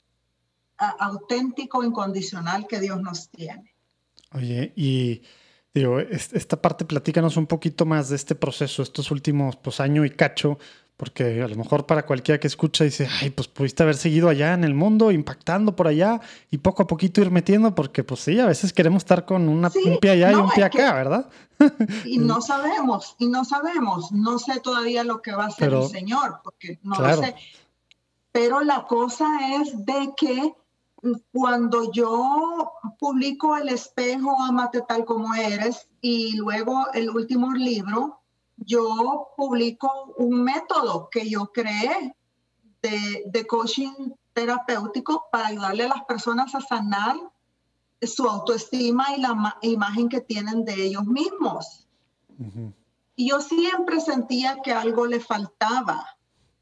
[0.78, 3.74] auténtico, incondicional que Dios nos tiene.
[4.34, 5.24] Oye, y
[5.76, 10.10] digo, esta parte, platícanos un poquito más de este proceso, estos últimos pues año y
[10.10, 10.57] cacho,
[10.95, 14.53] porque a lo mejor para cualquiera que escucha dice, ay, pues pudiste haber seguido allá
[14.53, 18.39] en el mundo, impactando por allá y poco a poquito ir metiendo, porque pues sí,
[18.39, 21.30] a veces queremos estar con una, un pie allá y un pie acá, ¿verdad?
[22.06, 25.88] Y no sabemos, y no sabemos, no sé todavía lo que va a hacer el
[25.89, 27.35] Señor, porque no lo sé.
[28.31, 29.27] Pero la cosa
[29.61, 30.53] es de que
[31.32, 38.19] cuando yo publico El espejo, amate tal como eres, y luego el último libro,
[38.57, 42.15] yo publico un método que yo creé
[42.82, 47.15] de, coaching terapéutico para ayudarle a las personas a sanar
[48.02, 51.88] su autoestima y la imagen que tienen de ellos mismos.
[53.15, 56.15] Y yo siempre sentía que algo le faltaba.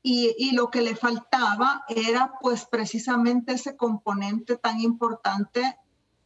[0.05, 5.77] Y, y, lo que le faltaba era pues precisamente ese componente tan importante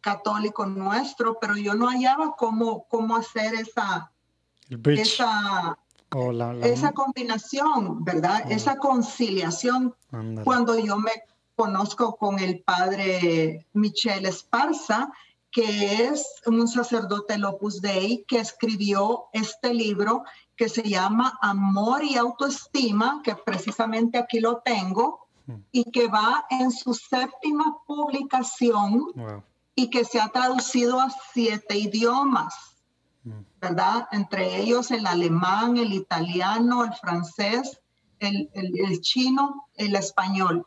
[0.01, 4.11] católico nuestro, pero yo no hallaba cómo, cómo hacer esa,
[4.69, 5.77] esa,
[6.63, 8.43] esa combinación, ¿verdad?
[8.45, 8.49] Oh.
[8.49, 9.95] Esa conciliación.
[10.43, 11.11] Cuando yo me
[11.55, 15.11] conozco con el padre Michel Esparza,
[15.51, 20.23] que es un sacerdote Opus Dei que escribió este libro
[20.57, 25.55] que se llama Amor y Autoestima, que precisamente aquí lo tengo, hmm.
[25.71, 29.13] y que va en su séptima publicación
[29.75, 32.77] y que se ha traducido a siete idiomas.
[33.59, 34.07] ¿verdad?
[34.11, 37.79] Entre ellos el alemán, el italiano, el francés,
[38.19, 40.65] el, chino, el español.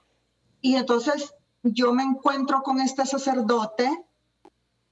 [0.61, 4.05] Y entonces yo me encuentro con este sacerdote,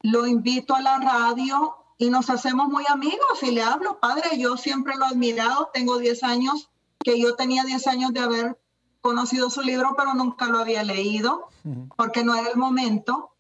[0.03, 4.57] lo invito a la radio y nos hacemos muy amigos y le hablo, padre, yo
[4.57, 6.71] siempre lo he admirado, tengo 10 años,
[7.01, 8.59] que yo tenía 10 años de haber
[9.01, 11.49] conocido su libro, pero nunca lo había leído
[11.97, 13.31] porque no era el momento.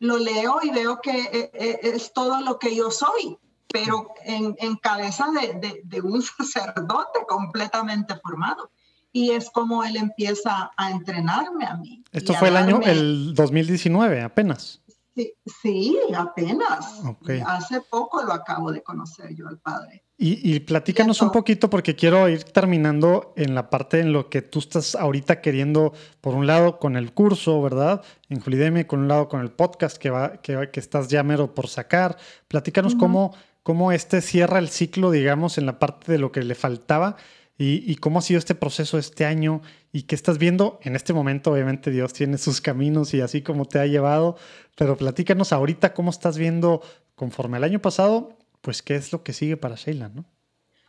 [0.00, 3.38] Lo leo y veo que eh, eh, es todo lo que yo soy
[3.72, 8.70] pero en, en cabeza de, de, un sacerdote completamente formado.
[9.12, 12.04] Y es como él empieza a entrenarme a mí.
[12.12, 14.79] Esto fue el año, el 2019, apenas.
[15.20, 17.02] Sí, sí apenas.
[17.46, 20.04] Hace poco lo acabo de conocer yo al padre.
[20.16, 24.42] Y, y platícanos un poquito porque quiero ir terminando en la parte en lo que
[24.42, 28.02] tú estás ahorita queriendo, por un lado con el curso, ¿verdad?
[28.28, 31.54] En Julideme, con un lado con el podcast que, va, que, que estás ya mero
[31.54, 32.18] por sacar.
[32.48, 33.32] Platícanos cómo
[33.62, 37.16] cómo este cierra el ciclo, digamos, en la parte de lo que le faltaba
[37.62, 39.60] y, cómo ha sido este proceso este año
[39.92, 41.52] y qué estás viendo en este momento.
[41.52, 44.38] Obviamente Dios tiene sus caminos y así como te ha llevado,
[44.76, 46.80] pero platícanos ahorita cómo estás viendo
[47.14, 50.24] conforme al año pasado, pues qué es lo que sigue para Sheila, ¿no?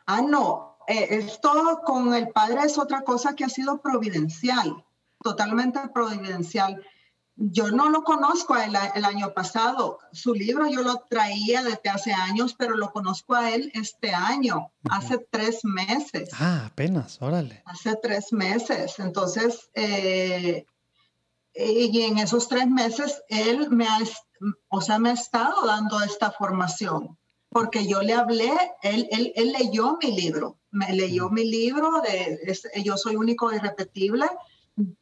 [0.05, 1.51] Ah, no, eh, esto
[1.85, 4.85] con el Padre es otra cosa que ha sido providencial,
[5.21, 6.81] totalmente providencial.
[7.43, 9.97] Yo no lo conozco el, el, año pasado.
[10.11, 14.71] Su libro yo lo traía desde hace años, pero lo conozco a él este año,
[14.89, 16.29] hace tres meses.
[16.33, 17.63] Ah, apenas, órale.
[17.65, 18.99] Hace tres meses.
[18.99, 20.65] Entonces, eh,
[21.55, 23.99] y en esos tres meses él me ha,
[24.69, 27.17] o sea, me ha estado dando esta formación,
[27.49, 28.53] porque yo le hablé,
[28.83, 32.39] él, él, él leyó mi libro, me leyó mi libro de
[32.83, 34.27] Yo soy único y irrepetible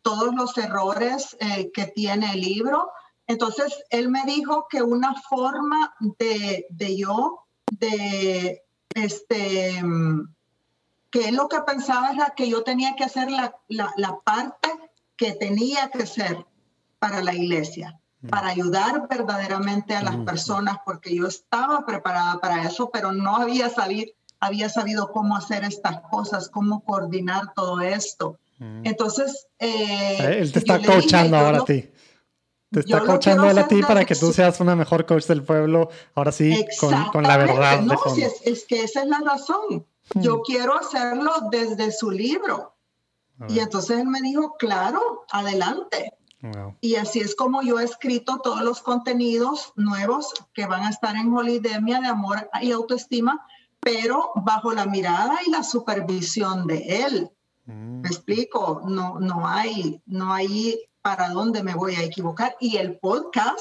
[0.02, 2.92] todos los errores eh, que tiene el libro.
[3.28, 8.64] Entonces, él me dijo que una forma de, de yo, de,
[8.96, 9.82] este,
[11.12, 14.70] que lo que pensaba era que yo tenía que hacer la, la, la parte
[15.16, 16.46] que tenía que ser
[17.00, 18.30] para la iglesia, mm.
[18.30, 20.26] para ayudar verdaderamente a las mm.
[20.26, 25.64] personas, porque yo estaba preparada para eso, pero no había sabido, había sabido cómo hacer
[25.64, 28.40] estas cosas, cómo coordinar todo esto.
[28.60, 29.48] Entonces...
[29.58, 31.90] Eh, él te está coachando ahora a ti.
[32.72, 36.32] Te está coachando a ti para que tú seas una mejor coach del pueblo, ahora
[36.32, 37.82] sí, con, con, la verdad.
[37.82, 39.86] No, es, es, que esa es la razón.
[40.16, 40.42] Yo hmm.
[40.46, 42.76] quiero hacerlo desde su libro.
[43.48, 46.12] Y entonces él me dijo, claro, adelante.
[46.82, 51.16] Y así es como yo he escrito todos los contenidos nuevos que van a estar
[51.16, 53.46] en Holidemia de amor y autoestima,
[53.80, 57.32] pero bajo la mirada y la supervisión de él.
[58.10, 62.56] Me explico, no, no, hay, no hay para dónde me voy a equivocar.
[62.60, 63.60] Y el podcast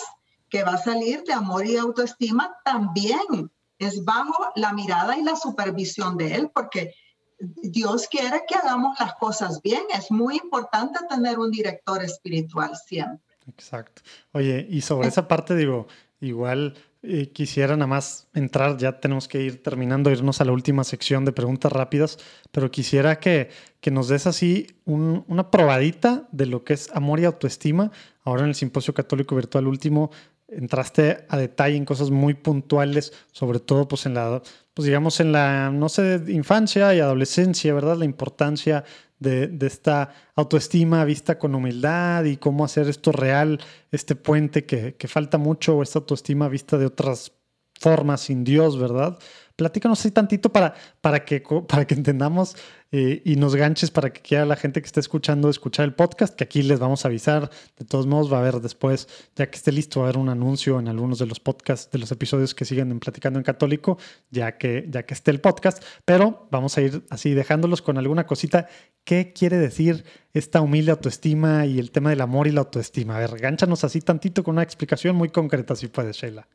[0.49, 5.37] que va a salir de amor y autoestima también es bajo la mirada y la
[5.37, 6.95] supervisión de él, porque
[7.39, 9.83] Dios quiere que hagamos las cosas bien.
[9.95, 13.37] Es muy importante tener un director espiritual siempre.
[13.47, 14.01] Exacto.
[14.33, 15.89] Oye, y sobre esa parte digo,
[16.20, 20.83] igual eh, quisiera nada más entrar, ya tenemos que ir terminando, irnos a la última
[20.83, 22.19] sección de preguntas rápidas,
[22.51, 23.51] pero quisiera que,
[23.81, 27.93] que nos des así una probadita de lo que es amor y autoestima.
[28.25, 30.11] Ahora en el Simposio Católico Virtual último
[30.49, 34.43] entraste a detalle en cosas muy puntuales, sobre todo pues en la,
[34.75, 37.97] pues digamos en la, no sé, infancia y adolescencia, ¿verdad?
[37.97, 38.85] La importancia
[39.19, 43.61] de, esta autoestima vista con humildad y cómo hacer esto real,
[43.93, 47.33] este puente que, que falta mucho, esta autoestima vista de otras
[47.81, 49.19] formas sin Dios, ¿verdad?
[49.57, 52.57] Platícanos así tantito para, para, que, para que entendamos
[52.90, 56.35] eh, y nos ganches para que quiera la gente que esté escuchando escuchar el podcast,
[56.35, 57.51] que aquí les vamos a avisar.
[57.78, 60.28] De todos modos, va a haber después, ya que esté listo, va a haber un
[60.31, 63.98] anuncio en algunos de los podcasts, de los episodios que siguen en Platicando en Católico,
[64.31, 65.82] ya que, ya que esté el podcast.
[66.05, 68.69] Pero vamos a ir así dejándolos con alguna cosita.
[69.05, 73.16] ¿Qué quiere decir esta humilde autoestima y el tema del amor y la autoestima?
[73.16, 76.48] A ver, gánchanos así tantito con una explicación muy concreta, si puedes, Sheila.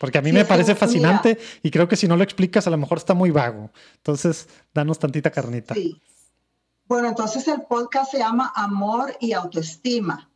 [0.00, 2.78] Porque a mí me parece fascinante y creo que si no lo explicas a lo
[2.78, 3.70] mejor está muy vago.
[3.96, 5.74] Entonces, danos tantita carnita.
[5.74, 6.00] Sí.
[6.86, 10.30] Bueno, entonces el podcast se llama Amor y Autoestima.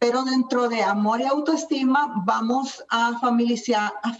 [0.00, 4.14] Pero dentro de amor y autoestima vamos a, a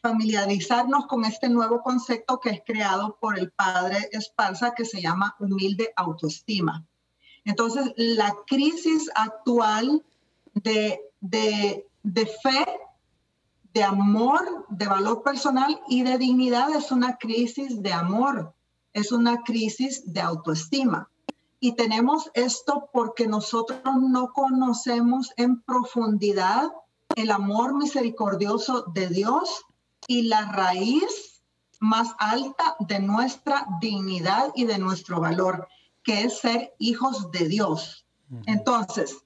[0.00, 5.36] familiarizarnos con este nuevo concepto que es creado por el padre Esparza que se llama
[5.38, 6.86] humilde autoestima.
[7.44, 10.02] Entonces, la crisis actual
[10.54, 12.64] de, de, de fe
[13.74, 18.54] de amor, de valor personal y de dignidad es una crisis de amor,
[18.92, 21.10] es una crisis de autoestima.
[21.58, 26.70] Y tenemos esto porque nosotros no conocemos en profundidad
[27.16, 29.64] el amor misericordioso de Dios
[30.06, 31.42] y la raíz
[31.80, 35.66] más alta de nuestra dignidad y de nuestro valor,
[36.04, 38.06] que es ser hijos de Dios.
[38.46, 39.24] Entonces,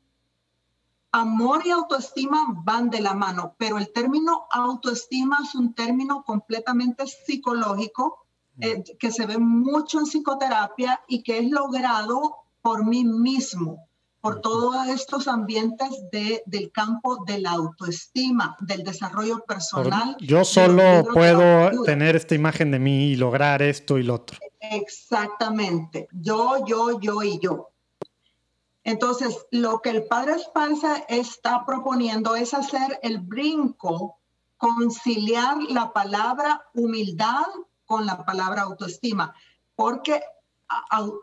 [1.12, 7.06] amor y autoestima van de la mano, pero el término autoestima es un término completamente
[7.06, 8.26] psicológico
[8.56, 8.62] mm.
[8.62, 13.88] eh, que se ve mucho en psicoterapia y que es logrado por mí mismo,
[14.20, 20.16] por todos estos ambientes de, del campo de la autoestima, del desarrollo personal.
[20.20, 24.38] yo solo puedo tener esta imagen de mí y lograr esto y lo otro.
[24.60, 27.70] Exactamente, yo, yo, yo y yo.
[28.88, 34.16] Entonces, lo que el padre Esparza está proponiendo es hacer el brinco,
[34.56, 37.44] conciliar la palabra humildad
[37.84, 39.34] con la palabra autoestima,
[39.76, 40.22] porque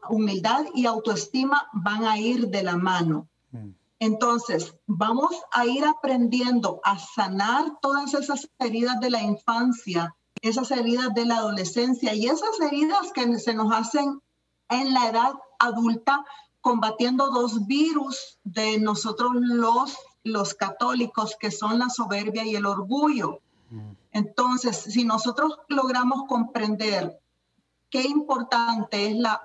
[0.10, 3.28] humildad y autoestima van a ir de la mano.
[3.50, 3.72] Mm.
[3.98, 11.16] Entonces, vamos a ir aprendiendo a sanar todas esas heridas de la infancia, esas heridas
[11.16, 14.22] de la adolescencia y esas heridas que se nos hacen
[14.70, 16.24] en la edad adulta
[16.66, 23.40] combatiendo dos virus de nosotros los, los católicos, que son la soberbia y el orgullo.
[23.70, 23.92] Mm.
[24.14, 27.22] Entonces, si nosotros logramos comprender
[27.92, 29.44] qué importante es la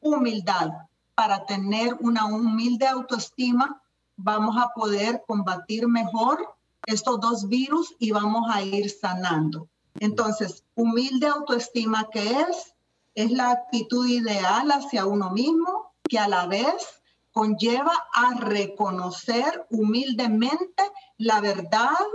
[0.00, 0.72] humildad
[1.14, 3.80] para tener una humilde autoestima,
[4.16, 6.52] vamos a poder combatir mejor
[6.86, 9.68] estos dos virus y vamos a ir sanando.
[10.00, 12.74] Entonces, humilde autoestima, ¿qué es?
[13.14, 17.02] Es la actitud ideal hacia uno mismo, que a la vez
[17.32, 20.82] conlleva a reconocer humildemente
[21.18, 22.06] la verdad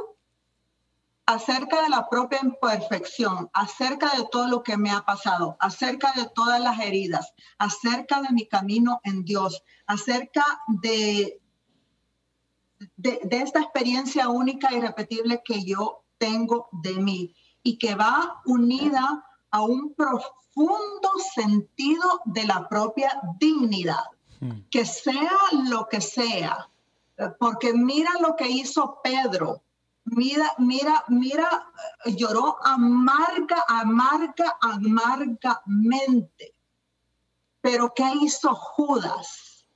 [1.26, 6.28] acerca de la propia imperfección, acerca de todo lo que me ha pasado, acerca de
[6.34, 11.40] todas las heridas, acerca de mi camino en Dios, acerca de,
[12.98, 19.24] de, esta experiencia única y repetible que yo tengo de mí y que va unida
[19.52, 24.06] a un profundo sentido de la propia dignidad,
[24.40, 24.62] hmm.
[24.70, 25.38] que sea
[25.68, 26.70] lo que sea,
[27.40, 29.62] porque mira lo que hizo Pedro,
[30.06, 31.72] mira, mira, mira,
[32.06, 36.56] lloró amarga, amarga, amargamente.
[37.62, 39.68] Pero ¿qué hizo Judas?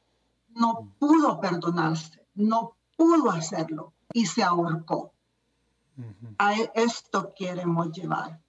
[0.49, 5.11] No pudo perdonarse, no pudo hacerlo y se ahorcó.
[6.39, 8.39] A esto queremos llevar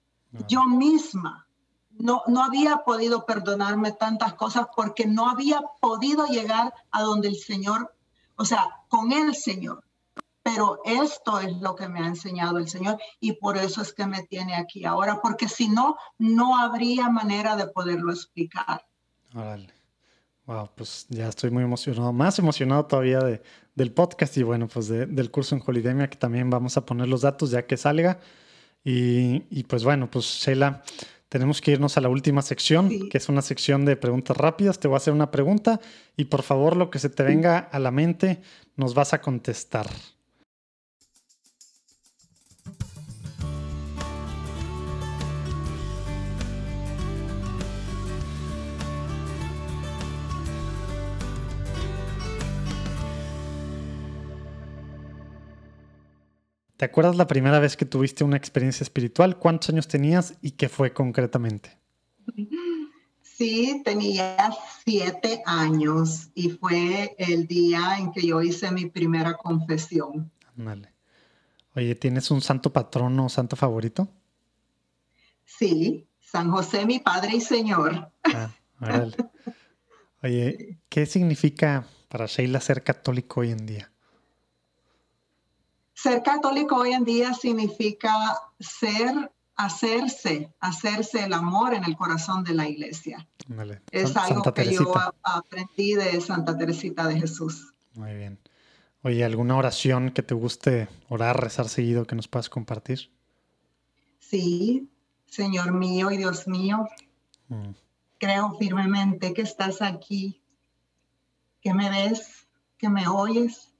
[0.47, 1.47] Yo misma
[1.99, 7.37] no, no había podido perdonarme tantas cosas porque no había podido llegar a donde el
[7.37, 7.93] Señor,
[8.35, 9.83] o sea, con el Señor.
[10.43, 14.05] Pero esto es lo que me ha enseñado el Señor y por eso es que
[14.05, 18.85] me tiene aquí ahora, porque si no, no habría manera de poderlo explicar.
[19.35, 19.73] Órale.
[20.45, 23.41] Wow, pues ya estoy muy emocionado, más emocionado todavía de,
[23.75, 27.21] del podcast y bueno, pues del curso en Holidemia, que también vamos a poner los
[27.21, 28.21] datos ya que salga.
[28.89, 30.81] Y, y pues bueno, pues Sheila,
[31.27, 34.79] tenemos que irnos a la última sección, que es una sección de preguntas rápidas.
[34.79, 35.81] Te voy a hacer una pregunta
[36.15, 38.39] y por favor lo que se te venga a la mente
[38.77, 39.87] nos vas a contestar.
[56.77, 59.39] ¿Te acuerdas la primera vez que tuviste una experiencia espiritual?
[59.39, 61.75] ¿Cuántos años tenías y qué fue concretamente?
[63.23, 64.37] Sí, tenía
[64.85, 70.31] siete años y fue el día en que yo hice mi primera confesión.
[70.55, 70.93] Vale.
[71.75, 74.07] Oye, ¿tienes un santo patrono o santo favorito?
[75.45, 78.11] Sí, San José, mi Padre y Señor.
[78.23, 78.51] Ah,
[80.21, 83.91] Oye, ¿qué significa para Sheila ser católico hoy en día?
[85.97, 92.53] Ser católico hoy en día significa ser, hacerse, hacerse el amor en el corazón de
[92.53, 93.27] la iglesia.
[93.89, 94.93] Es algo que yo
[95.23, 97.73] aprendí de Santa Teresita de Jesús.
[97.95, 98.37] Muy bien.
[99.01, 103.09] Oye, ¿alguna oración que te guste orar, rezar seguido que nos puedas compartir?
[104.19, 104.91] Sí,
[105.25, 106.87] Señor mío y Dios mío,
[107.47, 107.71] mm.
[108.19, 110.43] creo firmemente que estás aquí,
[111.59, 112.45] que me ves,
[112.77, 113.73] que me oyes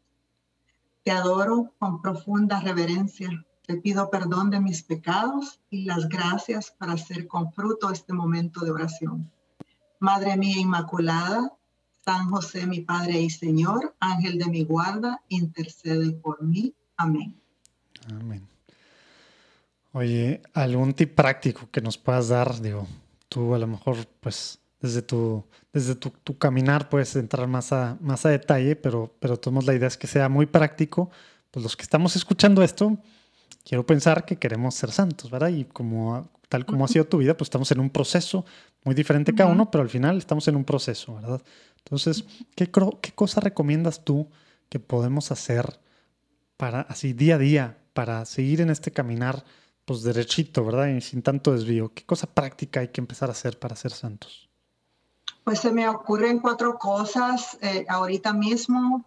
[1.07, 3.29] te adoro con profunda reverencia.
[3.65, 8.65] Te pido perdón de mis pecados y las gracias para hacer con fruto este momento
[8.65, 9.31] de oración.
[10.01, 11.53] Madre mía Inmaculada,
[12.03, 16.73] San José mi Padre y Señor, Ángel de mi guarda, intercede por mí.
[16.97, 17.39] Amén.
[18.09, 18.45] Amén.
[19.93, 22.85] Oye, algún tip práctico que nos puedas dar, digo,
[23.29, 28.26] tú a lo mejor pues desde tu, desde tu, caminar puedes entrar más a, más
[28.26, 31.09] a detalle, pero, pero tomamos la idea es que sea muy práctico.
[31.51, 32.97] Pues los que estamos escuchando esto,
[33.64, 35.49] quiero pensar que queremos ser santos, ¿verdad?
[35.49, 38.45] Y como tal como ha sido tu vida, pues estamos en un proceso
[38.84, 41.41] muy diferente cada uno, pero al final estamos en un proceso, ¿verdad?
[41.80, 42.23] Entonces,
[42.55, 44.30] ¿qué, qué cosa recomiendas tú
[44.69, 45.80] que podemos hacer
[46.55, 49.43] para así día a día, para seguir en este caminar,
[49.85, 50.88] pues derechito, ¿verdad?
[50.88, 51.93] Y sin tanto desvío.
[51.93, 54.46] ¿Qué cosa práctica hay que empezar a hacer para ser santos?
[55.47, 59.05] Pues se me ocurren cuatro cosas eh, ahorita mismo.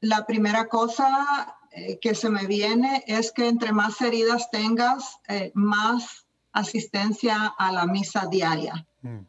[0.00, 5.50] La primera cosa eh, que se me viene es que entre más heridas tengas, eh,
[5.54, 8.86] más asistencia a la misa diaria.
[9.00, 9.20] Mm.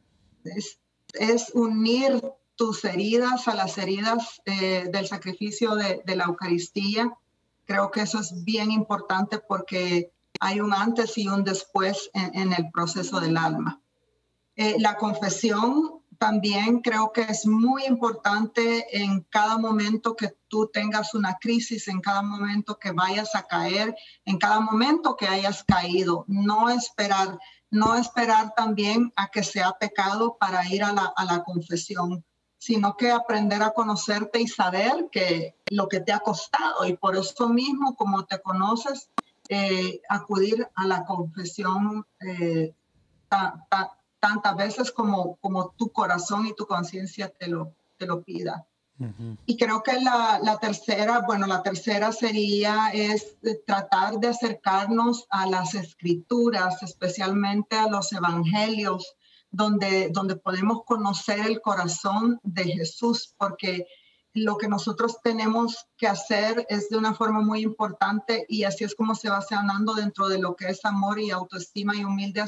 [1.13, 2.21] Es, unir
[2.57, 7.17] tus heridas a las heridas del sacrificio de, la Eucaristía.
[7.63, 10.11] Creo que eso es bien importante porque
[10.41, 13.79] hay un antes y un después en el proceso del alma.
[14.57, 21.37] la confesión también creo que es muy importante en cada momento que tú tengas una
[21.39, 26.69] crisis, en cada momento que vayas a caer, en cada momento que hayas caído, no
[26.69, 27.39] esperar,
[27.71, 32.25] no esperar también a que sea pecado para ir a la, confesión,
[32.57, 36.85] sino que aprender a conocerte y saber que lo que te ha costado.
[36.85, 39.09] Y por eso mismo, como te conoces,
[39.47, 42.75] eh, acudir a la confesión eh,
[44.19, 48.65] tantas veces como, como tu corazón y tu conciencia te lo, te lo pida.
[49.45, 55.45] Y creo que la, la, tercera, bueno, la tercera sería es tratar de acercarnos a
[55.45, 59.15] las escrituras, especialmente a los evangelios,
[59.51, 63.87] donde, donde podemos conocer el corazón de Jesús, porque
[64.33, 68.95] lo que nosotros tenemos que hacer es de una forma muy importante y así es
[68.95, 72.43] como se va sanando dentro de lo que es amor y autoestima y humilde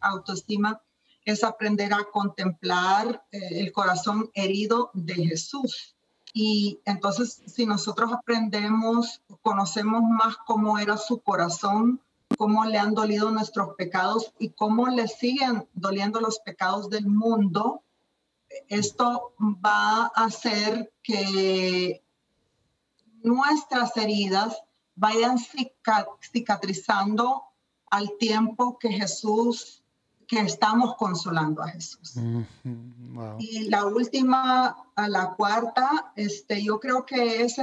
[0.00, 0.80] autoestima
[1.28, 5.94] es aprender a contemplar eh, el corazón herido de Jesús.
[6.32, 12.00] Y entonces, si nosotros aprendemos, conocemos más cómo era su corazón,
[12.38, 17.82] cómo le han dolido nuestros pecados y cómo le siguen doliendo los pecados del mundo,
[18.68, 22.02] esto va a hacer que
[23.22, 24.62] nuestras heridas
[24.94, 25.38] vayan
[26.20, 27.42] cicatrizando
[27.90, 29.82] al tiempo que Jesús
[30.28, 32.14] que estamos consolando a Jesús.
[33.38, 37.56] Y la última, a la cuarta, este, yo creo que es,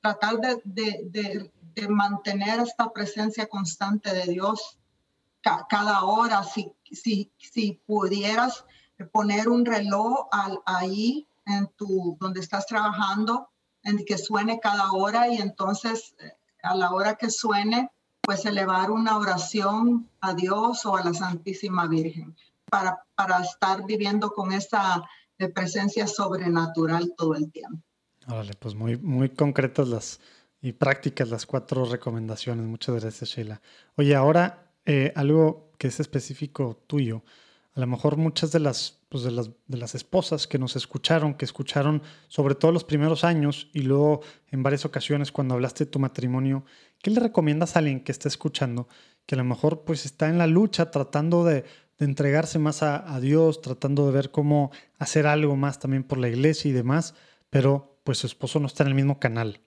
[0.00, 4.78] tratar de, de, de, mantener esta presencia constante de Dios
[5.68, 8.64] cada hora, si, si, si pudieras
[9.12, 13.50] poner un reloj al, ahí en tu, donde estás trabajando,
[13.82, 16.32] en que suene cada hora y entonces eh,
[16.62, 17.90] a la hora que suene,
[18.24, 22.34] pues elevar una oración a Dios o a la Santísima Virgen
[22.70, 25.02] para, para estar viviendo con esa
[25.38, 27.82] eh, presencia sobrenatural todo el tiempo.
[28.26, 30.20] Órale, pues muy, muy concretas las
[30.60, 32.64] y prácticas las cuatro recomendaciones.
[32.64, 33.60] Muchas gracias, Sheila.
[33.96, 37.22] Oye, ahora eh, algo que es específico tuyo.
[37.74, 41.34] A lo mejor muchas de las, pues de las, de las esposas que nos escucharon,
[41.34, 44.20] que escucharon sobre todo los primeros años y luego
[44.50, 46.64] en varias ocasiones cuando hablaste de tu matrimonio,
[47.02, 48.88] ¿qué le recomiendas a alguien que está escuchando
[49.26, 51.64] que a lo mejor pues está en la lucha tratando de,
[51.98, 56.18] de entregarse más a, a, Dios, tratando de ver cómo hacer algo más también por
[56.18, 57.14] la iglesia y demás,
[57.50, 59.60] pero pues su esposo no está en el mismo canal?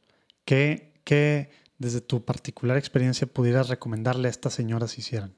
[0.45, 5.35] ¿Qué, qué desde tu particular experiencia pudieras recomendarle a estas señoras hicieran?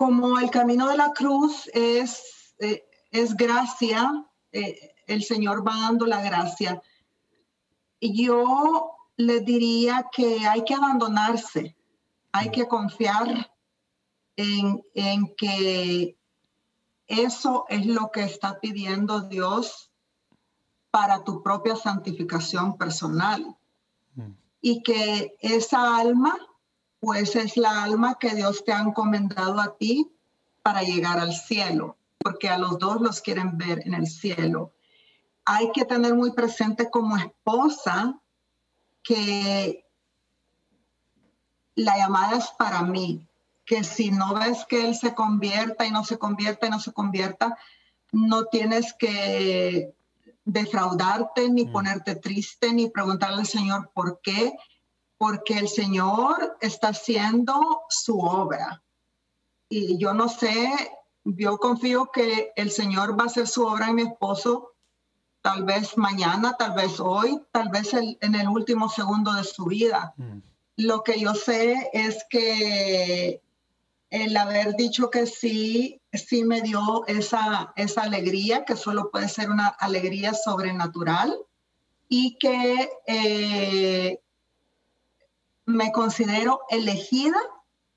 [0.00, 6.06] Como el camino de la cruz es, eh, es gracia, eh, el Señor va dando
[6.06, 6.80] la gracia.
[8.00, 11.76] Yo le diría que hay que abandonarse,
[12.32, 13.52] hay que confiar
[14.36, 16.16] en, en que
[17.06, 19.92] eso es lo que está pidiendo Dios
[20.90, 23.54] para tu propia santificación personal.
[24.14, 24.30] Mm.
[24.62, 26.38] Y que esa alma
[27.00, 30.10] pues es la alma que Dios te ha encomendado a ti
[30.62, 34.72] para llegar al cielo, porque a los dos los quieren ver en el cielo.
[35.46, 38.20] Hay que tener muy presente como esposa
[39.02, 39.86] que
[41.74, 43.26] la llamada es para mí,
[43.64, 46.92] que si no ves que él se convierta y no se convierta y no se
[46.92, 47.56] convierta,
[48.12, 49.94] no tienes que
[50.44, 51.72] defraudarte, ni mm.
[51.72, 54.52] ponerte triste, ni preguntarle al Señor por qué,
[55.20, 58.82] porque el Señor está haciendo su obra.
[59.68, 60.72] Y yo no sé,
[61.24, 64.72] yo confío que el Señor va a hacer su obra en mi esposo,
[65.42, 70.14] tal vez mañana, tal vez hoy, tal vez en el último segundo de su vida.
[70.16, 70.38] Mm.
[70.76, 73.42] Lo que yo sé es que
[74.08, 79.50] el haber dicho que sí, sí me dio esa, esa alegría, que solo puede ser
[79.50, 81.36] una alegría sobrenatural
[82.08, 84.18] y que eh,
[85.70, 87.38] me considero elegida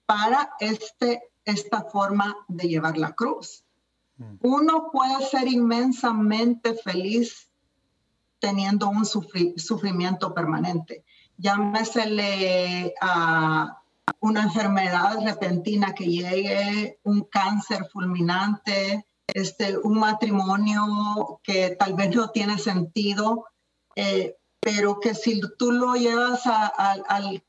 [0.05, 3.63] para este, esta forma de llevar la cruz.
[4.17, 4.35] Mm.
[4.41, 7.49] Uno puede ser inmensamente feliz
[8.39, 11.05] teniendo un sufrimiento permanente.
[11.37, 13.81] Llámesele a
[14.19, 22.29] una enfermedad repentina que llegue, un cáncer fulminante, este, un matrimonio que tal vez no
[22.31, 23.45] tiene sentido.
[23.95, 27.43] Eh, pero que si tú lo llevas al,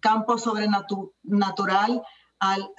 [0.00, 2.02] campo sobrenatural,
[2.40, 2.70] al,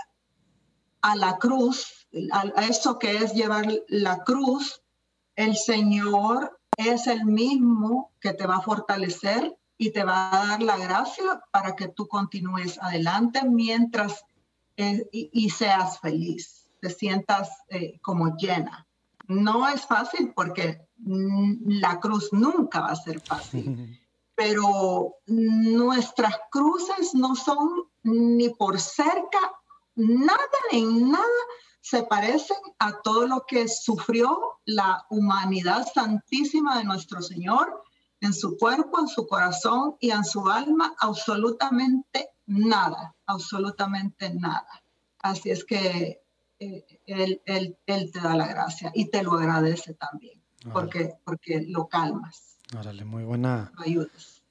[1.02, 4.82] a la cruz, a, eso que es llevar la cruz,
[5.36, 10.62] el Señor es el mismo que te va a fortalecer y te va a dar
[10.62, 14.24] la gracia para que tú continúes adelante mientras
[14.78, 18.85] eh, y, seas feliz, te sientas eh, como llena.
[19.27, 23.99] No es fácil porque la cruz nunca va a ser fácil,
[24.35, 27.69] pero nuestras cruces no son
[28.03, 29.39] ni por cerca,
[29.95, 31.26] nada en nada
[31.85, 37.84] se parecen a todo lo que sufrió la humanidad santísima de nuestro Señor
[38.22, 44.84] en su cuerpo, en su corazón y en su alma, absolutamente nada, absolutamente nada.
[45.19, 46.24] Así es que
[47.06, 51.88] él, él, él te da la gracia y te lo agradece también porque, porque lo
[51.88, 52.58] calmas.
[52.78, 53.72] Órale, muy buena.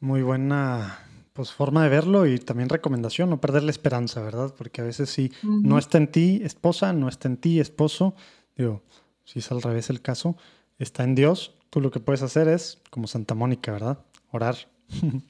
[0.00, 0.98] Muy buena
[1.32, 4.54] pues forma de verlo y también recomendación, no perder la esperanza, ¿verdad?
[4.56, 8.14] Porque a veces si no está en ti, esposa, no está en ti, esposo,
[8.56, 8.82] digo,
[9.24, 10.36] si es al revés el caso,
[10.78, 13.98] está en Dios, tú lo que puedes hacer es, como Santa Mónica, ¿verdad?
[14.30, 14.54] Orar.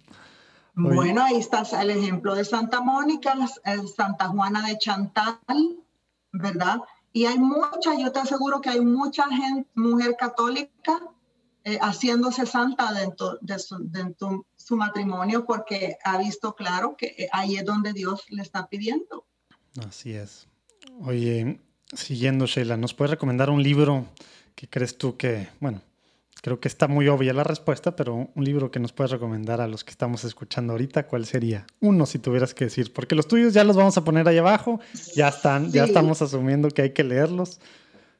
[0.74, 3.34] bueno, ahí está el ejemplo de Santa Mónica,
[3.96, 5.38] Santa Juana de Chantal,
[6.34, 6.80] ¿verdad?
[7.12, 11.00] Y hay mucha, yo te aseguro que hay mucha gente, mujer católica
[11.62, 17.56] eh, haciéndose santa dentro de, su, su, matrimonio porque ha visto claro que eh, ahí
[17.56, 19.24] es donde Dios le está pidiendo.
[19.86, 20.48] Así es.
[21.00, 21.60] Oye,
[21.94, 24.06] siguiendo Sheila, ¿nos puedes recomendar un libro
[24.54, 25.80] que crees tú que, bueno,
[26.44, 29.66] Creo que está muy obvia la respuesta, pero un libro que nos puedes recomendar a
[29.66, 31.66] los que estamos escuchando ahorita, ¿cuál sería?
[31.80, 34.78] Uno, si tuvieras que decir, porque los tuyos ya los vamos a poner ahí abajo,
[35.14, 37.60] ya están, ya estamos asumiendo que hay que leerlos,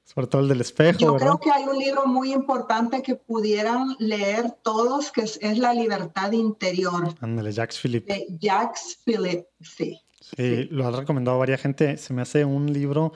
[0.04, 0.98] sobre todo el del espejo.
[1.00, 5.74] Yo creo que hay un libro muy importante que pudieran leer todos, que es, La
[5.74, 7.14] libertad interior.
[7.20, 8.26] Ándale, Jacques Philippe.
[8.40, 10.00] Jacques Philippe, sí.
[10.34, 11.98] Sí, lo ha recomendado varias gente.
[11.98, 13.12] Se me hace un libro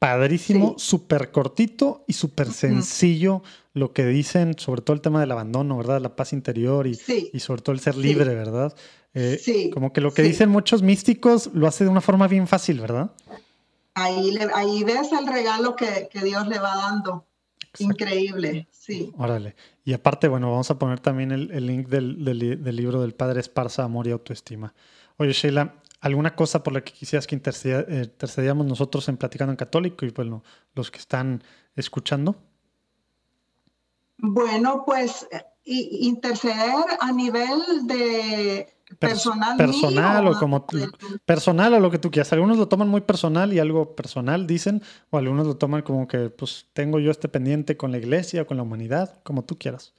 [0.00, 3.42] padrísimo, súper cortito y súper sencillo
[3.74, 6.00] lo que dicen, sobre todo el tema del abandono, ¿verdad?
[6.00, 6.98] La paz interior y,
[7.32, 8.74] y sobre todo el ser libre, ¿verdad?
[9.12, 9.70] Eh, sí.
[9.70, 13.12] Como que lo que dicen muchos místicos lo hace de una forma bien fácil, ¿verdad?
[13.94, 17.26] Ahí, ahí ves el regalo que, Dios le va dando.
[17.78, 19.12] Increíble, sí.
[19.18, 19.54] Órale.
[19.84, 22.24] Y aparte, bueno, vamos a poner también el, link del,
[22.74, 24.72] libro del Padre Esparza, Amor y Autoestima.
[25.18, 29.56] Oye, Sheila, ¿alguna cosa por la que quisieras que eh, intercediéramos nosotros en Platicando en
[29.56, 30.42] Católico y bueno,
[30.74, 31.42] los que están
[31.76, 32.36] escuchando?
[34.18, 35.26] Bueno, pues
[35.64, 38.68] interceder a nivel de
[38.98, 40.66] personal, personal o como
[41.24, 42.32] personal o lo que tú quieras.
[42.32, 46.30] Algunos lo toman muy personal y algo personal dicen, o algunos lo toman como que
[46.30, 49.94] pues tengo yo este pendiente con la iglesia, con la humanidad, como tú quieras.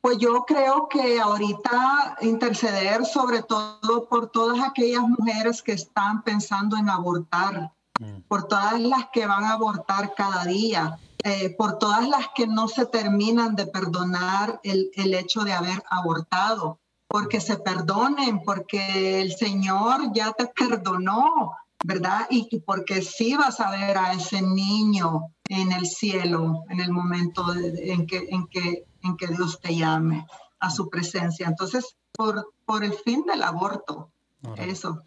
[0.00, 6.76] Pues yo creo que ahorita interceder sobre todo por todas aquellas mujeres que están pensando
[6.76, 8.20] en abortar, mm.
[8.28, 12.66] por todas las que van a abortar cada día, eh, por todas las que no
[12.66, 16.78] se terminan de perdonar el, el hecho de haber abortado
[17.10, 21.52] porque se perdonen, porque el Señor ya te perdonó,
[21.84, 22.26] ¿verdad?
[22.30, 27.44] Y porque sí vas a ver a ese niño en el cielo en el momento
[27.54, 30.26] en, que, en, que, en que Dios te llame
[30.60, 31.46] a su presencia.
[31.48, 34.10] Entonces, por, por el fin del aborto,
[34.56, 35.02] eso.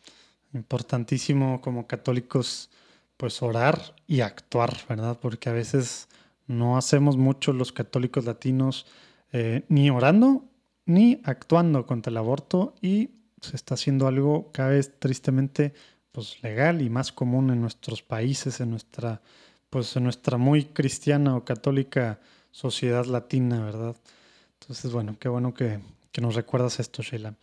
[0.53, 2.69] Importantísimo como católicos,
[3.17, 5.17] pues orar y actuar, ¿verdad?
[5.21, 6.09] Porque a veces
[6.47, 8.85] no hacemos mucho los católicos latinos,
[9.31, 10.45] eh, ni orando
[10.85, 15.73] ni actuando contra el aborto y se está haciendo algo cada vez tristemente
[16.13, 19.21] pues legal y más común en nuestros países, en nuestra
[19.69, 22.19] pues en nuestra muy cristiana o católica
[22.51, 23.95] sociedad latina, ¿verdad?
[24.61, 25.79] Entonces, bueno, qué bueno que,
[26.11, 27.33] que nos recuerdas esto, Sheila.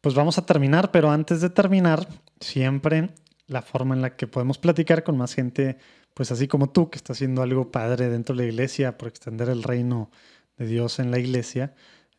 [0.00, 2.08] Pues vamos a terminar, pero antes de terminar,
[2.40, 3.10] siempre
[3.46, 5.78] la forma en la que podemos platicar con más gente,
[6.14, 9.48] pues así como tú, que está haciendo algo padre dentro de la iglesia por extender
[9.48, 10.10] el reino
[10.58, 11.74] de Dios en la iglesia,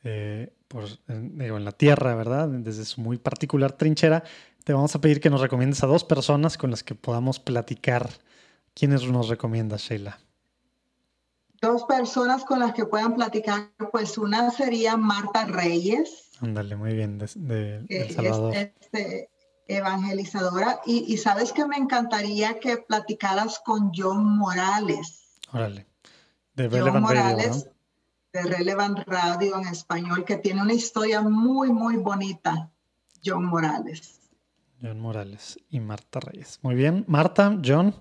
[0.05, 2.47] eh, por, en, en la tierra, ¿verdad?
[2.47, 4.23] Desde su muy particular trinchera,
[4.63, 8.09] te vamos a pedir que nos recomiendes a dos personas con las que podamos platicar.
[8.73, 10.19] ¿Quiénes nos recomiendas, Sheila?
[11.61, 16.29] Dos personas con las que puedan platicar, pues una sería Marta Reyes.
[16.41, 18.55] Ándale, muy bien, de, El Salvador.
[18.55, 19.29] este,
[19.67, 20.81] evangelizadora.
[20.85, 25.39] Y, y, sabes que me encantaría que platicaras con John Morales.
[25.51, 25.87] Órale.
[26.55, 27.69] De John Morales,
[28.33, 32.71] de Relevant Radio en español, que tiene una historia muy, muy bonita,
[33.23, 34.22] John Morales.
[34.83, 36.59] John Morales y Marta Reyes.
[36.61, 37.95] Muy bien, Marta, John,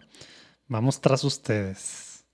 [0.66, 2.24] vamos tras ustedes.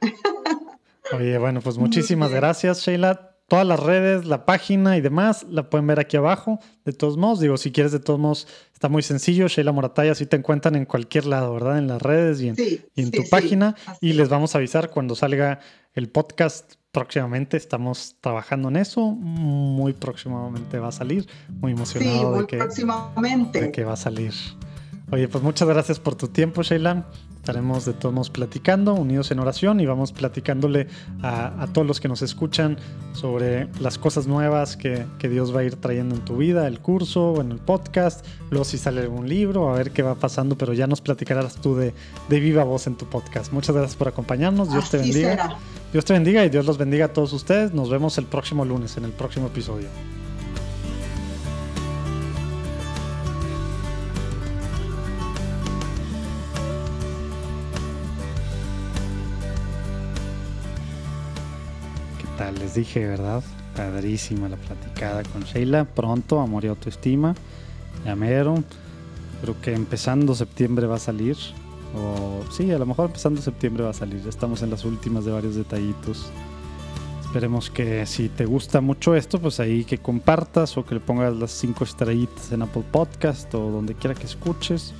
[1.12, 3.36] Oye, bueno, pues muchísimas gracias, Sheila.
[3.46, 6.60] Todas las redes, la página y demás, la pueden ver aquí abajo.
[6.84, 9.48] De todos modos, digo, si quieres, de todos modos, está muy sencillo.
[9.48, 11.78] Sheila Morataya, así te encuentran en cualquier lado, ¿verdad?
[11.78, 13.74] En las redes y en, tu página.
[14.00, 15.58] Y les vamos a avisar cuando salga
[15.94, 19.10] el podcast próximamente estamos trabajando en eso.
[19.10, 21.28] Muy próximamente va a salir.
[21.48, 23.60] Muy emocionado de, que, próximamente.
[23.60, 24.32] de que va a salir.
[25.10, 27.06] Oye, pues muchas gracias por tu tiempo, Sheila.
[27.40, 30.88] Estaremos de todos modos platicando, unidos en oración, y vamos platicándole
[31.22, 32.76] a, todos los que nos escuchan
[33.14, 37.40] sobre las cosas nuevas que, Dios va a ir trayendo en tu vida, el curso,
[37.40, 40.86] en el podcast, luego si sale algún libro, a ver qué va pasando, pero ya
[40.86, 41.94] nos platicarás tú de,
[42.28, 43.54] viva voz en tu podcast.
[43.54, 44.70] Muchas gracias por acompañarnos.
[44.70, 45.56] Dios te bendiga.
[45.92, 47.72] Dios te bendiga y Dios los bendiga a todos ustedes.
[47.72, 49.88] Nos vemos el próximo lunes en el próximo episodio.
[62.58, 63.42] Les dije, ¿verdad?
[63.76, 65.84] Padrísima la platicada con Sheila.
[65.84, 67.34] Pronto, amor y autoestima.
[68.04, 68.62] Llamero.
[69.42, 71.36] Creo que empezando septiembre va a salir.
[71.96, 74.22] O sí, a lo mejor empezando septiembre va a salir.
[74.28, 76.30] Estamos en las últimas de varios detallitos.
[77.24, 81.34] Esperemos que si te gusta mucho esto, pues ahí que compartas o que le pongas
[81.36, 84.92] las cinco estrellitas en Apple Podcast o donde quiera que escuches.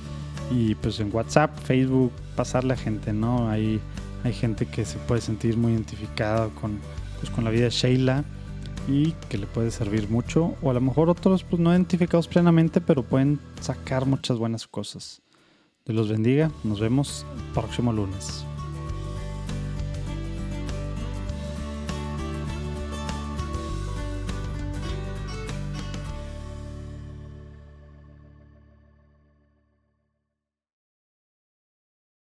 [0.49, 3.49] Y pues en WhatsApp, Facebook, pasarle a gente, ¿no?
[3.49, 3.79] Ahí
[4.23, 6.79] hay gente que se puede sentir muy identificada con,
[7.21, 8.25] pues, con la vida de Sheila
[8.87, 10.55] y que le puede servir mucho.
[10.61, 15.21] O a lo mejor otros pues no identificados plenamente, pero pueden sacar muchas buenas cosas.
[15.85, 16.51] Dios los bendiga.
[16.63, 18.45] Nos vemos el próximo lunes.